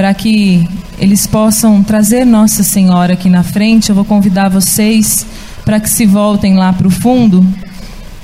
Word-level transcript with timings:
para 0.00 0.14
que 0.14 0.66
eles 0.98 1.26
possam 1.26 1.82
trazer 1.82 2.24
Nossa 2.24 2.62
Senhora 2.62 3.12
aqui 3.12 3.28
na 3.28 3.42
frente, 3.42 3.90
eu 3.90 3.94
vou 3.94 4.02
convidar 4.02 4.48
vocês 4.48 5.26
para 5.62 5.78
que 5.78 5.90
se 5.90 6.06
voltem 6.06 6.56
lá 6.56 6.72
para 6.72 6.88
o 6.88 6.90
fundo 6.90 7.46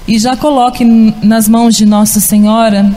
e 0.09 0.19
já 0.19 0.35
coloque 0.39 0.87
nas 1.23 1.47
mãos 1.47 1.77
de 1.77 1.85
Nossa 1.85 2.19
Senhora 2.19 2.91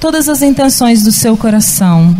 todas 0.00 0.30
as 0.30 0.40
intenções 0.40 1.02
do 1.02 1.12
seu 1.12 1.36
coração, 1.36 2.16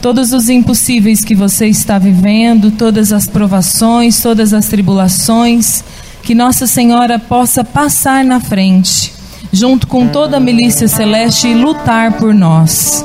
todos 0.00 0.32
os 0.32 0.48
impossíveis 0.48 1.22
que 1.22 1.34
você 1.34 1.66
está 1.66 1.98
vivendo, 1.98 2.70
todas 2.70 3.12
as 3.12 3.26
provações, 3.26 4.22
todas 4.22 4.54
as 4.54 4.66
tribulações, 4.66 5.84
que 6.22 6.34
Nossa 6.34 6.66
Senhora 6.66 7.18
possa 7.18 7.62
passar 7.62 8.24
na 8.24 8.40
frente, 8.40 9.12
junto 9.52 9.86
com 9.86 10.08
toda 10.08 10.38
a 10.38 10.40
milícia 10.40 10.88
celeste 10.88 11.48
e 11.48 11.54
lutar 11.54 12.12
por 12.12 12.32
nós. 12.32 13.04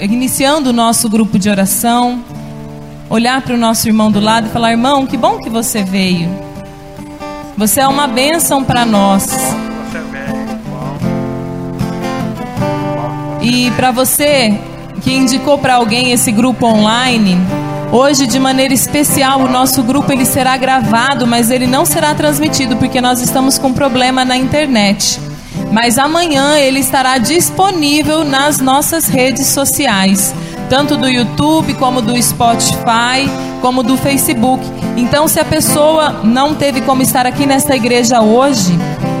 iniciando 0.00 0.70
o 0.70 0.72
nosso 0.72 1.08
grupo 1.08 1.38
de 1.38 1.48
oração, 1.48 2.22
olhar 3.08 3.42
para 3.42 3.54
o 3.54 3.58
nosso 3.58 3.88
irmão 3.88 4.10
do 4.10 4.20
lado 4.20 4.46
e 4.46 4.50
falar: 4.50 4.70
irmão, 4.70 5.06
que 5.06 5.16
bom 5.16 5.38
que 5.38 5.50
você 5.50 5.82
veio. 5.82 6.30
Você 7.56 7.80
é 7.80 7.88
uma 7.88 8.06
bênção 8.06 8.64
para 8.64 8.86
nós. 8.86 9.28
E 13.42 13.70
para 13.72 13.90
você 13.90 14.58
que 15.02 15.12
indicou 15.12 15.58
para 15.58 15.74
alguém 15.74 16.12
esse 16.12 16.30
grupo 16.30 16.66
online, 16.66 17.38
hoje 17.90 18.26
de 18.26 18.38
maneira 18.38 18.72
especial 18.72 19.40
o 19.40 19.48
nosso 19.48 19.82
grupo 19.82 20.12
ele 20.12 20.26
será 20.26 20.56
gravado, 20.56 21.26
mas 21.26 21.50
ele 21.50 21.66
não 21.66 21.86
será 21.86 22.14
transmitido 22.14 22.76
porque 22.76 23.00
nós 23.00 23.20
estamos 23.20 23.58
com 23.58 23.72
problema 23.72 24.24
na 24.24 24.36
internet. 24.36 25.29
Mas 25.70 25.98
amanhã 25.98 26.58
ele 26.58 26.80
estará 26.80 27.18
disponível 27.18 28.24
nas 28.24 28.58
nossas 28.58 29.06
redes 29.06 29.46
sociais, 29.46 30.34
tanto 30.68 30.96
do 30.96 31.08
YouTube 31.08 31.74
como 31.74 32.02
do 32.02 32.20
Spotify, 32.20 33.28
como 33.60 33.82
do 33.82 33.96
Facebook. 33.96 34.64
Então, 34.96 35.28
se 35.28 35.38
a 35.38 35.44
pessoa 35.44 36.20
não 36.24 36.54
teve 36.54 36.80
como 36.80 37.02
estar 37.02 37.24
aqui 37.26 37.46
nesta 37.46 37.76
igreja 37.76 38.20
hoje, 38.20 38.72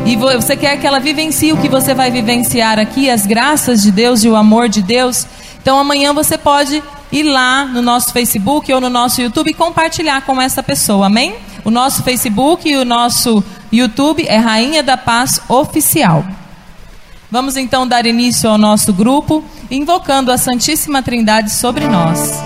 e 0.04 0.16
você 0.16 0.56
quer 0.56 0.76
que 0.78 0.86
ela 0.86 0.98
vivencie 0.98 1.52
o 1.52 1.56
que 1.56 1.68
você 1.68 1.94
vai 1.94 2.10
vivenciar 2.10 2.78
aqui, 2.78 3.08
as 3.08 3.26
graças 3.26 3.82
de 3.82 3.92
Deus 3.92 4.24
e 4.24 4.28
o 4.28 4.34
amor 4.34 4.68
de 4.68 4.82
Deus. 4.82 5.26
Então 5.62 5.78
amanhã 5.78 6.12
você 6.12 6.36
pode 6.36 6.82
ir 7.12 7.22
lá 7.22 7.64
no 7.64 7.82
nosso 7.82 8.12
Facebook 8.12 8.72
ou 8.72 8.80
no 8.80 8.88
nosso 8.88 9.20
YouTube 9.20 9.50
e 9.50 9.54
compartilhar 9.54 10.22
com 10.22 10.40
essa 10.40 10.62
pessoa, 10.62 11.06
amém? 11.06 11.36
O 11.64 11.70
nosso 11.70 12.02
Facebook 12.02 12.68
e 12.68 12.76
o 12.76 12.84
nosso 12.84 13.44
YouTube 13.70 14.24
é 14.26 14.36
Rainha 14.36 14.82
da 14.82 14.96
Paz 14.96 15.40
Oficial. 15.48 16.24
Vamos 17.30 17.56
então 17.56 17.86
dar 17.86 18.06
início 18.06 18.50
ao 18.50 18.58
nosso 18.58 18.92
grupo, 18.92 19.44
invocando 19.70 20.32
a 20.32 20.38
Santíssima 20.38 21.00
Trindade 21.00 21.50
sobre 21.50 21.86
nós. 21.86 22.42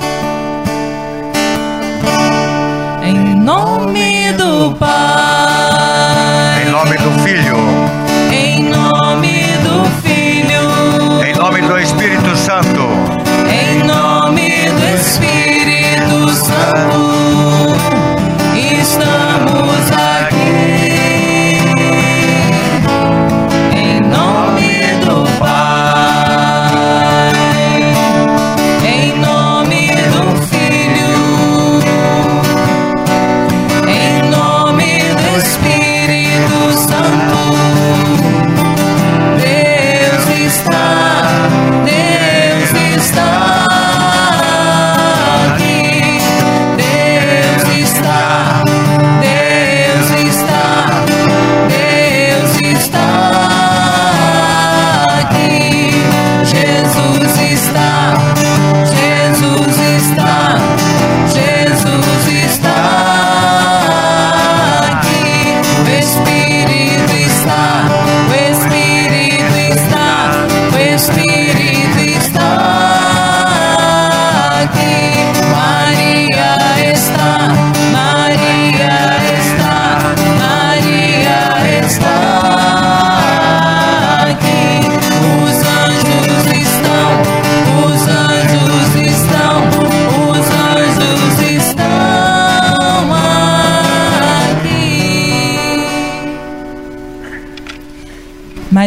Em 3.02 3.34
nome 3.34 4.32
do 4.34 4.74
Pai. 4.76 6.66
Em 6.66 6.70
nome 6.70 6.98
do 6.98 7.10
Filho. 7.22 7.56
Em 8.30 8.64
nome 8.64 9.56
do 9.62 9.84
Filho. 10.02 11.24
Em 11.24 11.34
nome 11.34 11.62
do 11.62 11.78
Espírito 11.78 12.36
Santo. 12.36 12.82
Em 13.50 13.84
nome 13.84 14.50
do 14.68 14.84
Espírito 15.00 16.28
Santo. 16.28 17.14
Estamos 18.54 19.23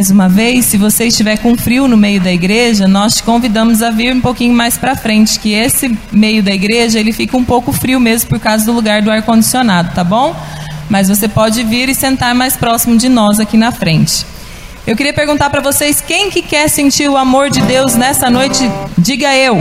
Mais 0.07 0.11
uma 0.11 0.29
vez, 0.29 0.67
se 0.67 0.77
você 0.77 1.07
estiver 1.07 1.37
com 1.37 1.57
frio 1.57 1.85
no 1.85 1.97
meio 1.97 2.21
da 2.21 2.31
igreja, 2.31 2.87
nós 2.87 3.15
te 3.15 3.23
convidamos 3.23 3.81
a 3.81 3.89
vir 3.89 4.15
um 4.15 4.21
pouquinho 4.21 4.53
mais 4.53 4.77
para 4.77 4.95
frente, 4.95 5.37
que 5.37 5.51
esse 5.51 5.97
meio 6.13 6.41
da 6.41 6.51
igreja 6.51 6.97
ele 6.97 7.11
fica 7.11 7.35
um 7.35 7.43
pouco 7.43 7.73
frio 7.73 7.99
mesmo 7.99 8.29
por 8.29 8.39
causa 8.39 8.63
do 8.63 8.71
lugar 8.71 9.01
do 9.01 9.11
ar 9.11 9.21
condicionado, 9.23 9.93
tá 9.93 10.05
bom? 10.05 10.33
Mas 10.89 11.09
você 11.09 11.27
pode 11.27 11.61
vir 11.61 11.89
e 11.89 11.95
sentar 11.95 12.33
mais 12.33 12.55
próximo 12.55 12.95
de 12.95 13.09
nós 13.09 13.37
aqui 13.37 13.57
na 13.57 13.69
frente. 13.69 14.25
Eu 14.85 14.95
queria 14.95 15.13
perguntar 15.13 15.49
para 15.49 15.59
vocês 15.59 15.99
quem 15.99 16.29
que 16.29 16.41
quer 16.41 16.69
sentir 16.69 17.09
o 17.09 17.17
amor 17.17 17.49
de 17.49 17.59
Deus 17.63 17.95
nessa 17.95 18.29
noite? 18.29 18.63
Diga 18.97 19.35
eu. 19.35 19.57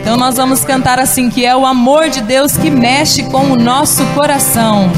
Então 0.00 0.16
nós 0.16 0.36
vamos 0.36 0.64
cantar 0.64 1.00
assim 1.00 1.28
que 1.28 1.44
é 1.44 1.56
o 1.56 1.66
amor 1.66 2.10
de 2.10 2.20
Deus 2.20 2.56
que 2.56 2.70
mexe 2.70 3.24
com 3.24 3.50
o 3.50 3.56
nosso 3.56 4.04
coração. 4.14 4.88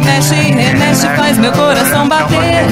Mexe 0.00 0.34
e 0.34 0.52
remexe, 0.52 1.06
faz 1.16 1.38
meu 1.38 1.52
coração 1.52 2.08
bater. 2.08 2.66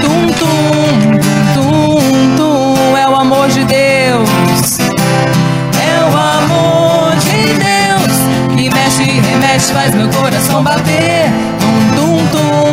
Tum, 0.00 0.26
tum, 0.32 1.18
tum, 1.54 2.36
tum, 2.36 2.96
é 2.96 3.08
o 3.08 3.16
amor 3.16 3.48
de 3.48 3.64
Deus. 3.64 4.78
É 4.80 6.04
o 6.04 6.16
amor 6.16 7.16
de 7.16 7.54
Deus 7.54 8.56
que 8.56 8.70
mexe 8.70 9.02
remexe, 9.04 9.72
faz 9.72 9.94
meu 9.94 10.08
coração 10.08 10.62
bater. 10.62 11.30
Tum, 11.60 12.26
tum, 12.32 12.72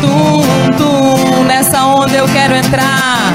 tum, 0.00 0.42
tum, 0.76 0.76
tum, 0.76 1.44
nessa 1.44 1.84
onda 1.84 2.16
eu 2.16 2.26
quero 2.28 2.54
entrar. 2.54 3.25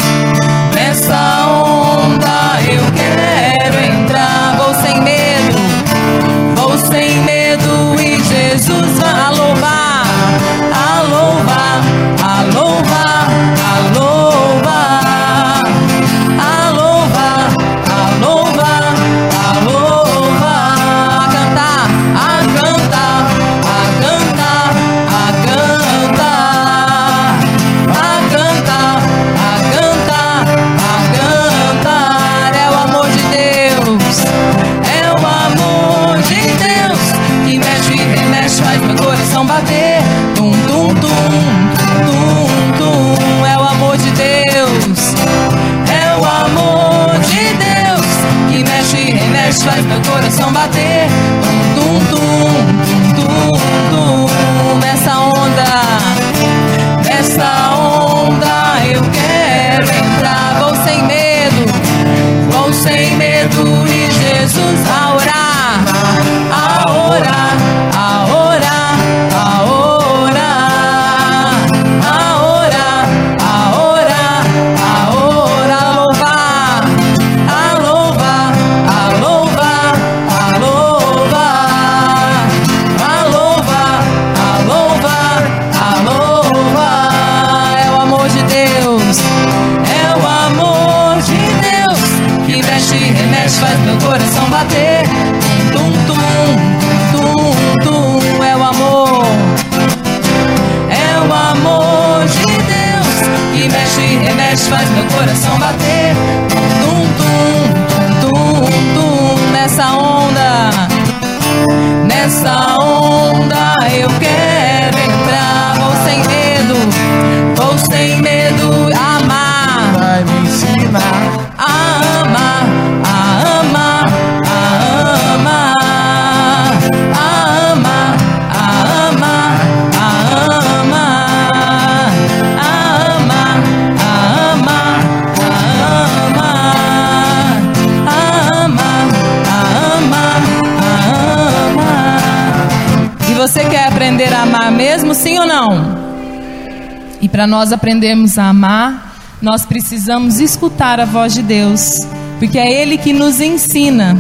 Para 147.42 147.48
nós 147.48 147.74
aprendermos 147.74 148.38
a 148.38 148.50
amar, 148.50 149.16
nós 149.42 149.66
precisamos 149.66 150.40
escutar 150.40 151.00
a 151.00 151.06
voz 151.06 151.34
de 151.34 151.42
Deus, 151.42 152.06
porque 152.38 152.60
é 152.60 152.72
Ele 152.72 153.00
que 153.00 153.12
nos 153.14 153.42
ensina 153.42 154.16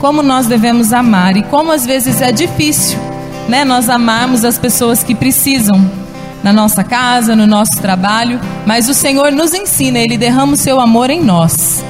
como 0.00 0.20
nós 0.20 0.48
devemos 0.48 0.92
amar 0.92 1.36
e 1.36 1.44
como 1.44 1.70
às 1.70 1.86
vezes 1.86 2.20
é 2.20 2.32
difícil, 2.32 2.98
né? 3.48 3.64
Nós 3.64 3.88
amarmos 3.88 4.44
as 4.44 4.58
pessoas 4.58 5.04
que 5.04 5.14
precisam 5.14 5.88
na 6.42 6.52
nossa 6.52 6.82
casa, 6.82 7.36
no 7.36 7.46
nosso 7.46 7.80
trabalho, 7.80 8.40
mas 8.66 8.88
o 8.88 8.94
Senhor 8.94 9.30
nos 9.30 9.54
ensina, 9.54 10.00
Ele 10.00 10.18
derrama 10.18 10.54
o 10.54 10.56
seu 10.56 10.80
amor 10.80 11.08
em 11.08 11.22
nós. 11.22 11.84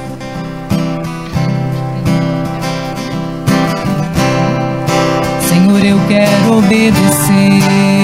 Senhor, 5.41 5.83
eu 5.83 5.99
quero 6.07 6.59
obedecer 6.59 7.97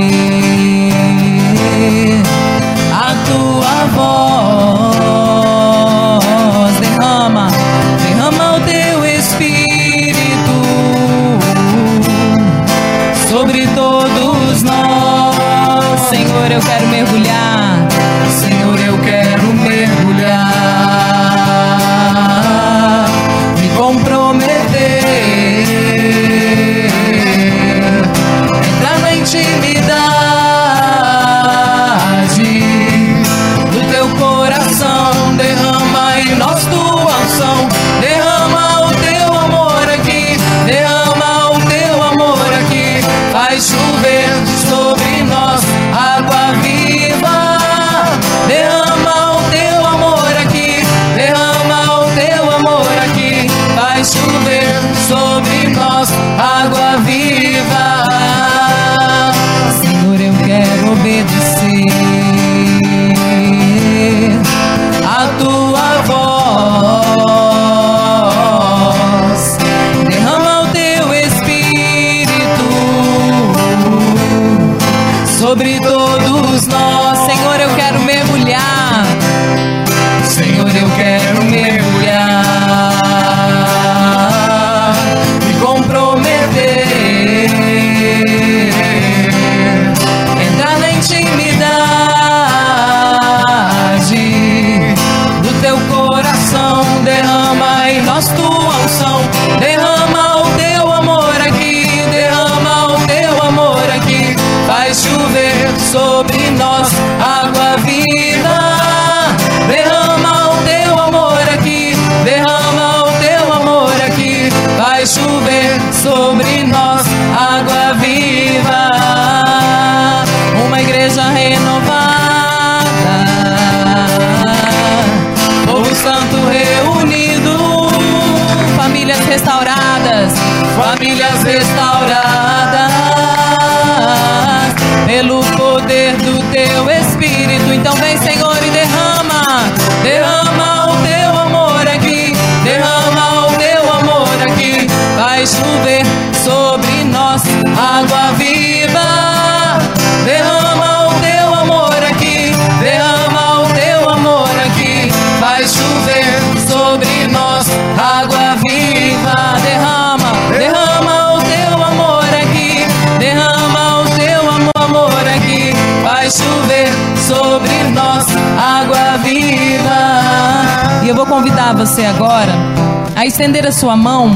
estender 173.43 173.67
a 173.67 173.73
sua 173.73 173.97
mão 173.97 174.31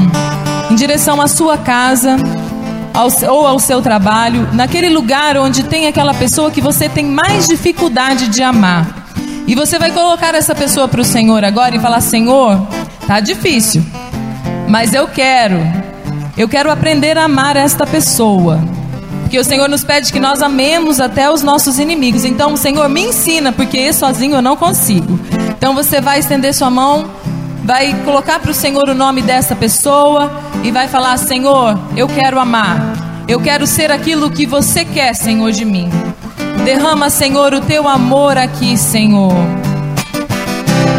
em 0.70 0.74
direção 0.74 1.18
à 1.18 1.26
sua 1.26 1.56
casa 1.56 2.16
ao, 2.92 3.08
ou 3.34 3.46
ao 3.46 3.58
seu 3.58 3.80
trabalho, 3.80 4.46
naquele 4.52 4.90
lugar 4.90 5.38
onde 5.38 5.62
tem 5.62 5.86
aquela 5.86 6.12
pessoa 6.12 6.50
que 6.50 6.60
você 6.60 6.90
tem 6.90 7.06
mais 7.06 7.48
dificuldade 7.48 8.28
de 8.28 8.42
amar. 8.42 9.06
E 9.46 9.54
você 9.54 9.78
vai 9.78 9.90
colocar 9.92 10.34
essa 10.34 10.54
pessoa 10.54 10.86
para 10.86 11.00
o 11.00 11.04
Senhor 11.04 11.42
agora 11.42 11.74
e 11.74 11.78
falar: 11.78 12.02
Senhor, 12.02 12.60
tá 13.06 13.18
difícil, 13.18 13.82
mas 14.68 14.92
eu 14.92 15.08
quero, 15.08 15.58
eu 16.36 16.46
quero 16.46 16.70
aprender 16.70 17.16
a 17.16 17.24
amar 17.24 17.56
esta 17.56 17.86
pessoa. 17.86 18.60
Porque 19.22 19.38
o 19.38 19.44
Senhor 19.44 19.70
nos 19.70 19.84
pede 19.84 20.12
que 20.12 20.20
nós 20.20 20.42
amemos 20.42 21.00
até 21.00 21.30
os 21.30 21.42
nossos 21.42 21.78
inimigos. 21.78 22.26
Então, 22.26 22.58
Senhor, 22.58 22.86
me 22.90 23.04
ensina, 23.04 23.52
porque 23.52 23.90
sozinho 23.90 24.36
eu 24.36 24.42
não 24.42 24.54
consigo. 24.54 25.18
Então, 25.56 25.74
você 25.74 25.98
vai 25.98 26.18
estender 26.18 26.52
sua 26.52 26.70
mão 26.70 27.17
vai 27.68 27.92
colocar 28.02 28.38
para 28.38 28.50
o 28.50 28.54
Senhor 28.54 28.88
o 28.88 28.94
nome 28.94 29.20
dessa 29.20 29.54
pessoa 29.54 30.30
e 30.64 30.70
vai 30.70 30.88
falar: 30.88 31.18
Senhor, 31.18 31.78
eu 31.94 32.08
quero 32.08 32.40
amar, 32.40 32.80
eu 33.28 33.38
quero 33.42 33.66
ser 33.66 33.92
aquilo 33.92 34.30
que 34.30 34.46
você 34.46 34.86
quer, 34.86 35.14
Senhor, 35.14 35.52
de 35.52 35.66
mim. 35.66 35.90
Derrama, 36.64 37.10
Senhor, 37.10 37.52
o 37.52 37.60
teu 37.60 37.86
amor 37.86 38.38
aqui, 38.38 38.74
Senhor. 38.78 39.34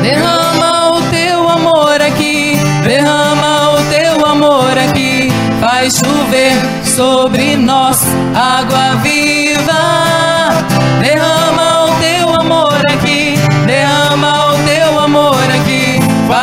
Derrama 0.04 0.92
o 0.92 1.02
teu 1.10 1.50
amor 1.50 2.00
aqui, 2.04 2.56
derrama 2.84 3.72
o 3.72 3.84
teu 3.90 4.26
amor 4.28 4.78
aqui. 4.78 5.28
Vai 5.60 5.90
chover 5.90 6.54
sobre 6.86 7.58
nós 7.58 8.00
água 8.36 9.02
viva. 9.02 10.29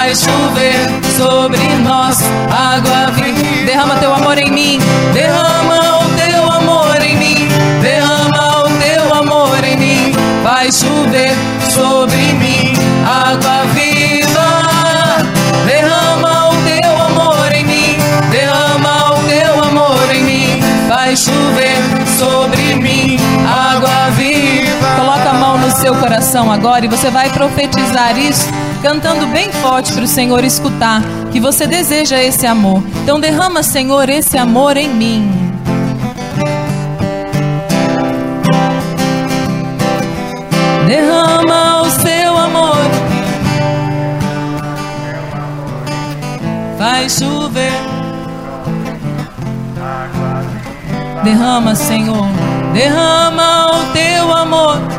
Vai 0.07 0.15
chover 0.15 0.87
sobre 1.17 1.59
nós. 1.83 2.19
Água 2.49 2.86
agora 26.50 26.85
e 26.85 26.88
você 26.88 27.11
vai 27.11 27.31
profetizar 27.31 28.19
isso 28.19 28.47
cantando 28.83 29.26
bem 29.26 29.50
forte 29.50 29.93
para 29.93 30.05
o 30.05 30.07
Senhor 30.07 30.45
escutar 30.45 31.03
que 31.33 31.41
você 31.41 31.67
deseja 31.67 32.23
esse 32.23 32.47
amor. 32.47 32.83
Então 33.03 33.19
derrama, 33.19 33.62
Senhor, 33.62 34.09
esse 34.09 34.38
amor 34.38 34.76
em 34.76 34.88
mim. 34.88 35.47
Derrama 40.87 41.83
o 41.83 41.91
seu 41.91 42.37
amor. 42.37 42.76
Vai 46.79 47.11
chover. 47.11 47.73
Derrama, 51.25 51.75
Senhor. 51.75 52.29
Derrama 52.73 53.71
o 53.73 53.93
teu 53.93 54.33
amor. 54.33 54.96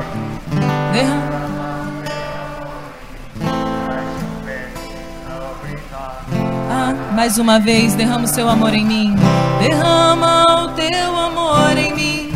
Mais 7.18 7.40
uma 7.40 7.60
vez, 7.60 7.96
derrama 7.96 8.26
o 8.26 8.28
seu 8.28 8.48
amor 8.48 8.76
em 8.76 8.86
mim. 8.86 9.16
Derrama 9.60 10.44
o 10.66 10.68
teu 10.76 11.16
amor 11.16 11.76
em 11.76 11.96
mim. 11.96 12.30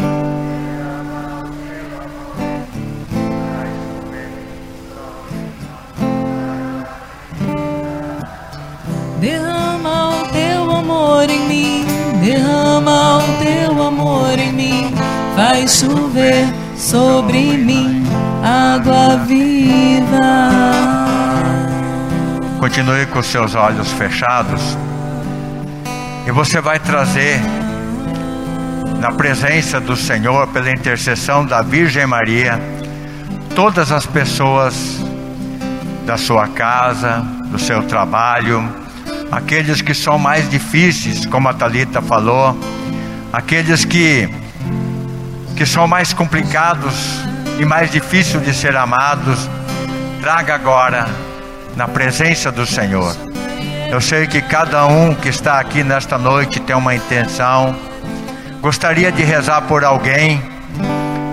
Derrama 9.20 10.16
o 10.16 10.28
teu 10.30 10.72
amor 10.72 11.30
em 11.30 11.48
mim. 11.48 11.86
Derrama 12.24 13.20
o 13.20 13.44
teu 13.44 13.84
amor 13.84 14.40
em 14.40 14.52
mim. 14.52 14.96
Vai 15.36 15.68
chover 15.68 16.52
sobre 16.76 17.56
mim 17.56 18.04
água 18.44 19.18
viva. 19.28 20.61
Continue 22.62 23.08
com 23.08 23.24
seus 23.24 23.56
olhos 23.56 23.92
fechados. 23.94 24.62
E 26.28 26.32
você 26.32 26.62
vai 26.62 26.78
trazer 26.78 27.42
na 29.00 29.12
presença 29.12 29.80
do 29.80 29.96
Senhor, 29.96 30.48
pela 30.50 30.70
intercessão 30.70 31.44
da 31.44 31.64
Virgem 31.64 32.06
Maria, 32.06 32.62
todas 33.56 33.92
as 33.92 34.06
pessoas 34.06 35.00
da 36.06 36.18
sua 36.18 36.50
casa, 36.50 37.26
do 37.48 37.58
seu 37.58 37.82
trabalho, 37.82 38.64
aqueles 39.32 39.82
que 39.82 39.96
são 39.96 40.20
mais 40.20 40.48
difíceis, 40.48 41.26
como 41.26 41.50
a 41.50 41.56
Talita 41.56 42.00
falou, 42.00 42.56
aqueles 43.34 43.84
que 43.84 44.30
que 45.58 45.66
são 45.66 45.88
mais 45.88 46.14
complicados 46.14 47.24
e 47.60 47.66
mais 47.66 47.90
difíceis 47.90 48.46
de 48.46 48.54
ser 48.54 48.78
amados, 48.78 49.50
traga 50.22 50.54
agora 50.54 51.31
na 51.82 51.88
presença 51.88 52.52
do 52.52 52.64
Senhor. 52.64 53.12
Eu 53.90 54.00
sei 54.00 54.28
que 54.28 54.40
cada 54.40 54.86
um 54.86 55.16
que 55.16 55.30
está 55.30 55.60
aqui 55.60 55.84
nesta 55.84 56.16
noite 56.16 56.60
tem 56.60 56.76
uma 56.76 56.94
intenção, 56.94 57.76
gostaria 58.62 59.12
de 59.12 59.24
rezar 59.24 59.62
por 59.64 59.84
alguém, 59.84 60.40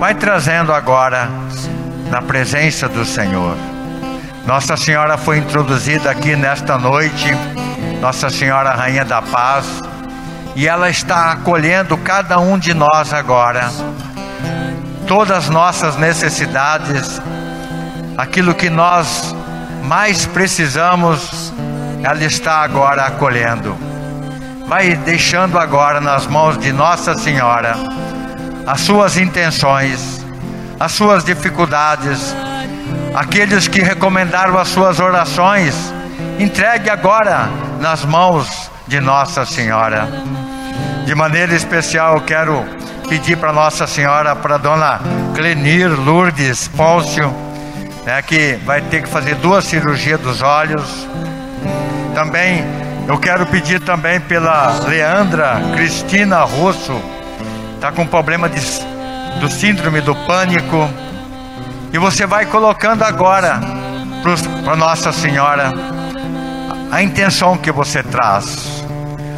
vai 0.00 0.14
trazendo 0.14 0.72
agora 0.72 1.28
na 2.10 2.22
presença 2.22 2.88
do 2.88 3.04
Senhor. 3.04 3.58
Nossa 4.46 4.74
Senhora 4.74 5.18
foi 5.18 5.36
introduzida 5.36 6.10
aqui 6.10 6.34
nesta 6.34 6.78
noite, 6.78 7.28
Nossa 8.00 8.30
Senhora 8.30 8.70
Rainha 8.70 9.04
da 9.04 9.20
Paz, 9.20 9.66
e 10.56 10.66
ela 10.66 10.88
está 10.88 11.32
acolhendo 11.32 11.94
cada 11.98 12.38
um 12.38 12.58
de 12.58 12.72
nós 12.72 13.12
agora, 13.12 13.70
todas 15.06 15.44
as 15.44 15.50
nossas 15.50 15.98
necessidades, 15.98 17.20
aquilo 18.16 18.54
que 18.54 18.70
nós 18.70 19.36
mais 19.88 20.26
precisamos, 20.26 21.50
ela 22.04 22.22
está 22.22 22.60
agora 22.60 23.06
acolhendo. 23.06 23.74
Vai 24.66 24.94
deixando 24.94 25.58
agora 25.58 25.98
nas 25.98 26.26
mãos 26.26 26.58
de 26.58 26.70
Nossa 26.74 27.14
Senhora 27.14 27.74
as 28.66 28.82
suas 28.82 29.16
intenções, 29.16 30.22
as 30.78 30.92
suas 30.92 31.24
dificuldades, 31.24 32.36
aqueles 33.14 33.66
que 33.66 33.80
recomendaram 33.80 34.58
as 34.58 34.68
suas 34.68 35.00
orações, 35.00 35.74
entregue 36.38 36.90
agora 36.90 37.48
nas 37.80 38.04
mãos 38.04 38.70
de 38.86 39.00
Nossa 39.00 39.46
Senhora. 39.46 40.06
De 41.06 41.14
maneira 41.14 41.54
especial, 41.54 42.16
eu 42.16 42.20
quero 42.20 42.62
pedir 43.08 43.38
para 43.38 43.54
Nossa 43.54 43.86
Senhora, 43.86 44.36
para 44.36 44.58
Dona 44.58 45.00
Clenir 45.34 45.88
Lourdes 45.98 46.68
Pôncio, 46.68 47.47
né, 48.08 48.22
que 48.22 48.54
vai 48.64 48.80
ter 48.80 49.02
que 49.02 49.08
fazer 49.08 49.34
duas 49.34 49.66
cirurgias 49.66 50.18
dos 50.18 50.40
olhos. 50.40 51.06
Também 52.14 52.64
eu 53.06 53.18
quero 53.18 53.44
pedir 53.44 53.80
também 53.80 54.18
pela 54.18 54.80
Leandra 54.88 55.60
Cristina 55.74 56.38
Russo, 56.40 56.98
está 57.74 57.92
com 57.92 58.06
problema 58.06 58.48
de, 58.48 58.58
do 59.40 59.50
síndrome 59.50 60.00
do 60.00 60.14
pânico. 60.24 60.88
E 61.92 61.98
você 61.98 62.24
vai 62.26 62.46
colocando 62.46 63.02
agora 63.02 63.60
para 64.64 64.74
Nossa 64.74 65.12
Senhora 65.12 65.70
a 66.90 67.02
intenção 67.02 67.58
que 67.58 67.70
você 67.70 68.02
traz 68.02 68.86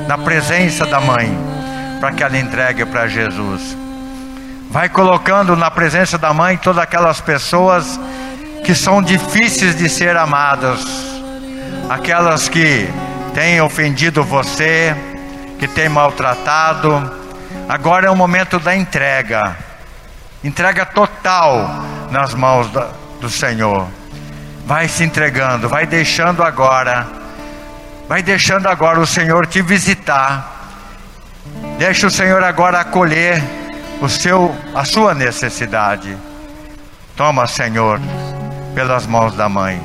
na 0.06 0.16
presença 0.16 0.86
da 0.86 1.00
mãe 1.00 1.36
para 1.98 2.12
que 2.12 2.22
ela 2.22 2.38
entregue 2.38 2.84
para 2.84 3.08
Jesus. 3.08 3.76
Vai 4.70 4.88
colocando 4.88 5.56
na 5.56 5.72
presença 5.72 6.16
da 6.16 6.32
mãe 6.32 6.56
todas 6.56 6.80
aquelas 6.80 7.20
pessoas 7.20 7.98
que 8.64 8.74
são 8.74 9.02
difíceis 9.02 9.76
de 9.76 9.88
ser 9.88 10.16
amadas, 10.16 10.84
aquelas 11.88 12.48
que 12.48 12.88
têm 13.34 13.60
ofendido 13.60 14.22
você, 14.22 14.94
que 15.58 15.66
têm 15.66 15.88
maltratado. 15.88 17.18
Agora 17.68 18.06
é 18.06 18.10
o 18.10 18.16
momento 18.16 18.58
da 18.58 18.76
entrega 18.76 19.56
entrega 20.42 20.86
total 20.86 21.84
nas 22.10 22.34
mãos 22.34 22.68
do 23.20 23.28
Senhor. 23.28 23.86
Vai 24.64 24.88
se 24.88 25.04
entregando, 25.04 25.68
vai 25.68 25.86
deixando 25.86 26.42
agora, 26.42 27.06
vai 28.08 28.22
deixando 28.22 28.66
agora 28.66 29.00
o 29.00 29.06
Senhor 29.06 29.46
te 29.46 29.60
visitar. 29.60 30.58
Deixa 31.78 32.06
o 32.06 32.10
Senhor 32.10 32.42
agora 32.42 32.80
acolher 32.80 33.42
o 34.00 34.08
seu, 34.08 34.54
a 34.74 34.84
sua 34.84 35.14
necessidade. 35.14 36.16
Toma, 37.16 37.46
Senhor, 37.46 38.00
pelas 38.80 39.06
mãos 39.06 39.34
da 39.34 39.46
mãe. 39.46 39.78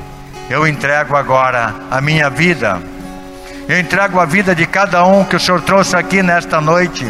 Eu 0.48 0.66
entrego 0.66 1.14
agora 1.16 1.74
a 1.90 2.00
minha 2.00 2.30
vida. 2.30 2.80
Eu 3.68 3.78
entrego 3.78 4.18
a 4.18 4.24
vida 4.24 4.54
de 4.54 4.64
cada 4.64 5.04
um 5.04 5.22
que 5.22 5.36
o 5.36 5.40
Senhor 5.40 5.60
trouxe 5.60 5.94
aqui 5.94 6.22
nesta 6.22 6.62
noite. 6.62 7.06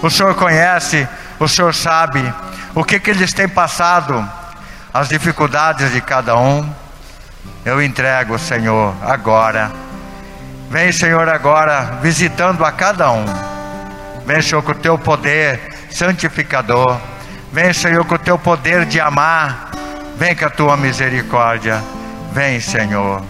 O 0.00 0.08
Senhor 0.08 0.34
conhece, 0.36 1.06
o 1.38 1.46
Senhor 1.46 1.74
sabe 1.74 2.32
o 2.74 2.82
que, 2.82 2.98
que 2.98 3.10
eles 3.10 3.34
têm 3.34 3.46
passado, 3.46 4.26
as 4.94 5.10
dificuldades 5.10 5.92
de 5.92 6.00
cada 6.00 6.34
um. 6.34 6.66
Eu 7.62 7.82
entrego, 7.82 8.38
Senhor, 8.38 8.94
agora. 9.02 9.70
Vem, 10.70 10.90
Senhor, 10.92 11.28
agora 11.28 11.98
visitando 12.00 12.64
a 12.64 12.72
cada 12.72 13.10
um. 13.10 13.26
Vem, 14.24 14.40
Senhor, 14.40 14.62
com 14.62 14.72
o 14.72 14.74
teu 14.74 14.96
poder 14.96 15.60
santificador. 15.90 16.98
Vem, 17.52 17.70
Senhor, 17.74 18.02
com 18.06 18.14
o 18.14 18.18
teu 18.18 18.38
poder 18.38 18.86
de 18.86 18.98
amar. 18.98 19.67
Vem 20.18 20.34
com 20.34 20.44
a 20.44 20.50
tua 20.50 20.76
misericórdia. 20.76 21.80
Vem, 22.32 22.60
Senhor. 22.60 23.22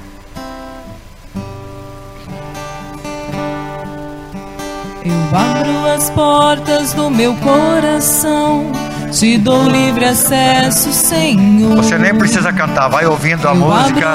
Eu 5.04 5.38
abro 5.38 5.86
as 5.94 6.08
portas 6.10 6.94
do 6.94 7.10
meu 7.10 7.34
coração 7.36 8.72
te 9.10 9.38
dou 9.38 9.68
livre 9.68 10.04
acesso, 10.04 10.92
Senhor. 10.92 11.76
Você 11.76 11.96
nem 11.98 12.14
precisa 12.14 12.52
cantar, 12.52 12.88
vai 12.88 13.06
ouvindo 13.06 13.46
a 13.48 13.52
Eu 13.52 13.56
música 13.56 14.14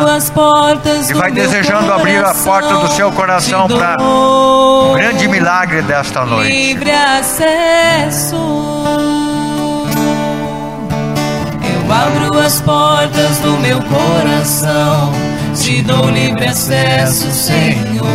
e 1.09 1.13
vai 1.13 1.31
desejando 1.31 1.91
abrir 1.91 2.23
a 2.23 2.33
porta 2.33 2.75
do 2.75 2.87
seu 2.89 3.11
coração 3.11 3.67
para 3.67 4.01
o 4.01 4.93
grande 4.93 5.27
milagre 5.27 5.81
desta 5.81 6.25
noite. 6.25 6.51
Livre 6.51 6.91
acesso. 6.91 8.35
Abro 11.93 12.39
as 12.39 12.59
portas 12.61 13.37
do 13.39 13.51
meu 13.59 13.79
coração, 13.83 15.11
te 15.55 15.81
dou 15.83 16.09
livre 16.09 16.47
acesso, 16.47 17.29
Senhor. 17.31 18.07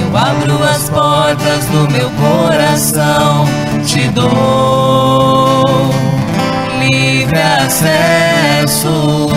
Eu 0.00 0.16
abro 0.16 0.62
as 0.62 0.90
portas 0.90 1.64
do 1.66 1.90
meu 1.90 2.10
coração, 2.10 3.46
te 3.86 4.08
dou 4.08 5.64
livre 6.78 7.40
acesso. 7.40 9.30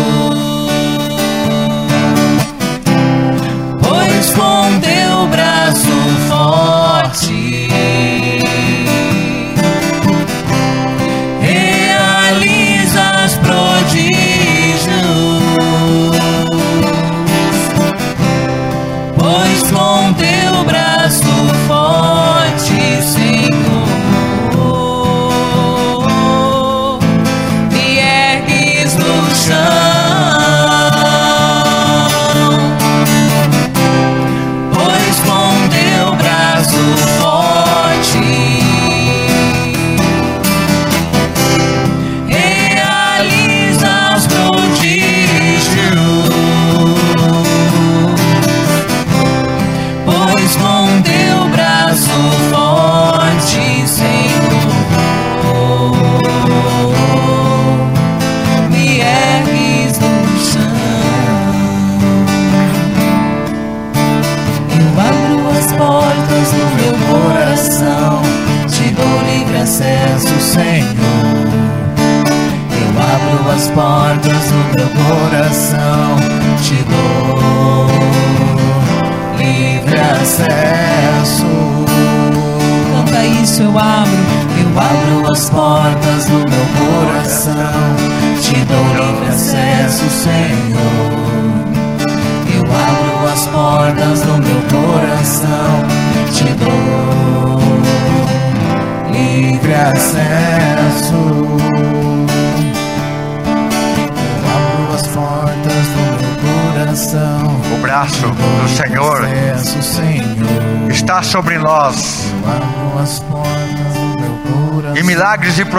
Pois 3.82 4.30
com 4.32 4.80
teu 4.82 4.97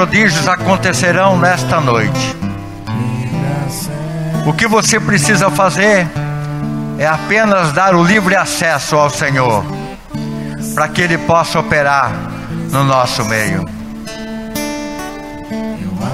prodígios 0.08 0.48
acontecerão 0.48 1.38
nesta 1.38 1.80
noite. 1.82 2.34
O 4.46 4.54
que 4.54 4.66
você 4.66 4.98
precisa 4.98 5.50
fazer 5.50 6.08
é 6.98 7.06
apenas 7.06 7.72
dar 7.72 7.94
o 7.94 8.02
livre 8.02 8.34
acesso 8.34 8.96
ao 8.96 9.10
Senhor, 9.10 9.62
para 10.74 10.88
que 10.88 11.02
Ele 11.02 11.18
possa 11.18 11.60
operar 11.60 12.10
no 12.70 12.84
nosso 12.84 13.22
meio. 13.26 13.68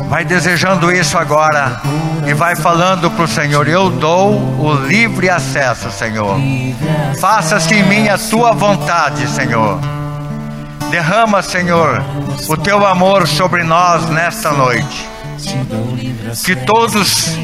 Vai 0.09 0.25
desejando 0.25 0.93
isso 0.93 1.17
agora 1.17 1.81
e 2.27 2.35
vai 2.35 2.57
falando 2.57 3.09
para 3.13 3.25
o 3.25 3.29
Senhor: 3.29 3.69
Eu 3.69 3.91
dou 3.91 4.33
o 4.59 4.75
livre 4.75 5.31
acesso, 5.31 5.89
Senhor. 5.93 6.37
Faça-se 7.21 7.75
em 7.75 7.85
mim 7.85 8.09
a 8.09 8.19
tua 8.19 8.53
vontade, 8.53 9.29
Senhor. 9.29 9.94
Derrama, 10.95 11.43
Senhor, 11.43 12.05
o 12.49 12.57
teu 12.57 12.87
amor 12.87 13.27
sobre 13.27 13.65
nós 13.65 14.09
nesta 14.11 14.53
noite. 14.53 15.11
Que 16.45 16.55
todos 16.55 17.37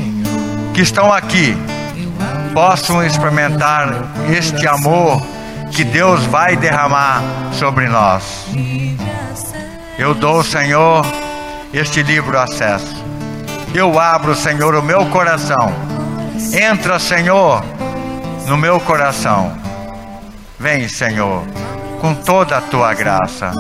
que 0.72 0.82
estão 0.82 1.12
aqui 1.12 1.56
possam 2.54 3.04
experimentar 3.04 3.92
este 4.32 4.68
amor 4.68 5.20
que 5.72 5.82
Deus 5.82 6.24
vai 6.26 6.54
derramar 6.54 7.24
sobre 7.50 7.88
nós. 7.88 8.46
Eu 9.98 10.14
dou, 10.14 10.44
Senhor, 10.44 11.04
este 11.74 12.04
livre 12.04 12.36
acesso. 12.36 13.04
Eu 13.74 13.98
abro, 13.98 14.36
Senhor, 14.36 14.76
o 14.76 14.82
meu 14.82 15.06
coração. 15.06 15.74
Entra, 16.52 17.00
Senhor, 17.00 17.64
no 18.46 18.56
meu 18.56 18.78
coração. 18.78 19.58
Vem, 20.56 20.88
Senhor, 20.88 21.42
com 22.00 22.14
toda 22.14 22.56
a 22.56 22.60
tua 22.60 22.94
graça. 22.94 23.52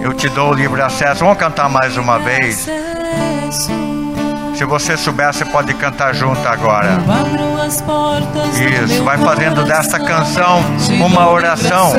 Eu 0.00 0.14
te 0.14 0.28
dou 0.28 0.50
o 0.50 0.54
livre 0.54 0.80
acesso. 0.80 1.20
Vamos 1.20 1.38
cantar 1.38 1.68
mais 1.68 1.96
uma 1.96 2.18
vez. 2.18 2.68
Se 4.54 4.64
você 4.64 4.96
souber, 4.96 5.32
você 5.32 5.44
pode 5.44 5.74
cantar 5.74 6.14
junto 6.14 6.46
agora. 6.46 6.98
Isso, 8.84 9.02
vai 9.02 9.18
fazendo 9.18 9.64
coração, 9.64 9.98
canção 9.98 10.62
uma 11.00 11.28
oração. 11.28 11.92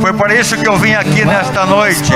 Foi 0.00 0.12
por 0.12 0.30
isso 0.30 0.56
que 0.56 0.68
eu 0.68 0.76
vim 0.76 0.94
aqui 0.94 1.24
nesta 1.24 1.64
noite. 1.66 2.12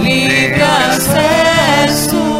Livre 0.00 0.62
acesso. 0.62 2.31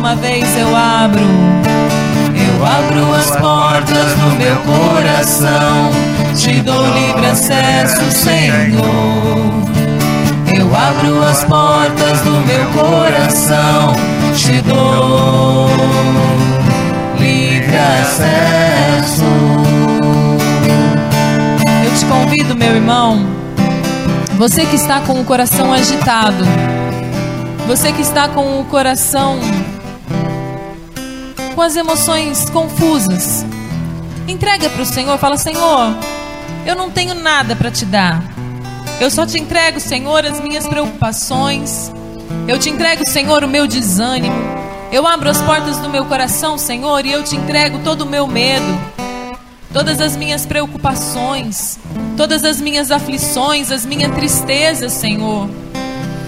Uma 0.00 0.16
vez 0.16 0.56
eu 0.56 0.74
abro, 0.74 1.20
eu 1.20 2.66
abro 2.66 3.14
as 3.14 3.36
portas 3.36 4.14
do 4.14 4.34
meu 4.38 4.56
coração. 4.56 5.90
Te 6.34 6.52
dou 6.62 6.86
livre 6.94 7.26
acesso, 7.26 8.10
Senhor. 8.10 8.80
Eu 10.56 10.74
abro 10.74 11.22
as 11.22 11.44
portas 11.44 12.18
do 12.22 12.30
meu 12.46 12.64
coração. 12.82 13.92
Te 14.34 14.62
dou 14.62 15.68
livre 17.18 17.76
acesso. 17.76 19.22
Eu 21.84 21.94
te 21.94 22.06
convido, 22.06 22.56
meu 22.56 22.74
irmão, 22.74 23.26
você 24.38 24.64
que 24.64 24.76
está 24.76 25.00
com 25.00 25.20
o 25.20 25.24
coração 25.26 25.70
agitado, 25.70 26.46
você 27.66 27.92
que 27.92 28.00
está 28.00 28.28
com 28.28 28.60
o 28.60 28.64
coração 28.64 29.38
com 31.60 31.64
as 31.64 31.76
emoções 31.76 32.48
confusas, 32.48 33.44
entrega 34.26 34.70
para 34.70 34.80
o 34.80 34.86
Senhor, 34.86 35.18
fala: 35.18 35.36
Senhor, 35.36 35.94
eu 36.64 36.74
não 36.74 36.90
tenho 36.90 37.14
nada 37.14 37.54
para 37.54 37.70
te 37.70 37.84
dar. 37.84 38.24
Eu 38.98 39.10
só 39.10 39.26
te 39.26 39.38
entrego, 39.38 39.78
Senhor, 39.78 40.24
as 40.24 40.40
minhas 40.40 40.66
preocupações. 40.66 41.92
Eu 42.48 42.58
te 42.58 42.70
entrego, 42.70 43.06
Senhor, 43.06 43.44
o 43.44 43.48
meu 43.48 43.66
desânimo. 43.66 44.34
Eu 44.90 45.06
abro 45.06 45.28
as 45.28 45.42
portas 45.42 45.76
do 45.76 45.90
meu 45.90 46.06
coração, 46.06 46.56
Senhor, 46.56 47.04
e 47.04 47.12
eu 47.12 47.22
te 47.22 47.36
entrego 47.36 47.80
todo 47.80 48.02
o 48.02 48.06
meu 48.06 48.26
medo, 48.26 48.80
todas 49.70 50.00
as 50.00 50.16
minhas 50.16 50.46
preocupações, 50.46 51.78
todas 52.16 52.42
as 52.42 52.58
minhas 52.58 52.90
aflições, 52.90 53.70
as 53.70 53.84
minhas 53.84 54.14
tristezas, 54.14 54.94
Senhor. 54.94 55.46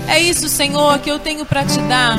É 0.07 0.19
isso, 0.19 0.47
Senhor, 0.47 0.99
que 0.99 1.11
eu 1.11 1.19
tenho 1.19 1.47
para 1.47 1.65
te 1.65 1.81
dar. 1.89 2.19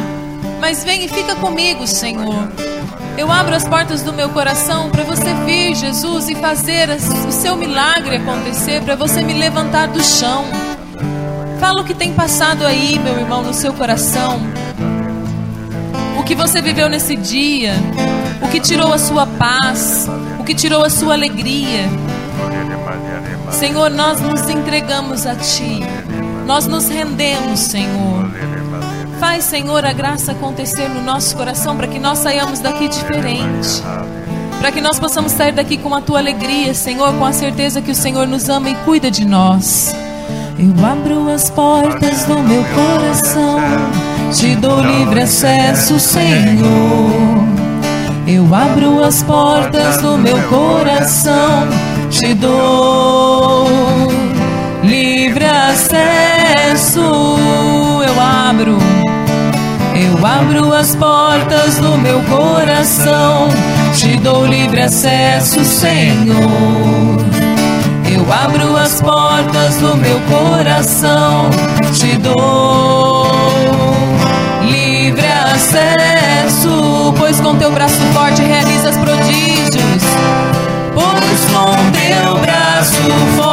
Mas 0.60 0.84
vem 0.84 1.06
e 1.06 1.08
fica 1.08 1.36
comigo, 1.36 1.86
Senhor. 1.86 2.73
Eu 3.18 3.32
abro 3.32 3.56
as 3.56 3.68
portas 3.68 4.02
do 4.02 4.12
meu 4.12 4.30
coração 4.30 4.90
para 4.90 5.04
você 5.04 5.34
vir, 5.46 5.76
Jesus, 5.76 6.30
e 6.30 6.36
fazer 6.36 6.90
o 7.28 7.32
seu 7.32 7.56
milagre 7.56 8.18
acontecer, 8.18 8.82
para 8.82 8.96
você 8.96 9.22
me 9.22 9.34
levantar 9.34 9.88
do 9.88 10.04
chão. 10.04 10.46
Fala 11.60 11.82
o 11.82 11.86
que 11.86 11.94
tem 11.94 12.14
passado 12.14 12.66
aí, 12.66 13.00
meu 13.00 13.18
irmão, 13.18 13.44
no 13.44 13.54
seu 13.54 13.72
coração. 13.74 14.42
O 16.18 16.24
que 16.24 16.36
você 16.36 16.62
viveu 16.62 16.90
nesse 16.90 17.16
dia, 17.16 17.74
o 18.42 18.48
que 18.50 18.60
tirou 18.60 18.92
a 18.92 18.98
sua 18.98 19.28
paz, 19.28 20.08
o 20.40 20.44
que 20.44 20.56
tirou 20.56 20.84
a 20.84 20.90
sua 20.90 21.14
alegria. 21.14 21.90
Senhor, 23.52 23.92
nós 23.92 24.20
nos 24.20 24.50
entregamos 24.50 25.26
a 25.26 25.36
Ti, 25.36 25.82
nós 26.46 26.66
nos 26.66 26.88
rendemos, 26.88 27.60
Senhor. 27.60 28.30
Faz, 29.20 29.46
Senhor, 29.46 29.86
a 29.86 29.94
graça 29.94 30.32
acontecer 30.34 30.88
no 30.90 31.02
nosso 31.02 31.36
coração 31.36 31.78
para 31.78 31.88
que 31.88 32.00
nós 32.00 32.20
saiamos 32.20 32.60
daqui 32.60 32.88
diferente. 32.88 33.82
Para 34.60 34.72
que 34.72 34.82
nós 34.82 35.00
possamos 35.00 35.32
sair 35.32 35.52
daqui 35.52 35.78
com 35.78 35.94
a 35.94 36.02
tua 36.02 36.20
alegria, 36.20 36.74
Senhor, 36.74 37.14
com 37.14 37.26
a 37.26 37.34
certeza 37.34 37.82
que 37.82 37.92
o 37.92 37.96
Senhor 37.96 38.28
nos 38.28 38.50
ama 38.50 38.70
e 38.70 38.76
cuida 38.86 39.10
de 39.12 39.26
nós. 39.26 39.94
Eu 40.58 40.86
abro 40.86 41.30
as 41.30 41.50
portas 41.50 42.26
do 42.26 42.40
meu 42.40 42.64
coração, 42.64 43.60
te 44.32 44.56
dou 44.56 44.80
livre 44.82 45.22
acesso, 45.22 46.00
Senhor. 46.00 47.44
Eu 48.26 48.56
abro 48.56 49.04
as 49.04 49.22
portas 49.24 49.98
do 50.02 50.18
meu 50.18 50.42
coração, 50.44 51.68
te 52.10 52.34
dou 52.34 53.68
livre 54.84 55.46
acesso. 55.46 57.02
Eu 58.08 58.22
abro, 58.22 58.78
eu 60.04 60.26
abro 60.26 60.74
as 60.74 60.96
portas 60.96 61.78
do 61.78 61.98
meu 61.98 62.20
coração, 62.24 63.48
te 63.96 64.18
dou 64.18 64.46
livre 64.46 64.82
acesso, 64.82 65.64
Senhor. 65.64 67.18
Eu 68.12 68.32
abro 68.32 68.76
as 68.76 69.02
portas 69.02 69.78
do 69.78 69.96
meu 69.98 70.20
coração, 70.22 71.50
te 71.94 72.18
dou 72.18 73.28
livre 74.62 75.26
acesso, 75.26 77.14
pois 77.18 77.40
com 77.40 77.56
teu 77.56 77.72
braço 77.72 78.02
forte 78.14 78.42
realizas 78.42 78.98
prodígios. 78.98 80.04
Pois 80.94 81.46
com 81.46 81.92
teu 81.92 82.38
braço 82.40 83.02
forte 83.38 83.53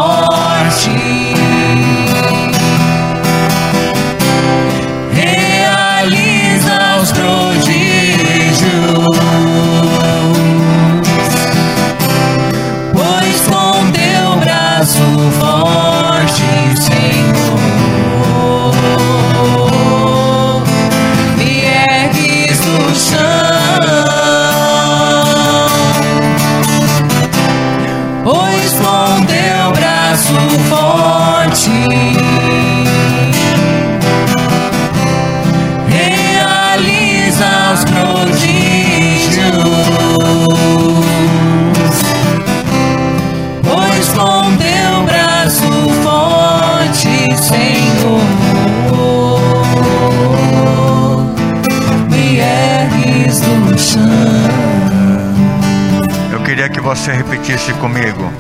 repetisse 57.61 57.73
comigo. 57.75 58.33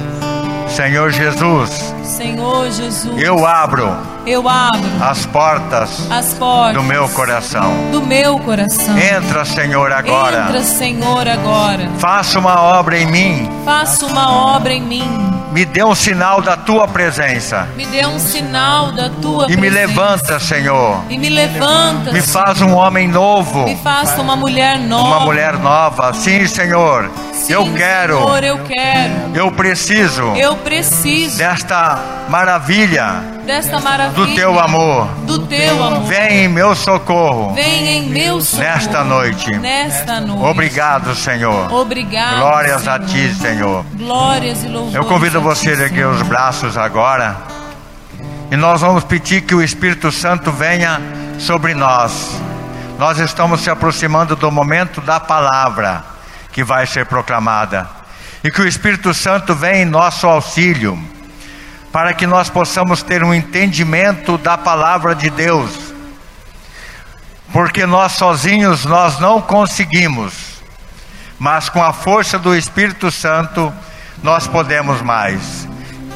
Senhor 0.68 1.10
Jesus, 1.10 1.94
Senhor 2.04 2.70
Jesus, 2.70 3.20
eu 3.20 3.44
abro 3.44 3.92
eu 4.24 4.48
abro 4.48 4.80
as 5.00 5.26
portas 5.26 6.08
as 6.10 6.34
portas 6.34 6.74
do 6.74 6.82
meu 6.82 7.08
coração. 7.08 7.72
do 7.90 8.00
meu 8.00 8.38
coração. 8.38 8.96
Entra, 8.96 9.44
Senhor, 9.44 9.92
agora. 9.92 10.44
Entra, 10.48 10.62
Senhor, 10.62 11.26
agora. 11.26 11.88
Faça 11.98 12.38
uma 12.38 12.60
obra 12.60 12.98
em 12.98 13.06
mim. 13.06 13.50
Faça 13.64 14.06
uma 14.06 14.54
obra 14.54 14.72
em 14.72 14.82
mim. 14.82 15.32
Me 15.52 15.64
dê 15.64 15.82
um 15.82 15.94
sinal 15.94 16.40
da 16.40 16.56
tua 16.56 16.86
presença. 16.86 17.66
Me 17.76 17.84
dê 17.86 18.06
um 18.06 18.18
sinal 18.20 18.92
da 18.92 19.10
tua 19.10 19.46
E 19.50 19.56
me 19.56 19.68
presença. 19.68 19.86
levanta, 19.88 20.38
Senhor. 20.38 21.00
E 21.10 21.18
me 21.18 21.28
levanta. 21.28 22.12
Me 22.12 22.22
faz 22.22 22.60
um 22.62 22.74
homem 22.74 23.08
novo. 23.08 23.64
Me 23.64 23.76
faça 23.76 24.20
uma 24.20 24.36
mulher 24.36 24.78
nova. 24.78 25.08
Uma 25.08 25.20
mulher 25.20 25.58
nova. 25.58 26.12
Sim, 26.14 26.46
Senhor. 26.46 27.10
Eu 27.52 27.72
quero. 27.74 28.18
Senhor, 28.18 28.44
eu 28.44 28.58
quero. 28.64 29.36
Eu 29.36 29.52
preciso 29.52 30.22
Eu 30.36 30.56
preciso 30.56 31.38
desta 31.38 31.98
maravilha 32.28 33.40
desta 33.50 33.80
maravilha. 33.80 34.26
do 34.26 34.34
teu 34.34 34.60
amor. 34.60 35.06
Do 35.26 35.46
teu 35.46 35.82
amor. 35.82 36.02
Vem 36.04 36.44
em 36.44 36.48
meu 36.48 36.74
socorro. 36.74 37.52
Vem 37.54 37.88
em 37.88 38.02
meu 38.08 38.40
socorro. 38.40 38.70
Nesta 38.70 39.04
noite. 39.04 39.58
Nesta 39.58 40.20
noite. 40.20 40.44
Obrigado, 40.44 41.14
Senhor. 41.16 41.72
Obrigado. 41.72 42.36
Glórias 42.38 42.82
Senhor. 42.82 42.94
a 42.94 42.98
ti, 43.00 43.34
Senhor. 43.34 43.84
Glórias 43.94 44.62
e 44.62 44.68
louvores. 44.68 44.94
Eu 44.94 45.04
convido 45.04 45.38
a 45.38 45.40
ti, 45.40 45.46
você 45.46 45.70
a 45.70 45.84
erguer 45.84 46.06
os 46.06 46.22
braços 46.22 46.78
agora. 46.78 47.36
E 48.50 48.56
nós 48.56 48.80
vamos 48.80 49.04
pedir 49.04 49.42
que 49.42 49.54
o 49.54 49.62
Espírito 49.62 50.12
Santo 50.12 50.52
venha 50.52 51.00
sobre 51.38 51.74
nós. 51.74 52.40
Nós 52.98 53.18
estamos 53.18 53.62
se 53.62 53.70
aproximando 53.70 54.36
do 54.36 54.50
momento 54.50 55.00
da 55.00 55.18
palavra 55.18 56.09
que 56.52 56.64
vai 56.64 56.86
ser 56.86 57.06
proclamada. 57.06 57.88
E 58.42 58.50
que 58.50 58.60
o 58.60 58.66
Espírito 58.66 59.12
Santo 59.12 59.54
venha 59.54 59.82
em 59.82 59.84
nosso 59.84 60.26
auxílio, 60.26 60.98
para 61.92 62.14
que 62.14 62.26
nós 62.26 62.48
possamos 62.48 63.02
ter 63.02 63.22
um 63.22 63.34
entendimento 63.34 64.38
da 64.38 64.56
palavra 64.56 65.14
de 65.14 65.28
Deus. 65.28 65.70
Porque 67.52 67.84
nós 67.84 68.12
sozinhos 68.12 68.84
nós 68.84 69.18
não 69.18 69.42
conseguimos, 69.42 70.32
mas 71.38 71.68
com 71.68 71.82
a 71.82 71.92
força 71.92 72.38
do 72.38 72.54
Espírito 72.54 73.10
Santo 73.10 73.72
nós 74.22 74.46
podemos 74.46 75.02
mais. 75.02 75.68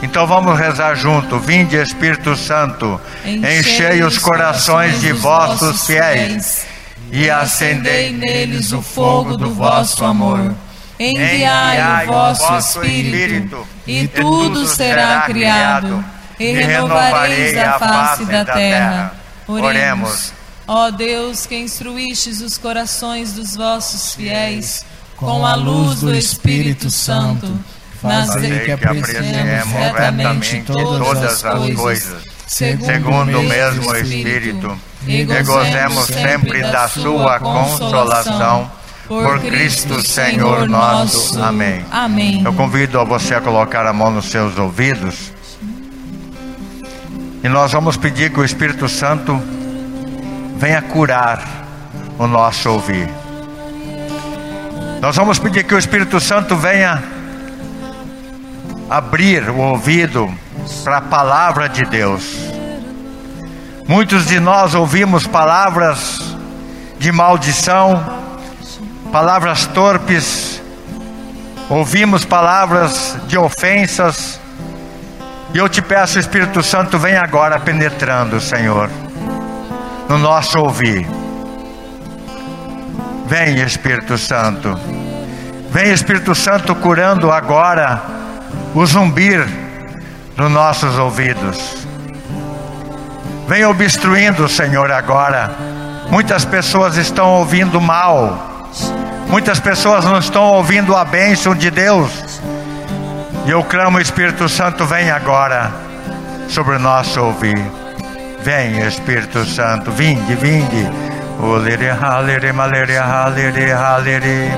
Então 0.03 0.27
vamos 0.27 0.59
rezar 0.59 0.95
junto. 0.95 1.39
Vinde, 1.39 1.77
Espírito 1.77 2.37
Santo, 2.37 3.01
enchei 3.25 4.03
os 4.03 4.19
corações 4.19 5.01
de 5.01 5.13
vossos 5.13 5.87
fiéis 5.87 6.74
e 7.11 7.31
acendei 7.31 8.13
neles 8.13 8.73
o 8.73 8.83
fogo 8.83 9.37
do 9.37 9.53
vosso 9.55 10.05
amor. 10.05 10.55
Enviai 10.99 12.07
o 12.07 12.13
vosso 12.13 12.55
Espírito, 12.57 13.67
e 13.87 14.07
tudo 14.09 14.67
será 14.67 15.23
criado, 15.23 16.05
e 16.39 16.53
renovareis 16.53 17.57
a 17.57 17.79
face 17.79 18.25
da 18.25 18.45
terra. 18.45 19.15
Oremos. 19.47 20.33
Ó 20.67 20.91
Deus, 20.91 21.45
que 21.47 21.57
instruístes 21.57 22.41
os 22.41 22.57
corações 22.57 23.35
dos 23.35 23.55
vossos 23.55 24.15
fiéis 24.15 24.85
com 25.17 25.45
a 25.45 25.55
luz 25.55 26.01
do 26.01 26.15
Espírito 26.15 26.91
Santo, 26.91 27.53
fazer 28.01 28.65
que 28.65 28.73
apreciemos 28.73 29.73
retamente 29.73 30.63
todas 30.63 31.23
as 31.23 31.43
coisas, 31.43 32.23
segundo 32.55 33.41
o 33.41 33.43
mesmo 33.43 33.97
Espírito, 33.97 34.79
e 35.07 35.25
gozemos 35.25 36.07
sempre 36.07 36.63
da 36.63 36.87
sua 36.89 37.41
consolação. 37.41 38.71
Por 39.09 39.39
Cristo 39.41 40.01
Senhor 40.01 40.67
nosso. 40.67 41.43
Amém. 41.43 41.85
Amém. 41.91 42.43
Eu 42.43 42.55
convido 42.55 42.99
a 42.99 43.05
você 43.05 43.35
a 43.35 43.41
colocar 43.41 43.85
a 43.85 43.93
mão 43.93 44.11
nos 44.11 44.31
seus 44.31 44.57
ouvidos. 44.57 45.31
E 47.43 47.49
nós 47.49 47.73
vamos 47.73 47.99
pedir 47.99 48.33
que 48.33 48.41
o 48.41 48.45
Espírito 48.45 48.89
Santo 48.89 49.39
venha 50.57 50.81
curar 50.81 51.43
o 52.19 52.27
nosso 52.27 52.71
ouvir. 52.71 53.11
Nós 55.03 55.15
vamos 55.17 55.39
pedir 55.39 55.65
que 55.65 55.75
o 55.75 55.79
Espírito 55.79 56.19
Santo 56.19 56.57
venha 56.57 57.03
abrir 58.89 59.51
o 59.51 59.59
ouvido 59.59 60.33
para 60.83 60.99
a 60.99 61.01
palavra 61.01 61.69
de 61.69 61.83
Deus. 61.83 62.37
Muitos 63.87 64.27
de 64.27 64.41
nós 64.41 64.75
ouvimos 64.75 65.27
palavras 65.27 66.37
de 66.99 67.13
maldição, 67.13 68.03
palavras 69.13 69.67
torpes, 69.67 70.63
ouvimos 71.69 72.25
palavras 72.25 73.17
de 73.27 73.37
ofensas, 73.37 74.41
e 75.53 75.59
eu 75.59 75.69
te 75.69 75.81
peço, 75.81 76.19
Espírito 76.19 76.63
Santo, 76.63 76.99
vem 76.99 77.17
agora 77.17 77.61
penetrando, 77.61 78.41
Senhor, 78.41 78.91
no 80.09 80.19
nosso 80.19 80.59
ouvir. 80.59 81.07
Vem, 83.27 83.61
Espírito 83.61 84.19
Santo. 84.19 84.79
Vem, 85.71 85.93
Espírito 85.93 86.35
Santo, 86.35 86.75
curando 86.75 87.31
agora 87.31 88.03
o 88.75 88.85
zumbir 88.85 89.64
nos 90.37 90.51
nossos 90.51 90.99
ouvidos. 90.99 91.87
Vem 93.49 93.65
obstruindo, 93.65 94.49
Senhor, 94.49 94.91
agora. 94.91 95.51
Muitas 96.11 96.45
pessoas 96.45 96.97
estão 96.97 97.31
ouvindo 97.35 97.81
mal. 97.81 98.71
Muitas 99.29 99.61
pessoas 99.61 100.05
não 100.05 100.19
estão 100.19 100.45
ouvindo 100.45 100.95
a 100.97 101.05
bênção 101.05 101.55
de 101.55 101.71
Deus. 101.71 102.41
E 103.47 103.51
eu 103.51 103.63
clamo, 103.65 104.01
Espírito 104.01 104.49
Santo, 104.49 104.87
vem 104.87 105.11
agora 105.11 105.71
sobre 106.49 106.77
o 106.77 106.79
nosso 106.79 107.21
ouvir. 107.21 107.59
Vem, 108.43 108.81
Espírito 108.87 109.45
Santo, 109.45 109.91
vinde, 109.91 110.35
vinde. 110.35 110.91
Olere 111.41 111.91
halere 111.91 112.53
malere 112.53 112.97
halere 112.97 113.73
halere. 113.73 114.51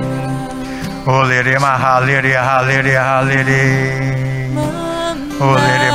Olere 1.07 1.59
mahalere 1.59 2.37
halere 2.37 2.97
halere. 2.97 4.46
Mahalere 5.39 5.91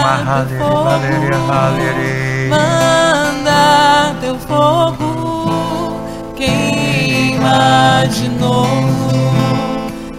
malere 0.85 1.35
halere. 1.49 2.49
Manda 2.49 4.13
teu 4.21 4.37
fogo, 4.37 5.99
queima 6.35 8.03
de 8.07 8.29
novo, 8.29 9.09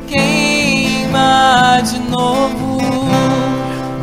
queima 0.08 1.80
de 1.84 1.98
novo. 2.10 2.80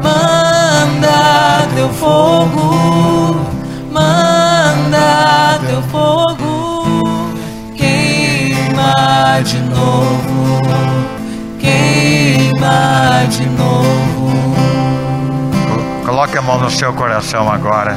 Manda 0.01 1.67
teu 1.75 1.89
fogo, 1.89 3.45
manda 3.91 5.60
teu 5.67 5.82
fogo, 5.91 7.34
queima 7.75 9.41
de 9.43 9.60
novo, 9.60 10.62
queima 11.60 13.25
de 13.29 13.45
novo. 13.47 14.18
Coloque 16.10 16.39
a 16.39 16.41
mão 16.41 16.58
no 16.58 16.72
seu 16.72 16.91
coração 16.91 17.48
agora. 17.52 17.95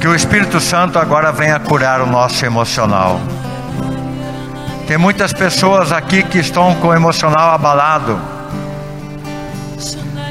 Que 0.00 0.08
o 0.08 0.14
Espírito 0.14 0.58
Santo 0.58 0.98
agora 0.98 1.30
venha 1.30 1.60
curar 1.60 2.00
o 2.00 2.06
nosso 2.06 2.42
emocional. 2.46 3.20
Tem 4.86 4.96
muitas 4.96 5.34
pessoas 5.34 5.92
aqui 5.92 6.22
que 6.22 6.38
estão 6.38 6.74
com 6.76 6.88
o 6.88 6.94
emocional 6.94 7.50
abalado, 7.50 8.18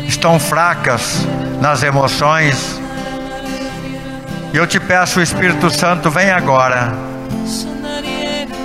estão 0.07 0.39
fracas 0.39 1.23
nas 1.61 1.83
emoções. 1.83 2.81
E 4.51 4.57
eu 4.57 4.65
te 4.65 4.79
peço, 4.79 5.21
Espírito 5.21 5.69
Santo, 5.69 6.09
vem 6.09 6.31
agora. 6.31 6.91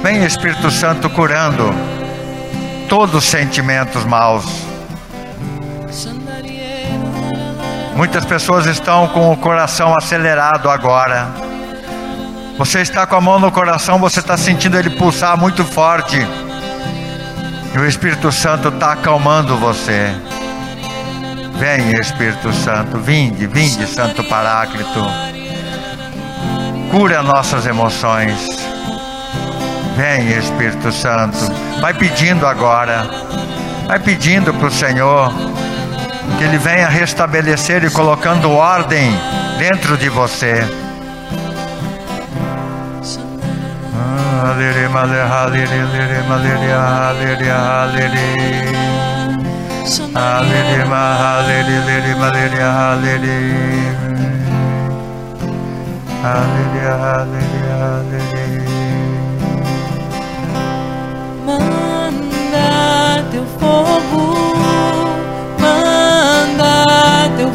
Vem, 0.03 0.25
Espírito 0.25 0.71
Santo, 0.71 1.11
curando 1.11 1.75
todos 2.89 3.17
os 3.17 3.25
sentimentos 3.27 4.03
maus. 4.07 4.74
Muitas 7.97 8.25
pessoas 8.25 8.67
estão 8.67 9.07
com 9.09 9.33
o 9.33 9.37
coração 9.37 9.95
acelerado 9.97 10.69
agora. 10.69 11.29
Você 12.59 12.81
está 12.81 13.07
com 13.07 13.15
a 13.15 13.21
mão 13.21 13.39
no 13.39 13.53
coração, 13.53 13.99
você 13.99 14.19
está 14.19 14.37
sentindo 14.37 14.77
ele 14.77 14.91
pulsar 14.91 15.39
muito 15.39 15.65
forte. 15.65 16.19
E 17.73 17.79
o 17.79 17.87
Espírito 17.87 18.33
Santo 18.33 18.69
está 18.69 18.93
acalmando 18.93 19.57
você. 19.57 20.13
Vem, 21.57 21.93
Espírito 22.01 22.53
Santo, 22.53 22.99
vinde, 22.99 23.47
vinde, 23.47 23.87
Santo 23.87 24.25
Paráclito. 24.25 25.01
Cura 26.91 27.23
nossas 27.23 27.65
emoções. 27.65 28.49
Vem, 29.97 30.37
Espírito 30.37 30.91
Santo. 30.91 31.39
Vai 31.81 31.95
pedindo 31.95 32.45
agora. 32.45 33.09
Vai 33.87 34.01
pedindo 34.01 34.53
para 34.53 34.67
o 34.67 34.71
Senhor 34.71 35.33
que 36.39 36.45
Ele 36.45 36.59
venha 36.59 36.89
restabelecer 36.89 37.85
e 37.85 37.91
colocando 37.91 38.51
ordem 38.51 39.11
dentro 39.59 39.97
de 39.97 40.09
você. 40.09 40.65
Halere, 44.45 44.89
male, 44.89 45.21
halere, 45.21 45.85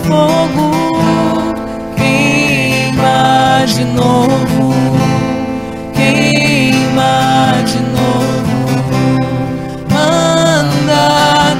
fogo, 0.09 0.71
queima 1.95 3.63
de 3.67 3.85
novo, 3.85 4.73
queima 5.93 7.53
de 7.63 7.79
novo. 7.97 9.19
Manda 9.93 11.03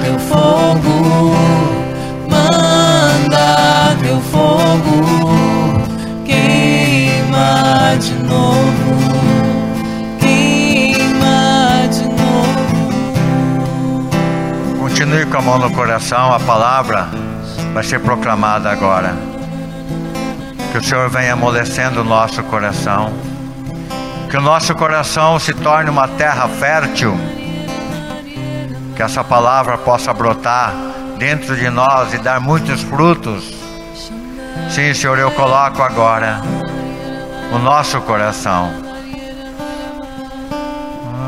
teu 0.04 0.18
fogo, 0.32 0.96
manda 2.28 3.96
teu 4.02 4.20
fogo, 4.32 4.98
queima 6.26 7.96
de 8.00 8.16
novo, 8.24 8.92
queima 10.20 11.88
de 11.92 12.06
novo. 12.20 13.30
Continue 14.80 15.26
com 15.28 15.38
a 15.38 15.42
mão 15.42 15.60
no 15.60 15.70
coração, 15.70 16.34
a 16.34 16.40
palavra 16.40 17.29
vai 17.74 17.84
ser 17.84 18.00
proclamada 18.00 18.70
agora. 18.70 19.16
Que 20.72 20.78
o 20.78 20.84
Senhor 20.84 21.10
venha 21.10 21.34
amolecendo 21.34 22.02
o 22.02 22.04
nosso 22.04 22.44
coração. 22.44 23.12
Que 24.30 24.38
o 24.38 24.42
nosso 24.42 24.76
coração 24.76 25.40
se 25.40 25.54
torne 25.54 25.90
uma 25.90 26.08
terra 26.08 26.48
fértil. 26.48 27.18
Que 28.96 29.02
essa 29.02 29.24
palavra 29.24 29.78
possa 29.78 30.14
brotar 30.14 30.74
dentro 31.18 31.56
de 31.56 31.70
nós 31.70 32.14
e 32.14 32.18
dar 32.18 32.40
muitos 32.40 32.82
frutos. 32.82 33.54
Sim, 34.70 34.94
Senhor, 34.94 35.18
eu 35.18 35.32
coloco 35.32 35.82
agora 35.82 36.42
o 37.52 37.58
nosso 37.58 38.00
coração. 38.02 38.72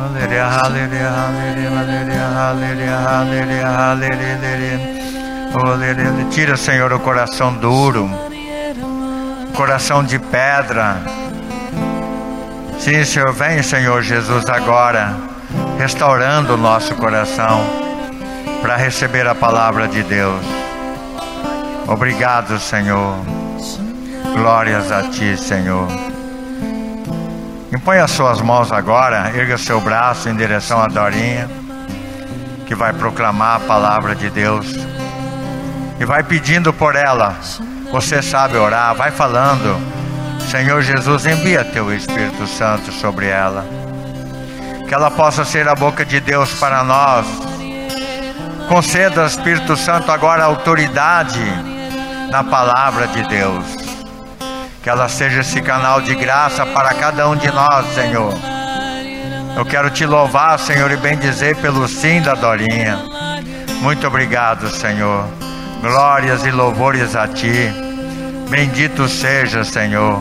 Aleluia, 0.06 0.46
aleluia, 0.46 1.10
aleluia, 1.10 1.70
aleluia, 1.80 2.98
aleluia, 2.98 3.68
aleluia, 3.68 4.36
aleluia. 4.36 5.01
Tira, 6.32 6.56
Senhor, 6.56 6.94
o 6.94 7.00
coração 7.00 7.54
duro, 7.54 8.10
coração 9.54 10.02
de 10.02 10.18
pedra. 10.18 11.02
Sim, 12.80 13.04
Senhor, 13.04 13.34
vem, 13.34 13.62
Senhor 13.62 14.02
Jesus, 14.02 14.50
agora, 14.50 15.14
restaurando 15.78 16.54
o 16.54 16.58
nosso 16.58 16.96
coração 16.96 17.66
para 18.62 18.78
receber 18.78 19.28
a 19.28 19.36
palavra 19.36 19.90
de 19.90 20.02
Deus. 20.04 20.42
Obrigado, 21.86 22.58
Senhor. 22.58 23.16
Glórias 24.34 24.90
a 24.90 25.04
Ti, 25.10 25.36
Senhor. 25.36 25.88
Impõe 27.74 27.98
as 27.98 28.12
suas 28.12 28.40
mãos 28.42 28.72
agora, 28.72 29.32
erga 29.36 29.58
seu 29.58 29.82
braço 29.82 30.30
em 30.30 30.36
direção 30.36 30.82
à 30.82 30.88
Dorinha, 30.88 31.50
que 32.66 32.74
vai 32.74 32.94
proclamar 32.94 33.58
a 33.58 33.60
palavra 33.60 34.16
de 34.16 34.30
Deus. 34.30 34.91
E 36.02 36.06
vai 36.06 36.24
pedindo 36.24 36.74
por 36.74 36.96
ela. 36.96 37.36
Você 37.92 38.24
sabe 38.24 38.58
orar, 38.58 38.96
vai 38.96 39.12
falando. 39.12 39.80
Senhor 40.50 40.82
Jesus, 40.82 41.28
envia 41.28 41.64
teu 41.64 41.94
Espírito 41.94 42.48
Santo 42.48 42.92
sobre 42.92 43.28
ela. 43.28 43.64
Que 44.88 44.96
ela 44.96 45.12
possa 45.12 45.46
ser 45.46 45.70
a 45.70 45.76
boca 45.76 46.04
de 46.04 46.20
Deus 46.20 46.56
para 46.56 46.84
nós. 46.84 47.28
Conceda, 48.68 49.28
Espírito 49.28 49.78
Santo, 49.78 50.12
agora 50.12 50.44
autoridade 50.44 51.40
na 52.32 52.44
palavra 52.44 53.06
de 53.06 53.22
Deus 53.28 53.82
que 54.82 54.90
ela 54.90 55.08
seja 55.08 55.42
esse 55.42 55.62
canal 55.62 56.02
de 56.02 56.16
graça 56.16 56.66
para 56.66 56.94
cada 56.96 57.30
um 57.30 57.36
de 57.36 57.52
nós, 57.52 57.86
Senhor. 57.94 58.34
Eu 59.56 59.64
quero 59.64 59.92
te 59.92 60.08
louvar, 60.08 60.58
Senhor, 60.58 60.90
e 60.90 60.98
bem 60.98 61.18
dizer 61.18 61.56
pelo 61.58 61.88
sim 61.88 62.20
da 62.20 62.34
Dorinha. 62.34 62.98
Muito 63.80 64.08
obrigado, 64.08 64.70
Senhor. 64.72 65.41
Glórias 65.82 66.46
e 66.46 66.52
louvores 66.52 67.16
a 67.16 67.28
ti. 67.28 67.72
Bendito 68.50 69.08
seja, 69.08 69.64
Senhor. 69.64 70.20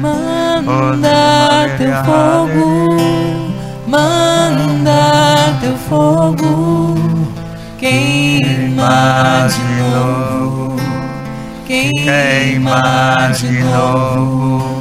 Manda 0.00 1.68
teu 1.78 1.94
fogo, 2.04 2.96
manda 3.86 5.54
teu 5.60 5.76
fogo. 5.88 6.94
Queima 7.78 9.46
de 9.48 9.82
novo, 9.94 10.76
queima 11.66 13.30
de 13.36 13.62
novo, 13.62 14.73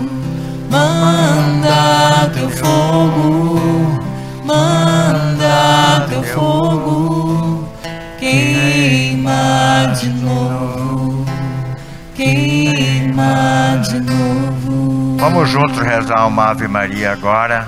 Vamos 15.33 15.49
juntos 15.49 15.79
rezar 15.79 16.27
uma 16.27 16.51
Ave 16.51 16.67
Maria 16.67 17.11
agora 17.11 17.67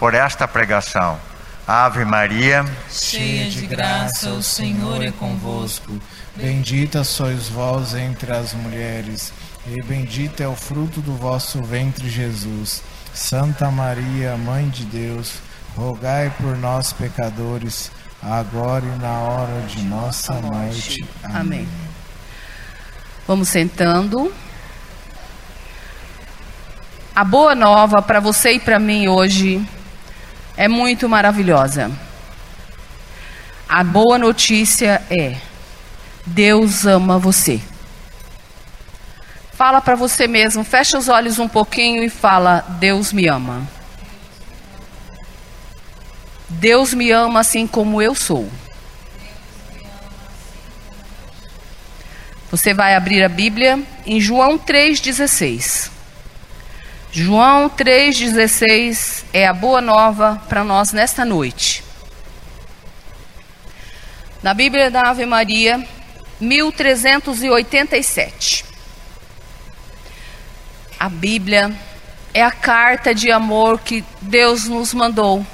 por 0.00 0.14
esta 0.14 0.48
pregação. 0.48 1.16
Ave 1.64 2.04
Maria, 2.04 2.64
cheia 2.90 3.48
de 3.48 3.66
graça, 3.68 4.30
o 4.30 4.42
Senhor 4.42 5.00
é 5.00 5.12
convosco. 5.12 5.92
Bendita 6.34 7.04
sois 7.04 7.48
vós 7.48 7.94
entre 7.94 8.32
as 8.32 8.52
mulheres, 8.52 9.32
e 9.64 9.80
bendito 9.82 10.42
é 10.42 10.48
o 10.48 10.56
fruto 10.56 11.00
do 11.00 11.14
vosso 11.14 11.62
ventre, 11.62 12.10
Jesus. 12.10 12.82
Santa 13.14 13.70
Maria, 13.70 14.36
Mãe 14.36 14.68
de 14.68 14.84
Deus, 14.84 15.34
rogai 15.76 16.32
por 16.36 16.58
nós, 16.58 16.92
pecadores, 16.92 17.92
agora 18.20 18.84
e 18.84 19.00
na 19.00 19.20
hora 19.20 19.60
de 19.68 19.82
nossa 19.82 20.32
morte. 20.32 21.06
Amém. 21.22 21.40
Amém. 21.40 21.68
Vamos 23.24 23.48
sentando. 23.48 24.34
A 27.16 27.22
boa 27.22 27.54
nova 27.54 28.02
para 28.02 28.18
você 28.18 28.54
e 28.54 28.58
para 28.58 28.80
mim 28.80 29.06
hoje 29.06 29.64
é 30.56 30.66
muito 30.66 31.08
maravilhosa. 31.08 31.88
A 33.68 33.84
boa 33.84 34.18
notícia 34.18 35.00
é: 35.08 35.36
Deus 36.26 36.84
ama 36.84 37.16
você. 37.16 37.60
Fala 39.52 39.80
para 39.80 39.94
você 39.94 40.26
mesmo, 40.26 40.64
fecha 40.64 40.98
os 40.98 41.08
olhos 41.08 41.38
um 41.38 41.46
pouquinho 41.46 42.02
e 42.02 42.10
fala: 42.10 42.64
Deus 42.80 43.12
me 43.12 43.28
ama. 43.28 43.62
Deus 46.48 46.92
me 46.92 47.12
ama 47.12 47.40
assim 47.40 47.64
como 47.64 48.02
eu 48.02 48.16
sou. 48.16 48.50
Você 52.50 52.74
vai 52.74 52.96
abrir 52.96 53.22
a 53.22 53.28
Bíblia 53.28 53.80
em 54.04 54.20
João 54.20 54.58
3,16. 54.58 55.93
João 57.16 57.70
3,16 57.70 59.22
é 59.32 59.46
a 59.46 59.54
boa 59.54 59.80
nova 59.80 60.42
para 60.48 60.64
nós 60.64 60.92
nesta 60.92 61.24
noite. 61.24 61.84
Na 64.42 64.52
Bíblia 64.52 64.90
da 64.90 65.10
Ave 65.10 65.24
Maria, 65.24 65.86
1387. 66.40 68.64
A 70.98 71.08
Bíblia 71.08 71.72
é 72.34 72.42
a 72.42 72.50
carta 72.50 73.14
de 73.14 73.30
amor 73.30 73.78
que 73.78 74.04
Deus 74.20 74.64
nos 74.64 74.92
mandou. 74.92 75.46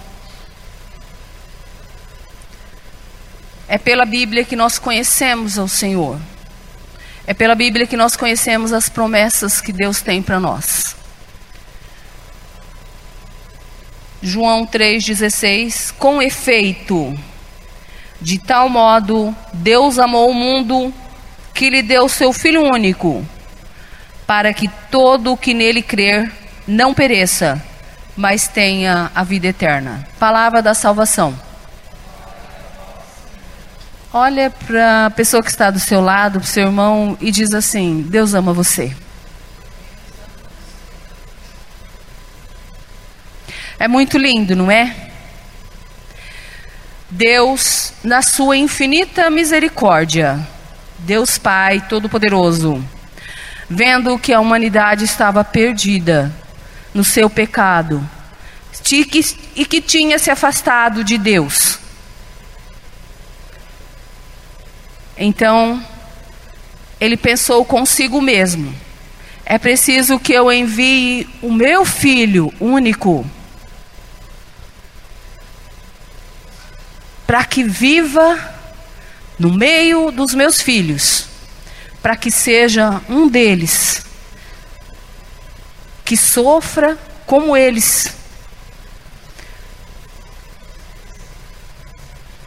É 3.69 3.77
pela 3.77 4.07
Bíblia 4.07 4.47
que 4.47 4.57
nós 4.57 4.79
conhecemos 4.79 5.59
o 5.59 5.69
Senhor. 5.69 6.19
É 7.27 7.35
pela 7.35 7.55
Bíblia 7.55 7.87
que 7.87 7.99
nós 7.99 8.17
conhecemos 8.17 8.73
as 8.73 8.89
promessas 8.89 9.61
que 9.61 9.75
Deus 9.75 10.01
tem 10.01 10.23
para 10.23 10.41
nós. 10.41 10.99
João 14.23 14.67
3,16: 14.67 15.93
Com 15.99 16.21
efeito, 16.21 17.19
de 18.21 18.39
tal 18.39 18.69
modo 18.69 19.35
Deus 19.53 19.99
amou 19.99 20.31
o 20.31 20.35
mundo 20.35 20.93
que 21.55 21.71
lhe 21.71 21.83
deu 21.83 22.09
seu 22.09 22.33
Filho 22.33 22.63
único, 22.63 23.27
para 24.27 24.53
que 24.53 24.69
todo 24.91 25.33
o 25.33 25.37
que 25.37 25.55
nele 25.55 25.83
crer 25.83 26.31
não 26.67 26.93
pereça, 26.93 27.63
mas 28.17 28.47
tenha 28.47 29.11
a 29.15 29.25
vida 29.25 29.49
eterna. 29.49 30.07
Palavra 30.19 30.61
da 30.61 30.75
salvação. 30.75 31.35
Olha 34.13 34.51
para 34.51 35.07
a 35.07 35.11
pessoa 35.11 35.43
que 35.43 35.51
está 35.51 35.71
do 35.71 35.79
seu 35.79 36.01
lado, 36.01 36.41
para 36.41 36.47
o 36.47 36.49
seu 36.49 36.65
irmão, 36.65 37.17
e 37.21 37.31
diz 37.31 37.55
assim: 37.55 38.03
Deus 38.09 38.35
ama 38.35 38.53
você. 38.53 38.95
É 43.81 43.89
muito 43.89 44.19
lindo, 44.19 44.55
não 44.55 44.71
é? 44.71 44.95
Deus, 47.09 47.95
na 48.05 48.21
sua 48.21 48.55
infinita 48.55 49.31
misericórdia, 49.31 50.39
Deus 50.99 51.39
Pai 51.39 51.81
Todo-Poderoso, 51.89 52.85
vendo 53.71 54.19
que 54.19 54.35
a 54.35 54.39
humanidade 54.39 55.07
estava 55.07 55.43
perdida 55.43 56.31
no 56.93 57.03
seu 57.03 57.31
pecado 57.31 58.07
e 59.57 59.65
que 59.65 59.81
tinha 59.81 60.19
se 60.19 60.31
afastado 60.31 61.03
de 61.03 61.17
Deus. 61.17 61.79
Então, 65.17 65.83
ele 67.01 67.17
pensou 67.17 67.65
consigo 67.65 68.21
mesmo: 68.21 68.75
é 69.47 69.57
preciso 69.57 70.21
que 70.21 70.35
eu 70.35 70.53
envie 70.53 71.27
o 71.41 71.51
meu 71.51 71.87
filho 71.87 72.53
único 72.61 73.25
que 77.51 77.65
viva 77.65 78.39
no 79.37 79.53
meio 79.53 80.13
dos 80.13 80.33
meus 80.35 80.63
filhos, 80.63 81.27
para 82.01 82.17
que 82.17 82.31
seja 82.31 83.03
um 83.09 83.29
deles, 83.29 84.07
que 86.05 86.17
sofra 86.17 86.97
como 87.27 87.57
eles, 87.57 88.15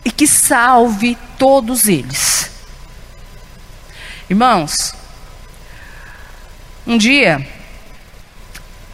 e 0.05 0.11
que 0.11 0.25
salve 0.25 1.17
todos 1.37 1.87
eles. 1.87 2.49
Irmãos, 4.29 4.95
um 6.87 6.97
dia, 6.97 7.45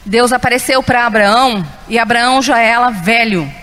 Deus 0.04 0.32
apareceu 0.32 0.82
para 0.82 1.06
Abraão, 1.06 1.66
e 1.88 2.00
Abraão 2.00 2.42
já 2.42 2.58
era 2.58 2.90
velho 2.90 3.59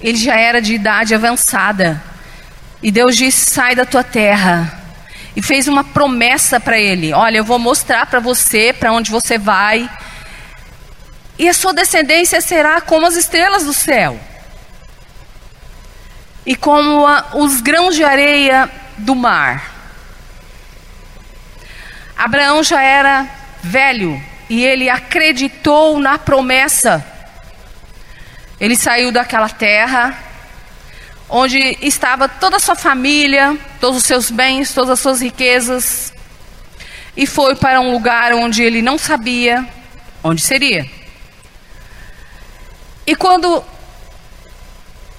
ele 0.00 0.16
já 0.16 0.36
era 0.36 0.60
de 0.60 0.74
idade 0.74 1.14
avançada. 1.14 2.02
E 2.82 2.90
Deus 2.90 3.16
disse: 3.16 3.50
sai 3.50 3.74
da 3.74 3.84
tua 3.84 4.02
terra. 4.02 4.78
E 5.36 5.42
fez 5.42 5.68
uma 5.68 5.84
promessa 5.84 6.58
para 6.58 6.78
ele: 6.78 7.12
olha, 7.12 7.38
eu 7.38 7.44
vou 7.44 7.58
mostrar 7.58 8.06
para 8.06 8.20
você 8.20 8.72
para 8.72 8.92
onde 8.92 9.10
você 9.10 9.38
vai. 9.38 9.88
e 11.38 11.48
a 11.48 11.54
sua 11.54 11.72
descendência 11.72 12.40
será 12.40 12.80
como 12.80 13.06
as 13.06 13.16
estrelas 13.16 13.64
do 13.64 13.72
céu 13.72 14.18
e 16.44 16.56
como 16.56 17.06
a, 17.06 17.30
os 17.34 17.60
grãos 17.60 17.94
de 17.94 18.04
areia 18.04 18.68
do 18.98 19.14
mar. 19.14 19.70
Abraão 22.16 22.62
já 22.62 22.82
era 22.82 23.26
velho 23.62 24.20
e 24.48 24.64
ele 24.64 24.90
acreditou 24.90 25.98
na 25.98 26.18
promessa. 26.18 27.04
Ele 28.60 28.76
saiu 28.76 29.10
daquela 29.10 29.48
terra 29.48 30.16
onde 31.28 31.78
estava 31.80 32.28
toda 32.28 32.56
a 32.56 32.60
sua 32.60 32.74
família, 32.74 33.56
todos 33.80 33.98
os 33.98 34.04
seus 34.04 34.30
bens, 34.30 34.74
todas 34.74 34.90
as 34.90 35.00
suas 35.00 35.20
riquezas, 35.20 36.12
e 37.16 37.26
foi 37.26 37.54
para 37.54 37.80
um 37.80 37.92
lugar 37.92 38.32
onde 38.34 38.62
ele 38.62 38.82
não 38.82 38.98
sabia 38.98 39.66
onde 40.22 40.42
seria. 40.42 40.88
E 43.06 43.14
quando 43.14 43.64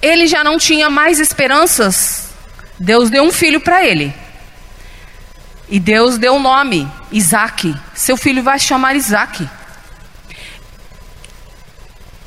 ele 0.00 0.26
já 0.26 0.42
não 0.44 0.58
tinha 0.58 0.88
mais 0.88 1.18
esperanças, 1.18 2.30
Deus 2.78 3.10
deu 3.10 3.24
um 3.24 3.32
filho 3.32 3.60
para 3.60 3.84
ele. 3.84 4.14
E 5.68 5.80
Deus 5.80 6.18
deu 6.18 6.34
o 6.34 6.36
um 6.36 6.40
nome, 6.40 6.90
Isaac. 7.10 7.74
Seu 7.94 8.16
filho 8.16 8.42
vai 8.42 8.58
chamar 8.58 8.94
Isaac. 8.94 9.48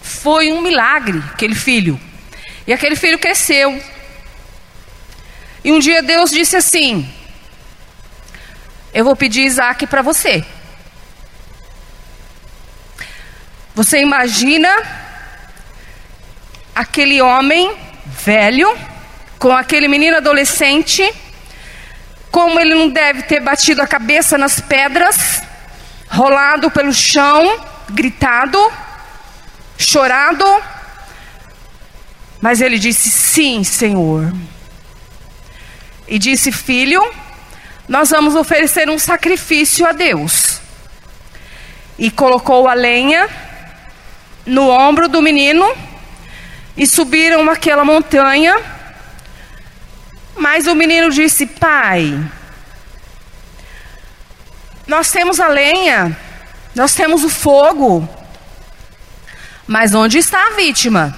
Foi 0.06 0.52
um 0.52 0.62
milagre 0.62 1.22
aquele 1.34 1.56
filho. 1.56 2.00
E 2.68 2.72
aquele 2.72 2.96
filho 2.96 3.18
cresceu. 3.18 3.84
E 5.64 5.72
um 5.72 5.80
dia 5.80 6.04
Deus 6.04 6.30
disse 6.30 6.56
assim: 6.56 7.12
Eu 8.94 9.04
vou 9.04 9.16
pedir 9.16 9.42
Isaac 9.42 9.88
para 9.88 10.04
você. 10.04 10.46
Você 13.74 14.00
imagina 14.00 14.70
aquele 16.76 17.20
homem 17.20 17.76
velho 18.06 18.78
com 19.40 19.52
aquele 19.52 19.88
menino 19.88 20.18
adolescente, 20.18 21.04
como 22.30 22.60
ele 22.60 22.76
não 22.76 22.90
deve 22.90 23.24
ter 23.24 23.40
batido 23.40 23.82
a 23.82 23.88
cabeça 23.88 24.38
nas 24.38 24.62
pedras, 24.62 25.42
rolado 26.08 26.70
pelo 26.70 26.94
chão, 26.94 27.60
gritado, 27.90 28.60
chorado, 29.78 30.46
mas 32.42 32.62
ele 32.62 32.78
disse: 32.78 33.10
Sim, 33.10 33.64
Senhor. 33.64 34.34
E 36.08 36.20
disse: 36.20 36.52
Filho, 36.52 37.02
nós 37.88 38.10
vamos 38.10 38.36
oferecer 38.36 38.90
um 38.90 39.00
sacrifício 39.00 39.86
a 39.86 39.92
Deus. 39.92 40.60
E 41.98 42.12
colocou 42.12 42.68
a 42.68 42.74
lenha 42.74 43.30
no 44.46 44.70
ombro 44.70 45.08
do 45.08 45.22
menino 45.22 45.66
e 46.78 46.86
subiram 46.86 47.50
aquela 47.50 47.86
montanha. 47.86 48.56
Mas 50.36 50.68
o 50.68 50.76
menino 50.76 51.10
disse: 51.10 51.46
Pai, 51.46 52.20
nós 54.86 55.12
temos 55.12 55.40
a 55.40 55.48
lenha, 55.48 56.16
nós 56.76 56.94
temos 56.94 57.24
o 57.24 57.30
fogo, 57.30 58.08
mas 59.68 59.94
onde 59.96 60.18
está 60.18 60.48
a 60.48 60.52
vítima? 60.52 61.18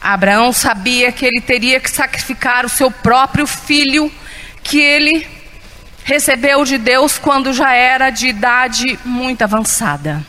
Abraão 0.00 0.52
sabia 0.52 1.10
que 1.10 1.24
ele 1.24 1.40
teria 1.40 1.80
que 1.80 1.90
sacrificar 1.90 2.64
o 2.64 2.68
seu 2.68 2.90
próprio 2.90 3.46
filho, 3.46 4.12
que 4.62 4.78
ele 4.78 5.26
recebeu 6.04 6.64
de 6.64 6.78
Deus 6.78 7.18
quando 7.18 7.52
já 7.52 7.72
era 7.72 8.10
de 8.10 8.28
idade 8.28 8.98
muito 9.04 9.42
avançada. 9.42 10.24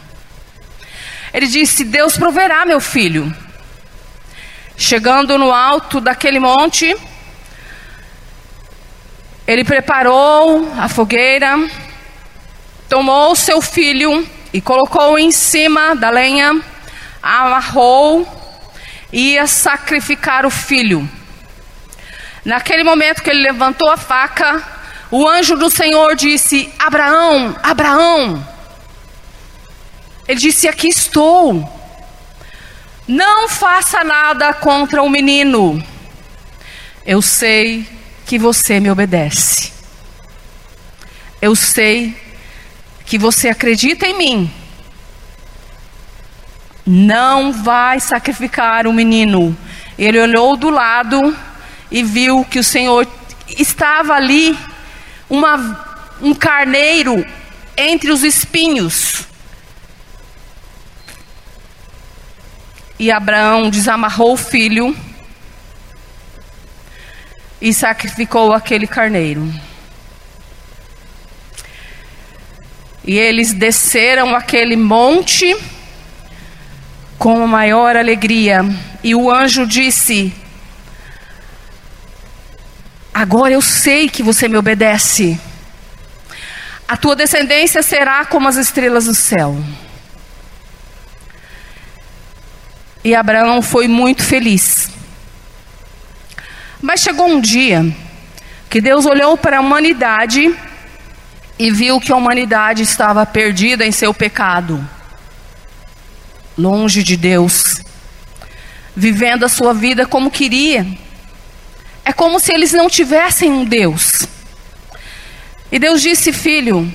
Ele 1.34 1.45
disse: 1.45 1.84
Deus 1.84 2.17
proverá, 2.17 2.65
meu 2.65 2.80
filho. 2.80 3.32
Chegando 4.75 5.38
no 5.38 5.51
alto 5.51 5.99
daquele 5.99 6.39
monte, 6.39 6.95
ele 9.45 9.63
preparou 9.63 10.71
a 10.78 10.88
fogueira, 10.88 11.69
tomou 12.88 13.36
seu 13.36 13.61
filho 13.61 14.28
e 14.53 14.61
colocou 14.61 15.17
em 15.19 15.31
cima 15.31 15.95
da 15.95 16.09
lenha, 16.09 16.61
amarrou 17.21 18.37
ia 19.11 19.47
sacrificar 19.47 20.45
o 20.45 20.49
filho. 20.49 21.09
Naquele 22.43 22.83
momento 22.83 23.21
que 23.21 23.29
ele 23.29 23.43
levantou 23.43 23.89
a 23.89 23.97
faca, 23.97 24.63
o 25.11 25.27
anjo 25.27 25.55
do 25.55 25.69
Senhor 25.69 26.15
disse: 26.15 26.71
Abraão, 26.79 27.55
Abraão. 27.63 28.47
Ele 30.27 30.39
disse: 30.39 30.67
Aqui 30.67 30.87
estou. 30.87 31.75
Não 33.07 33.47
faça 33.47 34.03
nada 34.03 34.53
contra 34.53 35.01
o 35.01 35.09
menino. 35.09 35.81
Eu 37.05 37.21
sei 37.21 37.87
que 38.25 38.37
você 38.37 38.81
me 38.81 38.91
obedece. 38.91 39.71
Eu 41.41 41.55
sei 41.55 42.13
que 43.08 43.18
você 43.18 43.47
acredita 43.47 44.05
em 44.05 44.18
mim 44.18 44.51
não 46.86 47.51
vai 47.51 47.99
sacrificar 47.99 48.86
o 48.86 48.93
menino. 48.93 49.58
Ele 49.97 50.20
olhou 50.22 50.55
do 50.55 50.70
lado 50.70 51.36
e 51.89 52.03
viu 52.03 52.45
que 52.45 52.60
o 52.60 52.64
Senhor 52.64 53.08
estava 53.49 54.14
ali, 54.14 54.58
uma, 55.30 56.05
um 56.22 56.34
carneiro 56.34 57.26
entre 57.76 58.12
os 58.12 58.24
espinhos. 58.24 59.26
E 62.99 63.12
Abraão 63.12 63.70
desamarrou 63.70 64.34
o 64.34 64.38
filho 64.38 64.95
e 67.62 67.74
sacrificou 67.74 68.53
aquele 68.53 68.88
carneiro. 68.88 69.66
E 73.08 73.18
eles 73.18 73.53
desceram 73.53 74.36
aquele 74.36 74.76
monte 74.76 75.55
com 77.18 77.47
maior 77.47 77.95
alegria. 77.95 78.66
E 79.01 79.16
o 79.16 79.32
anjo 79.32 79.66
disse: 79.66 80.34
Agora 83.14 83.53
eu 83.53 83.62
sei 83.62 84.10
que 84.10 84.22
você 84.22 84.49
me 84.49 84.58
obedece. 84.58 85.39
A 86.86 86.97
tua 86.97 87.16
descendência 87.16 87.82
será 87.82 88.26
como 88.26 88.49
as 88.49 88.58
estrelas 88.58 89.05
do 89.05 89.16
céu. 89.16 89.58
E 93.05 93.16
Abraão 93.16 93.62
foi 93.62 93.88
muito 93.88 94.22
feliz. 94.22 94.89
Mas 96.82 96.99
chegou 96.99 97.26
um 97.28 97.39
dia 97.39 97.86
que 98.70 98.82
Deus 98.82 99.05
olhou 99.05 99.38
para 99.38 99.60
a 99.60 99.62
humanidade 99.62 100.53
e 101.60 101.72
viu 101.72 101.99
que 101.99 102.12
a 102.12 102.16
humanidade 102.16 102.84
estava 102.84 103.26
perdida 103.26 103.86
em 103.86 103.91
seu 103.91 104.14
pecado 104.14 104.88
longe 106.58 107.03
de 107.03 107.16
Deus, 107.16 107.82
vivendo 108.95 109.45
a 109.45 109.49
sua 109.49 109.74
vida 109.74 110.05
como 110.05 110.32
queria. 110.32 110.88
É 112.03 112.12
como 112.12 112.39
se 112.39 112.51
eles 112.51 112.72
não 112.72 112.89
tivessem 112.89 113.51
um 113.51 113.64
Deus. 113.64 114.28
E 115.72 115.78
Deus 115.78 116.01
disse: 116.01 116.34
Filho, 116.34 116.91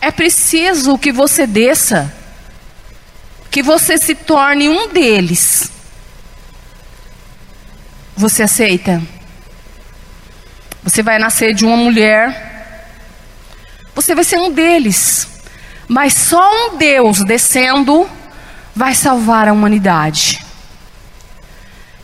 é 0.00 0.10
preciso 0.10 0.96
que 0.96 1.12
você 1.12 1.46
desça, 1.46 2.12
que 3.50 3.62
você 3.62 3.98
se 3.98 4.14
torne 4.14 4.68
um 4.68 4.88
deles. 4.88 5.70
Você 8.16 8.44
aceita? 8.44 9.02
Você 10.82 11.02
vai 11.02 11.18
nascer 11.18 11.52
de 11.52 11.66
uma 11.66 11.76
mulher, 11.76 12.55
você 13.96 14.14
vai 14.14 14.24
ser 14.24 14.38
um 14.38 14.52
deles, 14.52 15.26
mas 15.88 16.12
só 16.12 16.68
um 16.68 16.76
Deus 16.76 17.24
descendo 17.24 18.06
vai 18.74 18.94
salvar 18.94 19.48
a 19.48 19.54
humanidade. 19.54 20.44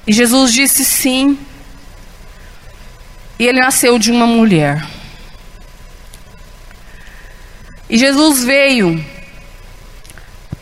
E 0.06 0.12
Jesus 0.12 0.54
disse 0.54 0.86
sim. 0.86 1.38
E 3.38 3.46
ele 3.46 3.60
nasceu 3.60 3.98
de 3.98 4.10
uma 4.10 4.26
mulher. 4.26 4.82
E 7.90 7.98
Jesus 7.98 8.42
veio 8.42 9.04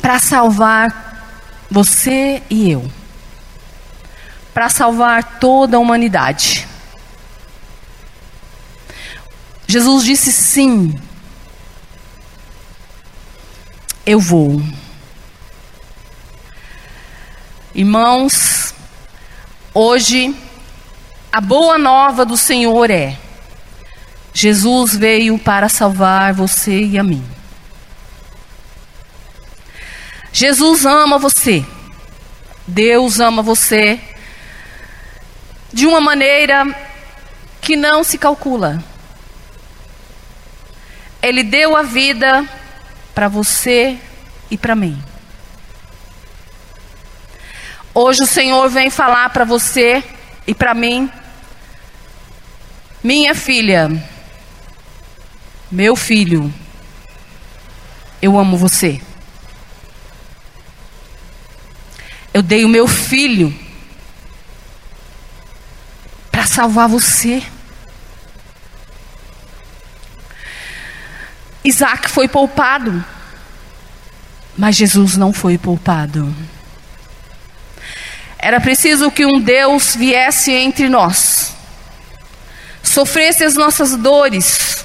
para 0.02 0.18
salvar 0.18 1.46
você 1.70 2.42
e 2.50 2.72
eu. 2.72 2.90
Para 4.52 4.68
salvar 4.68 5.38
toda 5.38 5.76
a 5.76 5.80
humanidade. 5.80 6.66
Jesus 9.68 10.04
disse 10.04 10.32
sim. 10.32 11.00
Eu 14.06 14.18
vou. 14.18 14.62
Irmãos, 17.74 18.74
hoje 19.74 20.34
a 21.30 21.40
boa 21.40 21.76
nova 21.76 22.24
do 22.24 22.36
Senhor 22.36 22.90
é: 22.90 23.16
Jesus 24.32 24.96
veio 24.96 25.38
para 25.38 25.68
salvar 25.68 26.32
você 26.32 26.82
e 26.82 26.98
a 26.98 27.04
mim. 27.04 27.24
Jesus 30.32 30.86
ama 30.86 31.18
você. 31.18 31.64
Deus 32.66 33.20
ama 33.20 33.42
você 33.42 34.00
de 35.72 35.86
uma 35.86 36.00
maneira 36.00 36.64
que 37.60 37.76
não 37.76 38.02
se 38.02 38.16
calcula. 38.16 38.82
Ele 41.22 41.42
deu 41.42 41.76
a 41.76 41.82
vida 41.82 42.48
para 43.14 43.28
você 43.28 43.98
e 44.50 44.56
para 44.56 44.74
mim. 44.74 45.00
Hoje 47.92 48.22
o 48.22 48.26
Senhor 48.26 48.68
vem 48.68 48.88
falar 48.88 49.30
para 49.30 49.44
você 49.44 50.02
e 50.46 50.54
para 50.54 50.74
mim, 50.74 51.10
minha 53.02 53.34
filha, 53.34 53.90
meu 55.70 55.96
filho, 55.96 56.52
eu 58.22 58.38
amo 58.38 58.56
você. 58.56 59.00
Eu 62.32 62.42
dei 62.42 62.64
o 62.64 62.68
meu 62.68 62.86
filho 62.86 63.52
para 66.30 66.46
salvar 66.46 66.88
você. 66.88 67.42
Isaac 71.62 72.08
foi 72.08 72.26
poupado, 72.26 73.04
mas 74.56 74.76
Jesus 74.76 75.16
não 75.16 75.32
foi 75.32 75.58
poupado. 75.58 76.34
Era 78.38 78.58
preciso 78.60 79.10
que 79.10 79.26
um 79.26 79.38
Deus 79.38 79.94
viesse 79.94 80.52
entre 80.52 80.88
nós, 80.88 81.54
sofresse 82.82 83.44
as 83.44 83.54
nossas 83.54 83.94
dores, 83.94 84.84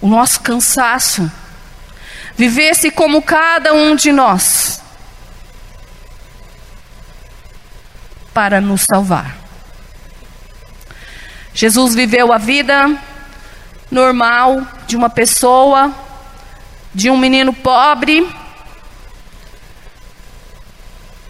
o 0.00 0.08
nosso 0.08 0.40
cansaço, 0.40 1.30
vivesse 2.34 2.90
como 2.90 3.20
cada 3.20 3.74
um 3.74 3.94
de 3.94 4.10
nós, 4.10 4.80
para 8.32 8.58
nos 8.62 8.82
salvar. 8.82 9.36
Jesus 11.52 11.94
viveu 11.94 12.32
a 12.32 12.38
vida 12.38 12.98
normal 13.90 14.66
de 14.86 14.96
uma 14.96 15.10
pessoa, 15.10 15.92
de 16.94 17.10
um 17.10 17.16
menino 17.16 17.52
pobre, 17.52 18.26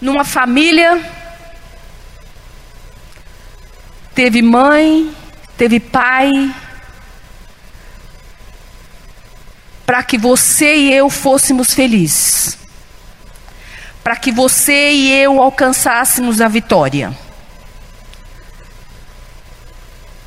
numa 0.01 0.25
família, 0.25 1.01
teve 4.15 4.43
mãe, 4.43 5.15
teve 5.57 5.79
pai, 5.79 6.55
para 9.85 10.03
que 10.03 10.17
você 10.17 10.77
e 10.77 10.95
eu 10.95 11.11
fôssemos 11.11 11.75
felizes, 11.75 12.57
para 14.03 14.17
que 14.17 14.33
você 14.33 14.93
e 14.93 15.13
eu 15.13 15.43
alcançássemos 15.43 16.41
a 16.41 16.49
vitória. 16.49 17.13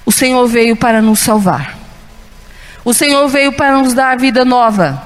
O 0.06 0.12
Senhor 0.12 0.46
veio 0.48 0.76
para 0.76 1.02
nos 1.02 1.20
salvar. 1.20 1.83
O 2.86 2.94
Senhor 2.94 3.28
veio 3.30 3.54
para 3.54 3.78
nos 3.78 3.94
dar 3.94 4.12
a 4.12 4.16
vida 4.16 4.44
nova. 4.44 5.02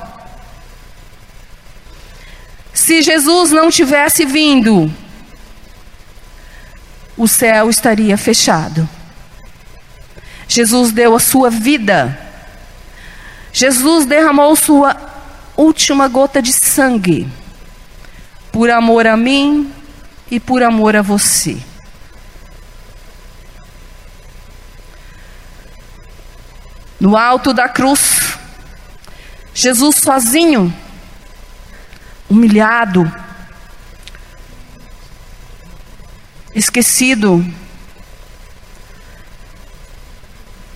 Se 2.74 3.02
Jesus 3.02 3.52
não 3.52 3.70
tivesse 3.70 4.26
vindo, 4.26 4.92
o 7.18 7.28
céu 7.28 7.70
estaria 7.70 8.18
fechado. 8.18 8.88
Jesus 10.48 10.92
deu 10.92 11.16
a 11.16 11.20
sua 11.20 11.50
vida. 11.50 12.18
Jesus 13.52 14.06
derramou 14.06 14.56
sua 14.56 14.96
última 15.56 16.08
gota 16.08 16.42
de 16.42 16.54
sangue 16.54 17.28
por 18.52 18.70
amor 18.70 19.06
a 19.06 19.18
mim 19.18 19.72
e 20.32 20.40
por 20.40 20.64
amor 20.64 20.96
a 20.96 21.02
você. 21.02 21.58
No 27.00 27.16
alto 27.16 27.54
da 27.54 27.70
cruz, 27.70 28.38
Jesus 29.54 29.98
sozinho, 29.98 30.74
humilhado, 32.30 33.12
esquecido, 36.56 37.46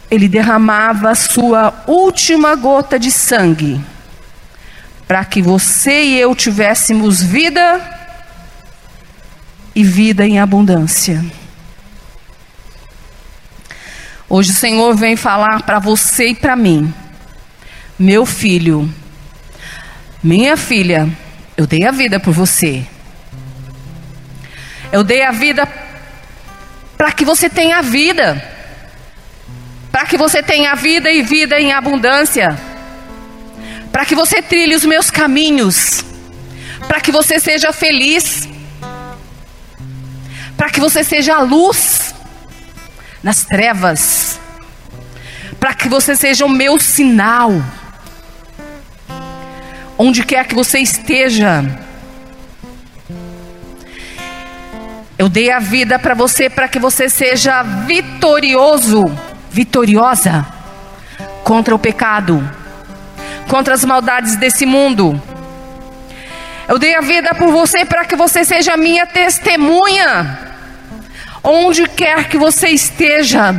ele 0.09 0.28
derramava 0.28 1.15
sua 1.15 1.84
última 1.88 2.55
gota 2.55 2.99
de 2.99 3.09
sangue 3.09 3.84
para 5.07 5.26
que 5.26 5.41
você 5.41 6.03
e 6.03 6.19
eu 6.19 6.34
tivéssemos 6.34 7.22
vida 7.22 7.82
e 9.76 9.84
vida 9.84 10.26
em 10.26 10.39
abundância. 10.39 11.22
Hoje 14.34 14.51
o 14.51 14.53
Senhor 14.53 14.95
vem 14.95 15.17
falar 15.17 15.61
para 15.63 15.77
você 15.77 16.27
e 16.27 16.34
para 16.36 16.55
mim, 16.55 16.93
meu 17.99 18.25
filho, 18.25 18.89
minha 20.23 20.55
filha, 20.55 21.09
eu 21.57 21.67
dei 21.67 21.86
a 21.86 21.91
vida 21.91 22.17
por 22.17 22.34
você. 22.34 22.88
Eu 24.89 25.03
dei 25.03 25.21
a 25.21 25.32
vida 25.32 25.67
para 26.95 27.11
que 27.11 27.25
você 27.25 27.49
tenha 27.49 27.82
vida. 27.82 28.41
Para 29.91 30.05
que 30.05 30.17
você 30.17 30.41
tenha 30.41 30.75
vida 30.75 31.11
e 31.11 31.21
vida 31.21 31.59
em 31.59 31.73
abundância. 31.73 32.57
Para 33.91 34.05
que 34.05 34.15
você 34.15 34.41
trilhe 34.41 34.75
os 34.75 34.86
meus 34.86 35.11
caminhos. 35.11 36.05
Para 36.88 37.01
que 37.01 37.11
você 37.11 37.38
seja 37.38 37.73
feliz. 37.73 38.47
Para 40.55 40.69
que 40.69 40.79
você 40.79 41.03
seja 41.03 41.36
a 41.36 41.41
luz 41.41 42.11
nas 43.24 43.43
trevas, 43.43 44.39
para 45.59 45.74
que 45.74 45.88
você 45.88 46.15
seja 46.15 46.45
o 46.45 46.49
meu 46.49 46.80
sinal, 46.80 47.51
onde 49.97 50.24
quer 50.24 50.47
que 50.47 50.55
você 50.55 50.80
esteja. 50.80 51.63
Eu 55.17 55.30
dei 55.30 55.51
a 55.51 55.59
vida 55.59 55.99
para 55.99 56.15
você 56.15 56.49
para 56.49 56.67
que 56.67 56.80
você 56.80 57.07
seja 57.07 57.61
vitorioso, 57.61 59.03
vitoriosa 59.51 60.47
contra 61.43 61.76
o 61.76 61.80
pecado, 61.80 62.43
contra 63.47 63.76
as 63.76 63.86
maldades 63.86 64.36
desse 64.36 64.65
mundo. 64.65 65.22
Eu 66.67 66.80
dei 66.80 66.95
a 66.95 67.01
vida 67.01 67.36
por 67.36 67.51
você 67.51 67.86
para 67.86 68.05
que 68.05 68.15
você 68.15 68.43
seja 68.43 68.76
minha 68.76 69.05
testemunha 69.05 70.51
onde 71.43 71.87
quer 71.87 72.27
que 72.27 72.37
você 72.37 72.69
esteja, 72.69 73.55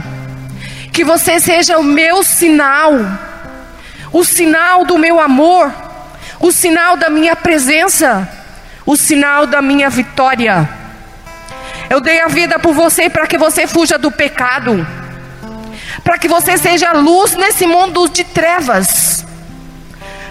que 0.93 1.05
você 1.05 1.41
seja 1.41 1.79
o 1.79 1.83
meu 1.83 2.23
sinal, 2.23 2.93
o 4.13 4.25
sinal 4.25 4.85
do 4.85 4.99
meu 4.99 5.21
amor, 5.21 5.73
o 6.39 6.53
sinal 6.53 6.97
da 6.97 7.09
minha 7.09 7.35
presença, 7.35 8.29
o 8.87 8.97
sinal 8.97 9.47
da 9.47 9.61
minha 9.61 9.91
vitória. 9.91 10.69
Eu 11.91 12.01
dei 12.01 12.21
a 12.21 12.29
vida 12.29 12.59
por 12.59 12.73
você 12.73 13.11
para 13.11 13.27
que 13.27 13.37
você 13.37 13.67
fuja 13.67 13.99
do 13.99 14.11
pecado, 14.11 14.87
para 16.05 16.19
que 16.19 16.29
você 16.29 16.57
seja 16.57 16.93
luz 16.93 17.35
nesse 17.35 17.67
mundo 17.67 18.09
de 18.09 18.25
trevas, 18.25 19.25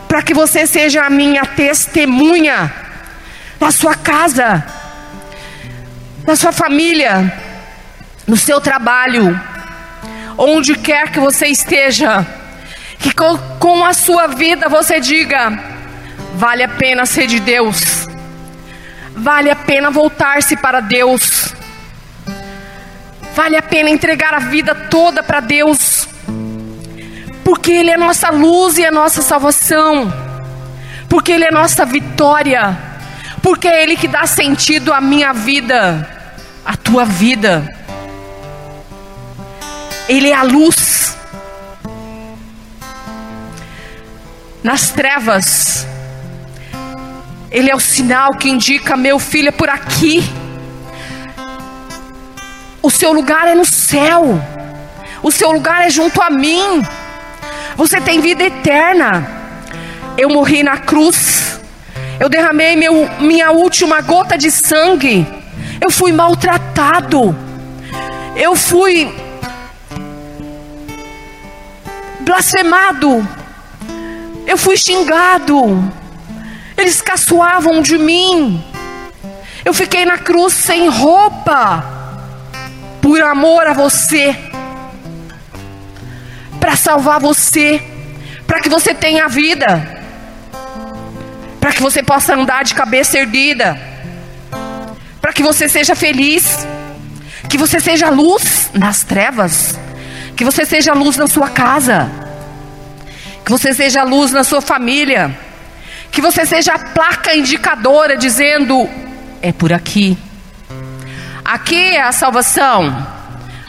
para 0.07 0.21
que 0.21 0.33
você 0.33 0.65
seja 0.65 1.03
a 1.03 1.09
minha 1.09 1.45
testemunha 1.45 2.71
na 3.59 3.71
sua 3.71 3.95
casa 3.95 4.80
na 6.25 6.35
sua 6.35 6.51
família, 6.51 7.33
no 8.27 8.37
seu 8.37 8.61
trabalho, 8.61 9.39
onde 10.37 10.75
quer 10.75 11.11
que 11.11 11.19
você 11.19 11.47
esteja, 11.47 12.25
que 12.99 13.13
com, 13.13 13.37
com 13.59 13.85
a 13.85 13.93
sua 13.93 14.27
vida 14.27 14.69
você 14.69 14.99
diga: 14.99 15.51
vale 16.35 16.63
a 16.63 16.69
pena 16.69 17.05
ser 17.05 17.27
de 17.27 17.39
Deus, 17.39 18.07
vale 19.15 19.49
a 19.49 19.55
pena 19.55 19.89
voltar-se 19.89 20.55
para 20.55 20.79
Deus, 20.79 21.53
vale 23.35 23.57
a 23.57 23.61
pena 23.61 23.89
entregar 23.89 24.33
a 24.33 24.39
vida 24.39 24.75
toda 24.75 25.23
para 25.23 25.39
Deus, 25.39 26.07
porque 27.43 27.71
Ele 27.71 27.91
é 27.91 27.97
nossa 27.97 28.29
luz 28.29 28.77
e 28.77 28.85
a 28.85 28.91
nossa 28.91 29.21
salvação, 29.21 30.13
porque 31.09 31.31
Ele 31.31 31.45
é 31.45 31.51
nossa 31.51 31.85
vitória. 31.85 32.91
Porque 33.41 33.67
é 33.67 33.81
Ele 33.81 33.95
que 33.95 34.07
dá 34.07 34.25
sentido 34.25 34.93
à 34.93 35.01
minha 35.01 35.33
vida, 35.33 36.07
à 36.65 36.75
tua 36.75 37.05
vida. 37.05 37.67
Ele 40.07 40.29
é 40.29 40.35
a 40.35 40.43
luz. 40.43 41.17
Nas 44.63 44.91
trevas, 44.91 45.87
Ele 47.49 47.71
é 47.71 47.75
o 47.75 47.79
sinal 47.79 48.35
que 48.35 48.47
indica, 48.47 48.95
meu 48.95 49.17
filho, 49.17 49.49
é 49.49 49.51
por 49.51 49.69
aqui. 49.69 50.23
O 52.81 52.91
seu 52.91 53.11
lugar 53.11 53.47
é 53.47 53.55
no 53.55 53.65
céu, 53.65 54.39
o 55.23 55.31
seu 55.31 55.51
lugar 55.51 55.85
é 55.85 55.89
junto 55.89 56.21
a 56.21 56.29
mim. 56.29 56.83
Você 57.75 57.99
tem 57.99 58.21
vida 58.21 58.43
eterna. 58.43 59.39
Eu 60.17 60.29
morri 60.29 60.61
na 60.61 60.77
cruz 60.77 61.59
Eu 62.19 62.29
derramei 62.29 62.75
meu, 62.75 63.09
minha 63.19 63.49
última 63.51 64.01
gota 64.01 64.37
de 64.37 64.51
sangue. 64.51 65.25
Eu 65.81 65.89
fui 65.89 66.11
maltratado. 66.11 67.35
Eu 68.35 68.55
fui 68.55 69.11
blasfemado. 72.19 73.27
Eu 74.45 74.57
fui 74.57 74.77
xingado. 74.77 75.91
Eles 76.77 77.01
caçoavam 77.01 77.81
de 77.81 77.97
mim. 77.97 78.63
Eu 79.65 79.73
fiquei 79.73 80.05
na 80.05 80.19
cruz 80.19 80.53
sem 80.53 80.87
roupa. 80.87 81.83
Por 83.01 83.19
amor 83.23 83.65
a 83.65 83.73
você. 83.73 84.35
Para 86.59 86.75
salvar 86.75 87.19
você. 87.19 87.81
Para 88.45 88.61
que 88.61 88.69
você 88.69 88.93
tenha 88.93 89.27
vida. 89.27 89.99
Para 91.59 91.73
que 91.73 91.81
você 91.81 92.03
possa 92.03 92.35
andar 92.35 92.63
de 92.63 92.75
cabeça 92.75 93.17
erguida. 93.17 93.90
Para 95.31 95.37
que 95.37 95.43
você 95.43 95.69
seja 95.69 95.95
feliz. 95.95 96.67
Que 97.47 97.57
você 97.57 97.79
seja 97.79 98.09
luz 98.09 98.69
nas 98.73 99.05
trevas. 99.05 99.79
Que 100.35 100.43
você 100.43 100.65
seja 100.65 100.91
luz 100.91 101.15
na 101.15 101.25
sua 101.25 101.47
casa. 101.47 102.11
Que 103.45 103.49
você 103.49 103.73
seja 103.73 104.03
luz 104.03 104.33
na 104.33 104.43
sua 104.43 104.59
família. 104.59 105.33
Que 106.11 106.19
você 106.19 106.45
seja 106.45 106.73
a 106.73 106.79
placa 106.79 107.33
indicadora 107.33 108.17
dizendo: 108.17 108.89
é 109.41 109.53
por 109.53 109.71
aqui. 109.71 110.17
Aqui 111.45 111.95
é 111.95 112.01
a 112.01 112.11
salvação. 112.11 113.07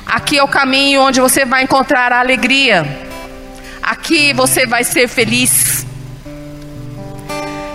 Aqui 0.05 0.39
é 0.39 0.43
o 0.43 0.49
caminho 0.49 1.03
onde 1.03 1.21
você 1.21 1.45
vai 1.45 1.63
encontrar 1.63 2.13
a 2.13 2.19
alegria. 2.19 2.85
Aqui 3.81 4.33
você 4.33 4.67
vai 4.67 4.83
ser 4.83 5.07
feliz. 5.07 5.87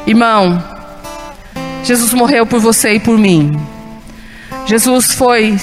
Irmão, 0.05 0.61
Jesus 1.85 2.13
morreu 2.13 2.45
por 2.45 2.59
você 2.59 2.95
e 2.95 2.99
por 2.99 3.17
mim. 3.17 3.76
Jesus 4.68 5.13
foi 5.13 5.57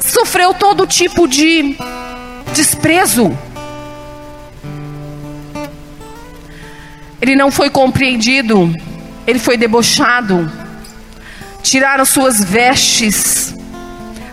sofreu 0.00 0.52
todo 0.52 0.86
tipo 0.86 1.26
de 1.26 1.76
desprezo. 2.52 3.36
Ele 7.20 7.34
não 7.34 7.50
foi 7.50 7.70
compreendido, 7.70 8.70
ele 9.26 9.38
foi 9.38 9.56
debochado. 9.56 10.52
Tiraram 11.62 12.04
suas 12.04 12.44
vestes, 12.44 13.54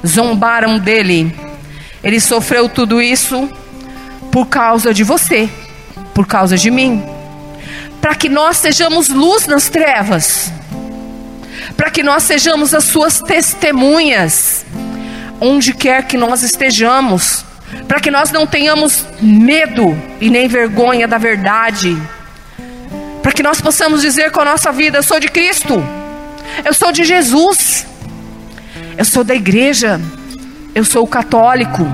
zombaram 0.05 0.77
dele. 0.77 1.33
Ele 2.03 2.19
sofreu 2.19 2.67
tudo 2.67 3.01
isso 3.01 3.49
por 4.29 4.47
causa 4.47 4.93
de 4.93 5.05
você, 5.05 5.49
por 6.13 6.27
causa 6.27 6.57
de 6.57 6.69
mim. 6.69 7.12
Para 8.03 8.15
que 8.15 8.27
nós 8.27 8.57
sejamos 8.57 9.07
luz 9.07 9.47
nas 9.47 9.69
trevas, 9.69 10.51
para 11.77 11.89
que 11.89 12.03
nós 12.03 12.23
sejamos 12.23 12.73
as 12.73 12.83
suas 12.83 13.21
testemunhas, 13.21 14.65
onde 15.39 15.71
quer 15.71 16.05
que 16.05 16.17
nós 16.17 16.43
estejamos, 16.43 17.45
para 17.87 18.01
que 18.01 18.11
nós 18.11 18.29
não 18.29 18.45
tenhamos 18.45 19.05
medo 19.21 19.97
e 20.19 20.29
nem 20.29 20.49
vergonha 20.49 21.07
da 21.07 21.17
verdade, 21.17 21.97
para 23.21 23.31
que 23.31 23.41
nós 23.41 23.61
possamos 23.61 24.01
dizer 24.01 24.31
com 24.31 24.41
a 24.41 24.45
nossa 24.45 24.69
vida: 24.73 24.97
Eu 24.97 25.03
sou 25.03 25.17
de 25.17 25.29
Cristo, 25.29 25.81
eu 26.65 26.73
sou 26.73 26.91
de 26.91 27.05
Jesus, 27.05 27.87
eu 28.97 29.05
sou 29.05 29.23
da 29.23 29.33
igreja, 29.33 30.01
eu 30.75 30.83
sou 30.83 31.07
católico. 31.07 31.87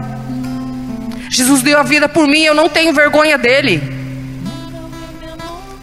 Jesus 1.30 1.62
deu 1.62 1.78
a 1.78 1.84
vida 1.84 2.10
por 2.10 2.28
mim, 2.28 2.41
eu 2.41 2.55
não 2.55 2.68
tenho 2.68 2.91
vergonha 2.93 3.38
dele. 3.38 3.99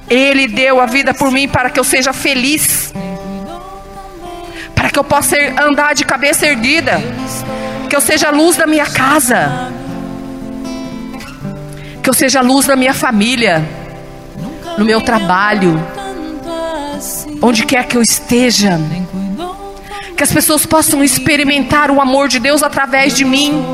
Ele 0.09 0.47
deu 0.47 0.81
a 0.81 0.87
vida 0.87 1.13
por 1.13 1.31
mim 1.31 1.49
para 1.49 1.69
que 1.69 1.81
eu 1.81 1.85
seja 1.85 2.13
feliz, 2.13 2.93
para 4.75 4.89
que 4.91 4.99
eu 4.99 5.05
possa 5.05 5.37
andar 5.61 5.95
de 5.95 6.05
cabeça 6.05 6.47
erguida, 6.47 7.01
que 7.89 7.97
eu 7.97 8.01
seja 8.01 8.29
a 8.29 8.31
luz 8.31 8.57
da 8.57 8.67
minha 8.67 8.87
casa, 8.87 9.73
que 12.03 12.09
eu 12.09 12.15
seja 12.15 12.39
a 12.39 12.43
luz 12.43 12.67
da 12.67 12.77
minha 12.77 12.95
família, 12.95 13.69
no 14.79 14.85
meu 14.85 15.01
trabalho, 15.01 15.83
onde 17.43 17.65
quer 17.65 17.87
que 17.87 17.97
eu 17.97 18.03
esteja, 18.03 18.79
que 20.17 20.23
as 20.23 20.33
pessoas 20.33 20.65
possam 20.65 21.03
experimentar 21.03 21.91
o 21.91 22.01
amor 22.01 22.29
de 22.29 22.39
Deus 22.39 22.63
através 22.63 23.15
de 23.15 23.25
mim, 23.25 23.65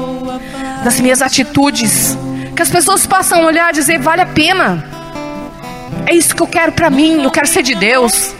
das 0.82 0.98
minhas 0.98 1.20
atitudes, 1.20 2.16
que 2.56 2.62
as 2.62 2.70
pessoas 2.70 3.06
possam 3.06 3.44
olhar 3.44 3.70
e 3.70 3.74
dizer: 3.74 3.98
vale 3.98 4.22
a 4.22 4.26
pena, 4.26 4.91
é 6.06 6.14
isso 6.14 6.34
que 6.34 6.42
eu 6.42 6.46
quero 6.46 6.72
para 6.72 6.90
mim, 6.90 7.22
eu 7.22 7.30
quero 7.30 7.46
ser 7.46 7.62
de 7.62 7.74
Deus. 7.74 8.34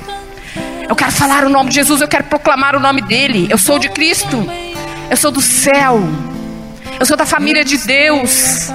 Eu 0.89 0.97
quero 0.97 1.13
falar 1.13 1.45
o 1.45 1.49
nome 1.49 1.71
de 1.71 1.77
Jesus, 1.77 2.01
eu 2.01 2.09
quero 2.09 2.25
proclamar 2.25 2.77
o 2.77 2.81
nome 2.81 3.01
dele. 3.03 3.47
Eu 3.51 3.59
sou 3.59 3.79
de 3.79 3.89
Cristo. 3.89 4.47
Eu 5.09 5.17
sou 5.17 5.31
do 5.31 5.41
céu. 5.41 6.01
Eu 6.99 7.07
sou 7.07 7.17
da 7.17 7.25
família 7.25 7.65
de 7.65 7.79
Deus. 7.79 8.69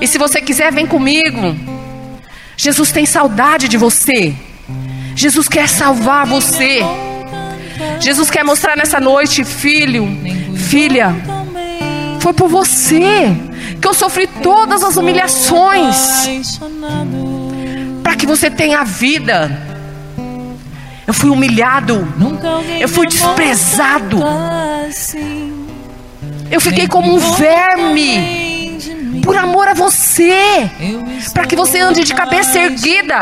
E 0.00 0.06
se 0.06 0.18
você 0.18 0.40
quiser, 0.40 0.72
vem 0.72 0.86
comigo. 0.86 1.56
Jesus 2.56 2.92
tem 2.92 3.06
saudade 3.06 3.68
de 3.68 3.76
você. 3.76 4.34
Jesus 5.14 5.48
quer 5.48 5.68
salvar 5.68 6.26
você. 6.26 6.80
Jesus 8.00 8.30
quer 8.30 8.44
mostrar 8.44 8.76
nessa 8.76 9.00
noite, 9.00 9.44
filho, 9.44 10.06
filha, 10.56 11.14
foi 12.20 12.32
por 12.32 12.48
você 12.48 13.36
que 13.80 13.86
eu 13.86 13.94
sofri 13.94 14.26
todas 14.26 14.82
as 14.82 14.96
humilhações 14.96 16.60
para 18.08 18.16
que 18.16 18.24
você 18.24 18.50
tenha 18.50 18.82
vida. 18.84 19.52
Eu 21.06 21.12
fui 21.12 21.28
humilhado, 21.28 22.08
eu 22.80 22.88
fui 22.88 23.06
desprezado, 23.06 24.18
eu 26.50 26.58
fiquei 26.58 26.88
como 26.88 27.14
um 27.14 27.18
verme 27.18 28.80
por 29.22 29.36
amor 29.36 29.68
a 29.68 29.74
você, 29.74 30.70
para 31.34 31.44
que 31.44 31.54
você 31.54 31.80
ande 31.80 32.02
de 32.02 32.14
cabeça 32.14 32.58
erguida, 32.58 33.18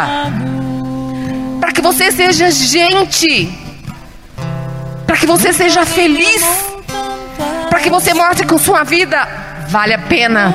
para 1.61 1.73
que 1.73 1.83
você 1.83 2.13
seja 2.13 2.49
gente, 2.53 3.53
para 5.05 5.17
que 5.17 5.27
você 5.27 5.53
seja 5.53 5.85
feliz, 5.85 6.45
para 7.69 7.81
que 7.81 7.91
você 7.91 8.15
mostre 8.15 8.47
com 8.47 8.57
sua 8.57 8.85
vida. 8.85 9.19
Vale 9.69 9.95
a 9.95 9.99
pena. 9.99 10.55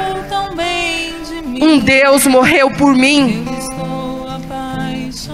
Um 1.61 1.79
Deus 1.79 2.25
morreu 2.27 2.71
por 2.71 2.95
mim. 2.95 3.50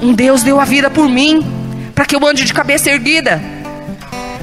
Um 0.01 0.13
Deus 0.13 0.43
deu 0.43 0.59
a 0.59 0.65
vida 0.65 0.89
por 0.89 1.09
mim, 1.09 1.45
para 1.95 2.05
que 2.05 2.15
eu 2.15 2.25
ande 2.25 2.45
de 2.45 2.53
cabeça 2.53 2.89
erguida, 2.91 3.41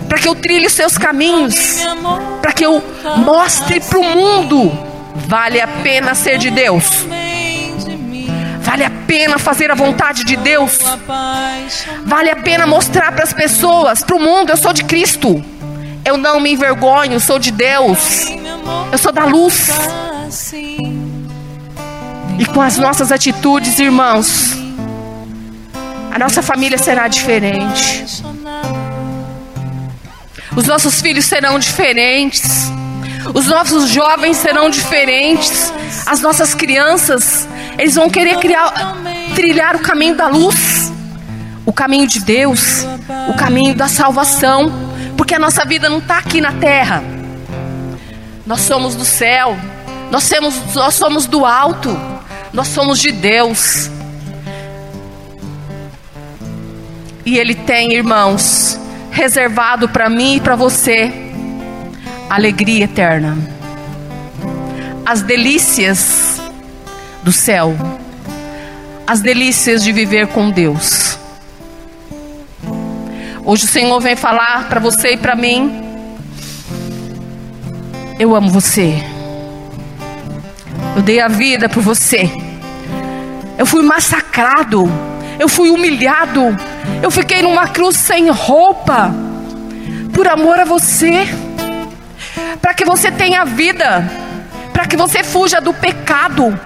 para 0.09 0.19
que 0.19 0.29
eu 0.29 0.35
trilhe 0.35 0.69
seus 0.69 0.99
caminhos, 0.99 1.79
para 2.43 2.53
que 2.53 2.65
eu 2.65 2.83
mostre 3.19 3.81
para 3.81 3.99
o 3.99 4.03
mundo: 4.03 4.73
vale 5.15 5.61
a 5.61 5.69
pena 5.69 6.15
ser 6.15 6.39
de 6.39 6.51
Deus, 6.51 7.07
vale 8.61 8.85
a 8.85 8.91
pena 9.07 9.39
fazer 9.39 9.71
a 9.71 9.75
vontade 9.75 10.25
de 10.25 10.37
Deus, 10.37 10.81
vale 12.05 12.31
a 12.31 12.37
pena 12.37 12.67
mostrar 12.67 13.13
para 13.13 13.23
as 13.23 13.33
pessoas, 13.33 14.03
para 14.03 14.17
o 14.17 14.21
mundo: 14.21 14.51
eu 14.51 14.57
sou 14.57 14.73
de 14.73 14.83
Cristo, 14.83 15.43
eu 16.05 16.17
não 16.17 16.41
me 16.41 16.53
envergonho, 16.53 17.21
sou 17.21 17.39
de 17.39 17.53
Deus, 17.53 18.27
eu 18.91 18.99
sou 18.99 19.13
da 19.13 19.25
luz. 19.25 19.71
E 22.37 22.45
com 22.47 22.61
as 22.61 22.79
nossas 22.79 23.13
atitudes, 23.13 23.79
irmãos, 23.79 24.64
a 26.15 26.19
nossa 26.19 26.41
família 26.43 26.79
será 26.79 27.09
diferente. 27.09 28.05
Os 30.55 30.65
nossos 30.65 31.01
filhos 31.01 31.25
serão 31.25 31.59
diferentes. 31.59 32.71
Os 33.35 33.47
nossos 33.47 33.89
jovens 33.89 34.37
serão 34.37 34.71
diferentes. 34.71 35.73
As 36.07 36.21
nossas 36.21 36.55
crianças, 36.55 37.49
eles 37.77 37.97
vão 37.97 38.09
querer 38.09 38.39
criar, 38.39 38.73
trilhar 39.35 39.75
o 39.75 39.81
caminho 39.81 40.15
da 40.15 40.29
luz, 40.29 40.93
o 41.67 41.73
caminho 41.73 42.07
de 42.07 42.21
Deus, 42.21 42.87
o 43.29 43.35
caminho 43.35 43.75
da 43.75 43.89
salvação, 43.89 44.73
porque 45.17 45.35
a 45.35 45.39
nossa 45.41 45.65
vida 45.65 45.89
não 45.89 45.99
está 45.99 46.19
aqui 46.19 46.41
na 46.41 46.53
terra. 46.53 47.03
Nós 48.47 48.61
somos 48.61 48.95
do 48.95 49.05
céu, 49.05 49.59
nós 50.13 50.23
somos, 50.23 50.75
nós 50.77 50.95
somos 50.95 51.27
do 51.27 51.45
alto, 51.45 51.91
nós 52.53 52.69
somos 52.69 53.01
de 53.01 53.11
Deus. 53.11 53.91
E 57.25 57.39
Ele 57.39 57.55
tem, 57.55 57.95
irmãos, 57.95 58.79
reservado 59.11 59.89
para 59.89 60.11
mim 60.11 60.37
e 60.37 60.41
para 60.41 60.57
você 60.57 61.13
alegria 62.29 62.85
eterna, 62.85 63.39
as 65.07 65.23
delícias 65.23 66.41
do 67.23 67.31
céu, 67.31 67.75
as 69.07 69.21
delícias 69.21 69.83
de 69.85 69.93
viver 69.93 70.27
com 70.29 70.51
Deus. 70.51 71.19
Hoje 73.45 73.65
o 73.65 73.69
Senhor 73.69 74.01
vem 74.01 74.17
falar 74.17 74.69
para 74.69 74.81
você 74.81 75.13
e 75.13 75.17
para 75.17 75.37
mim. 75.37 75.83
Eu 78.19 78.35
amo 78.35 78.49
você. 78.49 78.95
Eu 80.97 81.03
dei 81.03 81.21
a 81.21 81.29
vida 81.29 81.69
por 81.69 81.83
você. 81.83 82.31
Eu 83.59 83.67
fui 83.67 83.83
massacrado. 83.83 84.91
Eu 85.39 85.49
fui 85.49 85.69
humilhado. 85.69 86.57
Eu 87.03 87.11
fiquei 87.11 87.43
numa 87.43 87.69
cruz 87.69 87.97
sem 87.97 88.31
roupa. 88.31 89.13
Por 90.13 90.29
amor 90.29 90.59
a 90.61 90.65
você. 90.65 91.27
Para 92.61 92.75
que 92.75 92.85
você 92.85 93.11
tenha 93.11 93.45
vida. 93.45 94.11
Para 94.73 94.87
que 94.87 94.97
você 94.97 95.23
fuja 95.23 95.61
do 95.61 95.73
pecado. 95.75 96.59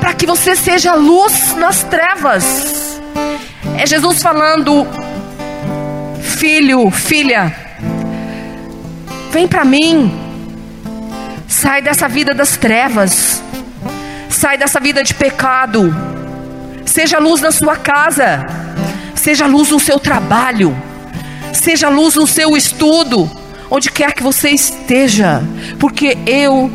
Para 0.00 0.12
que 0.12 0.26
você 0.26 0.54
seja 0.54 0.94
luz 0.94 1.54
nas 1.56 1.82
trevas. 1.84 3.00
É 3.78 3.86
Jesus 3.86 4.22
falando: 4.22 4.86
Filho, 6.20 6.90
filha, 6.90 7.54
vem 9.32 9.46
para 9.48 9.64
mim. 9.64 10.22
Sai 11.48 11.80
dessa 11.80 12.08
vida 12.08 12.34
das 12.34 12.56
trevas. 12.56 13.42
Sai 14.28 14.58
dessa 14.58 14.78
vida 14.78 15.02
de 15.02 15.14
pecado. 15.14 15.94
Seja 16.84 17.18
luz 17.18 17.40
na 17.40 17.50
sua 17.50 17.76
casa. 17.76 18.65
Seja 19.26 19.44
luz 19.44 19.70
no 19.70 19.80
seu 19.80 19.98
trabalho. 19.98 20.72
Seja 21.52 21.88
luz 21.88 22.14
no 22.14 22.28
seu 22.28 22.56
estudo. 22.56 23.28
Onde 23.68 23.90
quer 23.90 24.12
que 24.12 24.22
você 24.22 24.50
esteja. 24.50 25.42
Porque 25.80 26.16
eu 26.24 26.70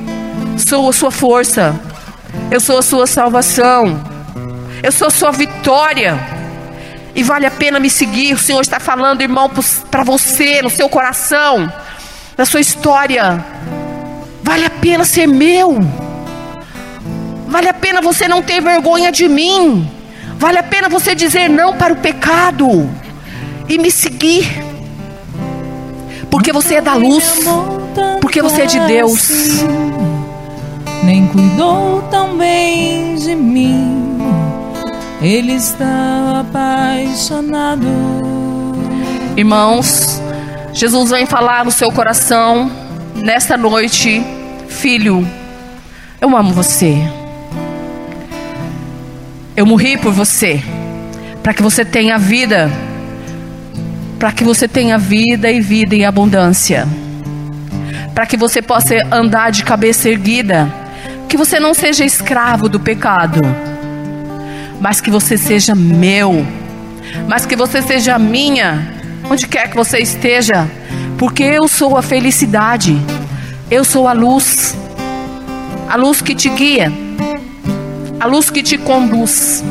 sou 0.58 0.90
a 0.90 0.92
sua 0.92 1.12
força. 1.12 1.74
Eu 2.52 2.60
sou 2.60 2.80
a 2.80 2.82
sua 2.82 3.08
salvação. 3.08 4.04
Eu 4.84 4.92
sou 4.92 5.08
a 5.08 5.10
sua 5.10 5.32
vitória. 5.32 6.20
E 7.16 7.24
vale 7.24 7.46
a 7.46 7.52
pena 7.52 7.80
me 7.80 7.90
seguir. 7.90 8.34
O 8.34 8.38
Senhor 8.38 8.60
está 8.60 8.82
falando, 8.82 9.22
irmão, 9.22 9.50
para 9.90 10.04
você, 10.04 10.62
no 10.62 10.70
seu 10.70 10.90
coração, 10.90 11.72
na 12.38 12.46
sua 12.46 12.60
história. 12.60 13.46
Vale 14.44 14.66
a 14.66 14.70
pena 14.70 15.06
ser 15.06 15.26
meu. 15.26 15.80
Vale 17.48 17.70
a 17.70 17.74
pena 17.74 18.02
você 18.02 18.28
não 18.28 18.44
ter 18.44 18.62
vergonha 18.62 19.10
de 19.10 19.30
mim. 19.30 20.01
Vale 20.42 20.58
a 20.58 20.64
pena 20.64 20.90
você 20.90 21.14
dizer 21.14 21.48
não 21.48 21.78
para 21.78 21.94
o 21.94 21.98
pecado 21.98 22.90
e 23.70 23.78
me 23.78 23.92
seguir. 23.92 24.44
Porque 26.32 26.52
você 26.52 26.76
é 26.76 26.82
da 26.82 26.96
luz. 26.96 27.42
Porque 28.20 28.42
você 28.42 28.64
é 28.64 28.66
de 28.66 28.80
Deus. 28.80 29.30
Nem 31.04 31.28
cuidou 31.28 32.02
tão 32.10 32.36
bem 32.36 33.14
de 33.18 33.36
mim. 33.36 34.18
Ele 35.22 35.52
está 35.52 36.40
apaixonado. 36.40 37.86
Irmãos, 39.38 40.20
Jesus 40.74 41.12
vem 41.12 41.28
falar 41.28 41.64
no 41.64 41.70
seu 41.70 41.92
coração 41.92 42.72
nesta 43.14 43.56
noite, 43.56 44.26
filho, 44.68 45.24
eu 46.20 46.36
amo 46.36 46.52
você. 46.52 47.21
Eu 49.62 49.66
morri 49.68 49.96
por 49.96 50.12
você, 50.12 50.60
para 51.44 51.54
que 51.54 51.62
você 51.62 51.86
tenha 51.86 52.18
vida, 52.18 52.68
para 54.18 54.32
que 54.32 54.44
você 54.44 54.68
tenha 54.68 54.98
vida 54.98 55.52
e 55.52 55.62
vida 55.62 55.96
em 55.96 56.04
abundância, 56.04 56.88
para 58.16 58.26
que 58.26 58.36
você 58.36 58.60
possa 58.60 58.96
andar 59.12 59.52
de 59.52 59.64
cabeça 59.64 60.10
erguida, 60.10 60.68
que 61.30 61.38
você 61.38 61.60
não 61.60 61.76
seja 61.76 62.04
escravo 62.04 62.68
do 62.68 62.80
pecado, 62.80 63.40
mas 64.80 65.00
que 65.00 65.12
você 65.12 65.38
seja 65.38 65.76
meu, 65.76 66.44
mas 67.28 67.46
que 67.46 67.56
você 67.56 67.84
seja 67.84 68.18
minha, 68.18 68.92
onde 69.30 69.48
quer 69.48 69.70
que 69.70 69.76
você 69.76 70.00
esteja, 70.00 70.68
porque 71.20 71.44
eu 71.44 71.68
sou 71.68 71.96
a 71.96 72.02
felicidade, 72.02 73.00
eu 73.70 73.84
sou 73.84 74.08
a 74.08 74.14
luz, 74.14 74.76
a 75.88 75.96
luz 75.98 76.20
que 76.20 76.34
te 76.34 76.50
guia 76.50 77.11
a 78.22 78.28
luz 78.28 78.52
que 78.52 78.62
te 78.62 78.78
conduz. 78.78 79.64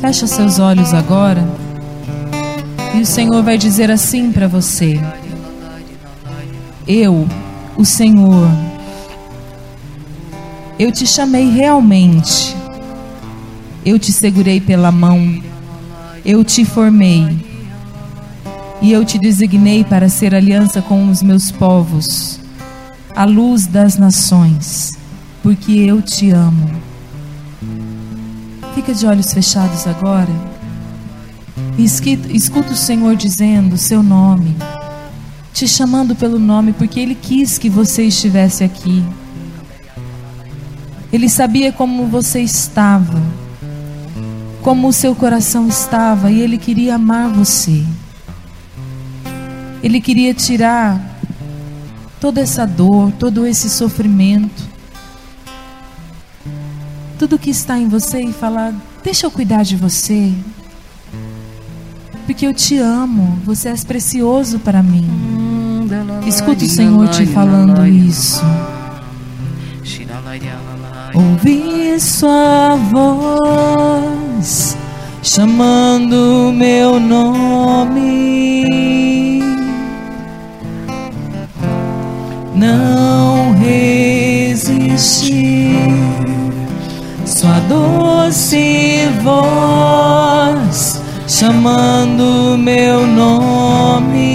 Fecha 0.00 0.26
seus 0.26 0.58
olhos 0.58 0.94
agora. 0.94 1.46
E 2.94 3.02
o 3.02 3.06
Senhor 3.06 3.42
vai 3.42 3.58
dizer 3.58 3.90
assim 3.90 4.32
para 4.32 4.48
você: 4.48 4.98
Eu, 6.88 7.28
o 7.76 7.84
Senhor, 7.84 8.48
eu 10.78 10.90
te 10.90 11.06
chamei 11.06 11.50
realmente. 11.50 12.56
Eu 13.84 13.98
te 13.98 14.10
segurei 14.10 14.58
pela 14.58 14.90
mão. 14.90 15.42
Eu 16.24 16.42
te 16.42 16.64
formei 16.64 17.43
e 18.84 18.92
eu 18.92 19.02
te 19.02 19.18
designei 19.18 19.82
para 19.82 20.10
ser 20.10 20.34
aliança 20.34 20.82
com 20.82 21.08
os 21.08 21.22
meus 21.22 21.50
povos, 21.50 22.38
a 23.16 23.24
luz 23.24 23.66
das 23.66 23.96
nações, 23.96 24.92
porque 25.42 25.72
eu 25.72 26.02
te 26.02 26.30
amo. 26.32 26.70
Fica 28.74 28.92
de 28.92 29.06
olhos 29.06 29.32
fechados 29.32 29.86
agora 29.86 30.28
e 31.78 31.84
escuta 31.84 32.74
o 32.74 32.76
Senhor 32.76 33.16
dizendo 33.16 33.72
o 33.72 33.78
seu 33.78 34.02
nome, 34.02 34.54
te 35.54 35.66
chamando 35.66 36.14
pelo 36.14 36.38
nome, 36.38 36.74
porque 36.74 37.00
Ele 37.00 37.14
quis 37.14 37.56
que 37.56 37.70
você 37.70 38.02
estivesse 38.02 38.62
aqui. 38.64 39.02
Ele 41.10 41.30
sabia 41.30 41.72
como 41.72 42.06
você 42.06 42.42
estava, 42.42 43.22
como 44.60 44.88
o 44.88 44.92
seu 44.92 45.14
coração 45.14 45.68
estava, 45.68 46.30
e 46.30 46.38
Ele 46.38 46.58
queria 46.58 46.96
amar 46.96 47.30
você. 47.30 47.82
Ele 49.84 50.00
queria 50.00 50.32
tirar 50.32 50.98
toda 52.18 52.40
essa 52.40 52.66
dor, 52.66 53.12
todo 53.18 53.46
esse 53.46 53.68
sofrimento, 53.68 54.62
tudo 57.18 57.38
que 57.38 57.50
está 57.50 57.78
em 57.78 57.86
você 57.86 58.22
e 58.22 58.32
falar: 58.32 58.72
Deixa 59.02 59.26
eu 59.26 59.30
cuidar 59.30 59.62
de 59.62 59.76
você, 59.76 60.32
porque 62.24 62.46
eu 62.46 62.54
te 62.54 62.78
amo, 62.78 63.38
você 63.44 63.68
é 63.68 63.76
precioso 63.76 64.58
para 64.58 64.82
mim. 64.82 65.06
Escuta 66.26 66.64
o 66.64 66.68
Senhor 66.68 67.06
te 67.10 67.26
falando 67.26 67.86
isso. 67.86 68.42
Ouvi 71.14 72.00
sua 72.00 72.76
voz 72.76 74.78
chamando 75.22 76.50
meu 76.54 76.98
nome. 76.98 78.93
Não 82.54 83.52
resisti. 83.54 84.54
Sua 87.26 87.58
doce 87.68 89.08
voz 89.22 91.02
chamando 91.26 92.56
meu 92.58 93.06
nome. 93.06 94.34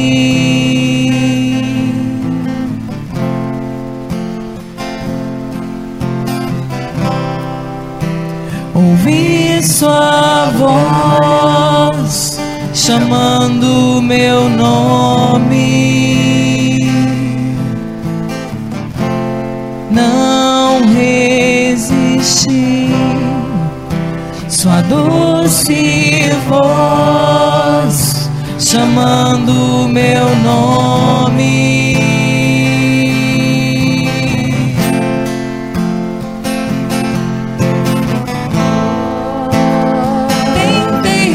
Ouvi 8.76 9.64
sua 9.64 10.52
voz 10.58 12.40
chamando 12.74 14.02
meu 14.02 14.50
nome. 14.50 15.09
Doce 24.90 26.32
voz 26.48 28.30
chamando 28.58 29.88
meu 29.88 30.36
nome. 30.38 31.96
Tentei 40.56 41.26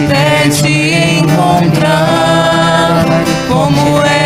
até 0.09 0.49
te 0.49 1.19
encontrar. 1.21 3.05
Como 3.47 4.03
é 4.03 4.18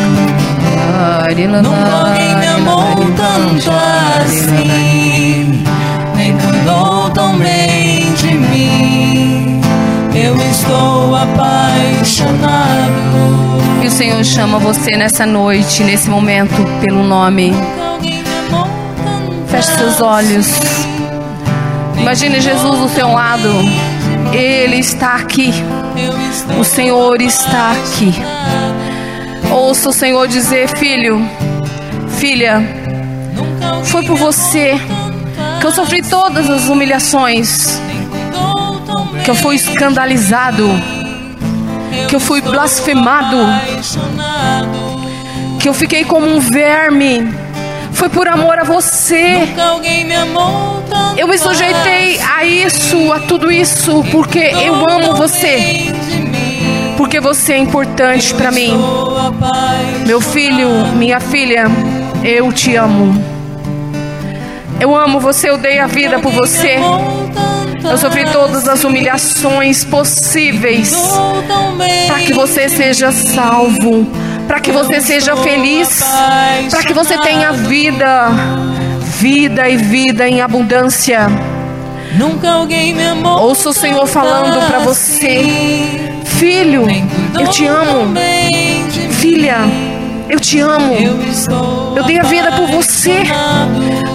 Nunca 1.62 1.91
alguém 2.06 2.36
me 2.36 2.48
amou 2.48 2.96
tanto 3.16 3.72
assim. 4.22 5.64
Nem 6.16 6.38
cuidou 6.38 7.10
tão 7.12 7.38
bem 7.38 8.14
de 8.14 8.34
mim. 8.34 9.62
Eu 10.14 10.36
estou 10.52 11.16
apaixonado. 11.16 12.44
E 13.82 13.88
o 13.88 13.91
Senhor 13.91 14.24
chama 14.24 14.60
você 14.60 14.96
nessa 14.96 15.26
noite, 15.26 15.84
nesse 15.84 16.10
momento, 16.10 16.64
pelo 16.82 17.04
nome. 17.04 17.54
Feche 19.48 19.72
seus 19.72 20.02
olhos. 20.02 20.48
Imagine 21.98 22.41
Jesus 22.41 22.80
do 22.80 22.89
seu 22.89 23.12
lado. 23.12 23.50
Ele 24.32 24.78
está 24.78 25.16
aqui. 25.16 25.54
O 26.59 26.63
Senhor 26.63 27.21
está 27.21 27.71
aqui. 27.71 28.13
Ouça 29.51 29.89
o 29.89 29.93
Senhor 29.93 30.27
dizer: 30.27 30.67
Filho, 30.77 31.21
filha, 32.17 32.61
foi 33.86 34.03
por 34.03 34.17
você 34.17 34.79
que 35.59 35.67
eu 35.67 35.71
sofri 35.71 36.01
todas 36.01 36.49
as 36.49 36.67
humilhações, 36.67 37.79
que 39.23 39.29
eu 39.29 39.36
fui 39.36 39.55
escandalizado, 39.55 40.69
que 42.09 42.15
eu 42.15 42.19
fui 42.19 42.41
blasfemado, 42.41 43.38
que 45.59 45.69
eu 45.69 45.73
fiquei 45.73 46.03
como 46.03 46.27
um 46.27 46.39
verme. 46.39 47.34
Foi 47.93 48.09
por 48.09 48.27
amor 48.27 48.57
a 48.57 48.63
você. 48.63 49.45
Nunca 49.45 49.63
alguém 49.63 50.03
me 50.05 50.15
amou 50.15 50.62
Eu 51.24 51.28
me 51.30 51.38
sujeitei 51.38 52.19
a 52.19 52.43
isso, 52.43 53.13
a 53.13 53.17
tudo 53.17 53.49
isso, 53.49 54.03
porque 54.11 54.39
eu 54.39 54.76
amo 54.76 55.15
você. 55.15 55.86
Porque 56.97 57.21
você 57.21 57.53
é 57.53 57.57
importante 57.59 58.34
para 58.34 58.51
mim. 58.51 58.74
Meu 60.05 60.19
filho, 60.19 60.67
minha 60.97 61.21
filha, 61.21 61.67
eu 62.26 62.51
te 62.51 62.76
amo. 62.76 63.24
Eu 64.82 64.93
amo 64.93 65.21
você, 65.21 65.49
eu 65.49 65.57
dei 65.57 65.80
a 65.80 65.88
vida 65.88 66.19
por 66.19 66.34
você. 66.34 66.76
Eu 67.89 67.97
sofri 67.97 68.26
todas 68.30 68.67
as 68.67 68.84
humilhações 68.84 69.86
possíveis 69.86 70.93
para 72.05 72.19
que 72.19 72.34
você 72.34 72.67
seja 72.67 73.13
salvo, 73.13 74.05
para 74.45 74.59
que 74.59 74.74
você 74.74 74.99
seja 74.99 75.38
feliz, 75.38 76.03
para 76.69 76.84
que 76.84 76.93
você 76.93 77.17
tenha 77.19 77.53
vida, 77.53 78.30
vida 79.24 79.69
e 79.69 79.78
vida 79.78 80.28
em 80.28 80.41
abundância. 80.41 81.28
Nunca 82.17 82.51
alguém 82.51 82.93
me 82.93 83.05
amou. 83.05 83.39
Ouça 83.39 83.69
o 83.69 83.74
Senhor 83.74 84.05
falando 84.05 84.67
para 84.67 84.80
você, 84.80 86.11
filho, 86.26 86.86
eu 87.39 87.47
te 87.47 87.65
amo, 87.65 88.13
filha, 89.11 89.59
eu 90.28 90.38
te 90.41 90.59
amo. 90.59 90.93
Eu 91.95 92.03
dei 92.03 92.19
a 92.19 92.24
vida 92.24 92.51
por 92.51 92.67
você, 92.67 93.24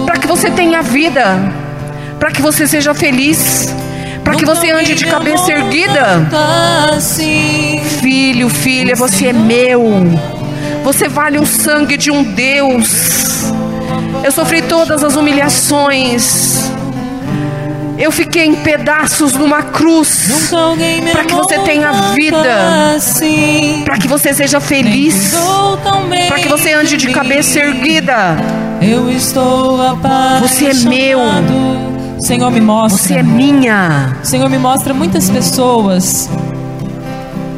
para 0.05 0.19
que 0.19 0.27
você 0.27 0.51
tenha 0.51 0.83
vida, 0.83 1.39
para 2.19 2.29
que 2.29 2.39
você 2.39 2.67
seja 2.67 2.93
feliz, 2.93 3.73
para 4.23 4.35
que 4.35 4.45
você 4.45 4.69
ande 4.69 4.93
de 4.93 5.07
cabeça 5.07 5.51
erguida. 5.51 6.29
Filho, 7.99 8.47
filha, 8.47 8.95
você 8.95 9.29
é 9.29 9.33
meu. 9.33 9.83
Você 10.83 11.07
vale 11.07 11.39
o 11.39 11.47
sangue 11.47 11.97
de 11.97 12.11
um 12.11 12.21
Deus. 12.21 13.49
Eu 14.23 14.31
sofri 14.31 14.61
todas 14.61 15.03
as 15.03 15.15
humilhações. 15.15 16.71
Eu 17.97 18.11
fiquei 18.11 18.45
em 18.45 18.55
pedaços 18.55 19.33
numa 19.33 19.61
cruz 19.61 20.49
para 21.11 21.25
que 21.25 21.33
você 21.33 21.59
tenha 21.59 21.91
vida, 22.13 22.97
para 23.83 23.97
que 23.97 24.07
você 24.07 24.33
seja 24.33 24.61
feliz, 24.61 25.33
para 26.27 26.39
que 26.39 26.47
você 26.47 26.73
ande 26.73 26.95
de 26.95 27.09
cabeça 27.11 27.59
erguida. 27.59 28.37
Eu 28.81 29.11
estou 29.11 29.85
apaixonado. 29.85 30.47
Você 30.47 30.65
é 30.67 30.73
meu. 30.75 31.19
Senhor 32.19 32.49
me 32.51 32.61
mostra. 32.61 32.97
Você 32.97 33.13
é 33.15 33.23
minha. 33.23 34.17
Senhor 34.23 34.49
me 34.49 34.57
mostra 34.57 34.93
muitas 34.93 35.29
pessoas 35.29 36.29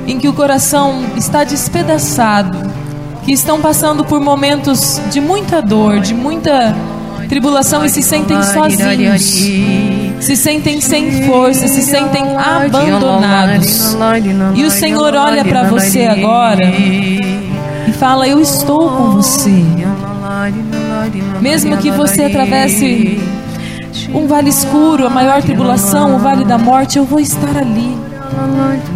em 0.08 0.20
que 0.20 0.28
o 0.28 0.34
coração 0.34 1.04
está 1.16 1.44
despedaçado, 1.44 2.58
que 3.24 3.32
estão 3.32 3.62
passando 3.62 4.04
por 4.04 4.20
momentos 4.20 5.00
de 5.12 5.22
muita 5.22 5.62
dor, 5.62 6.00
de 6.00 6.14
muita 6.14 6.76
tribulação 7.30 7.86
e 7.86 7.90
se 7.90 8.02
sentem 8.02 8.42
sozinhos, 8.44 9.22
se 10.20 10.36
sentem 10.36 10.82
sem 10.82 11.26
força, 11.26 11.68
se 11.68 11.82
sentem 11.82 12.24
abandonados. 12.36 13.96
E 14.56 14.66
o 14.66 14.72
Senhor 14.72 15.16
olha 15.16 15.46
para 15.46 15.64
você 15.64 16.06
agora 16.06 16.66
e 16.66 17.94
fala: 17.98 18.28
Eu 18.28 18.42
estou 18.42 18.90
com 18.90 19.12
você. 19.12 19.64
Mesmo 21.40 21.78
que 21.78 21.92
você 21.92 22.24
atravesse 22.24 23.20
um 24.14 24.28
vale 24.28 24.50
escuro, 24.50 25.08
a 25.08 25.10
maior 25.10 25.42
tribulação, 25.42 26.16
o 26.16 26.20
vale 26.20 26.44
da 26.44 26.58
morte, 26.58 26.98
eu 26.98 27.06
vou 27.06 27.20
estar 27.20 27.56
ali. 27.58 28.11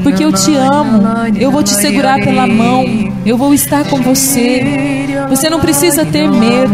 Porque 0.04 0.24
eu 0.24 0.32
te 0.32 0.56
amo, 0.56 1.04
eu 1.38 1.52
vou 1.52 1.64
te 1.64 1.72
segurar 1.72 2.20
pela 2.20 2.48
mão, 2.48 2.86
eu 3.26 3.38
vou 3.38 3.54
estar 3.54 3.84
com 3.86 4.02
você. 4.02 5.08
Você 5.30 5.50
não 5.50 5.60
precisa 5.60 6.06
ter 6.06 6.30
medo, 6.30 6.74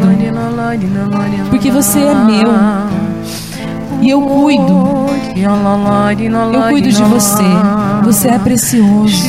porque 1.50 1.72
você 1.72 2.00
é 2.00 2.14
meu. 2.14 2.52
E 4.02 4.10
eu 4.10 4.22
cuido, 4.22 5.08
eu 6.54 6.62
cuido 6.70 6.90
de 6.90 7.04
você. 7.04 7.44
Você 8.04 8.30
é 8.30 8.40
precioso. 8.40 9.24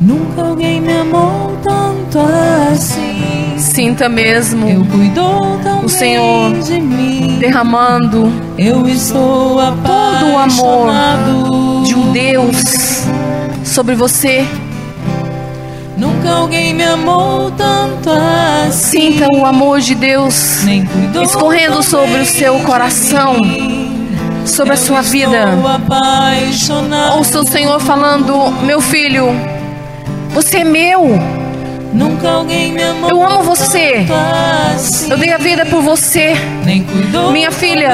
Nunca 0.00 0.42
alguém 0.42 0.80
me 0.80 0.92
amou 0.92 1.58
tanto 1.62 2.18
assim. 2.72 3.56
Sinta 3.58 4.08
mesmo 4.08 4.68
Eu 4.68 4.84
cuidou 4.84 5.58
tão 5.62 5.84
O 5.84 5.88
Senhor 5.88 6.52
de 6.60 6.80
mim. 6.80 7.38
derramando 7.40 8.32
Eu 8.56 8.88
estou 8.88 9.56
todo 9.56 10.32
o 10.32 10.38
amor 10.38 10.92
de 11.84 11.94
um 11.96 12.12
Deus 12.12 13.04
sobre 13.64 13.96
você. 13.96 14.46
Nunca 15.96 16.30
alguém 16.30 16.72
me 16.74 16.84
amou 16.84 17.50
tanto 17.50 18.10
assim. 18.10 19.18
Sinta 19.18 19.26
o 19.32 19.44
amor 19.44 19.80
de 19.80 19.96
Deus 19.96 20.60
escorrendo 21.24 21.82
sobre 21.82 22.20
o 22.20 22.26
seu 22.26 22.56
coração, 22.60 23.34
sobre 24.46 24.74
a 24.74 24.76
sua 24.76 25.02
vida. 25.02 25.48
Ouça 27.16 27.40
o 27.40 27.46
Senhor 27.46 27.80
falando: 27.80 28.52
Meu 28.62 28.80
filho, 28.80 29.57
você 30.42 30.58
é 30.58 30.64
meu. 30.64 31.18
Nunca 31.92 32.28
alguém 32.28 32.72
me 32.72 32.80
amou 32.80 33.10
Eu 33.10 33.24
amo 33.24 33.42
você. 33.42 34.06
assim. 34.72 35.10
Eu 35.10 35.18
dei 35.18 35.32
a 35.32 35.38
vida 35.38 35.66
por 35.66 35.82
você. 35.82 36.36
Minha 37.32 37.50
filha. 37.50 37.90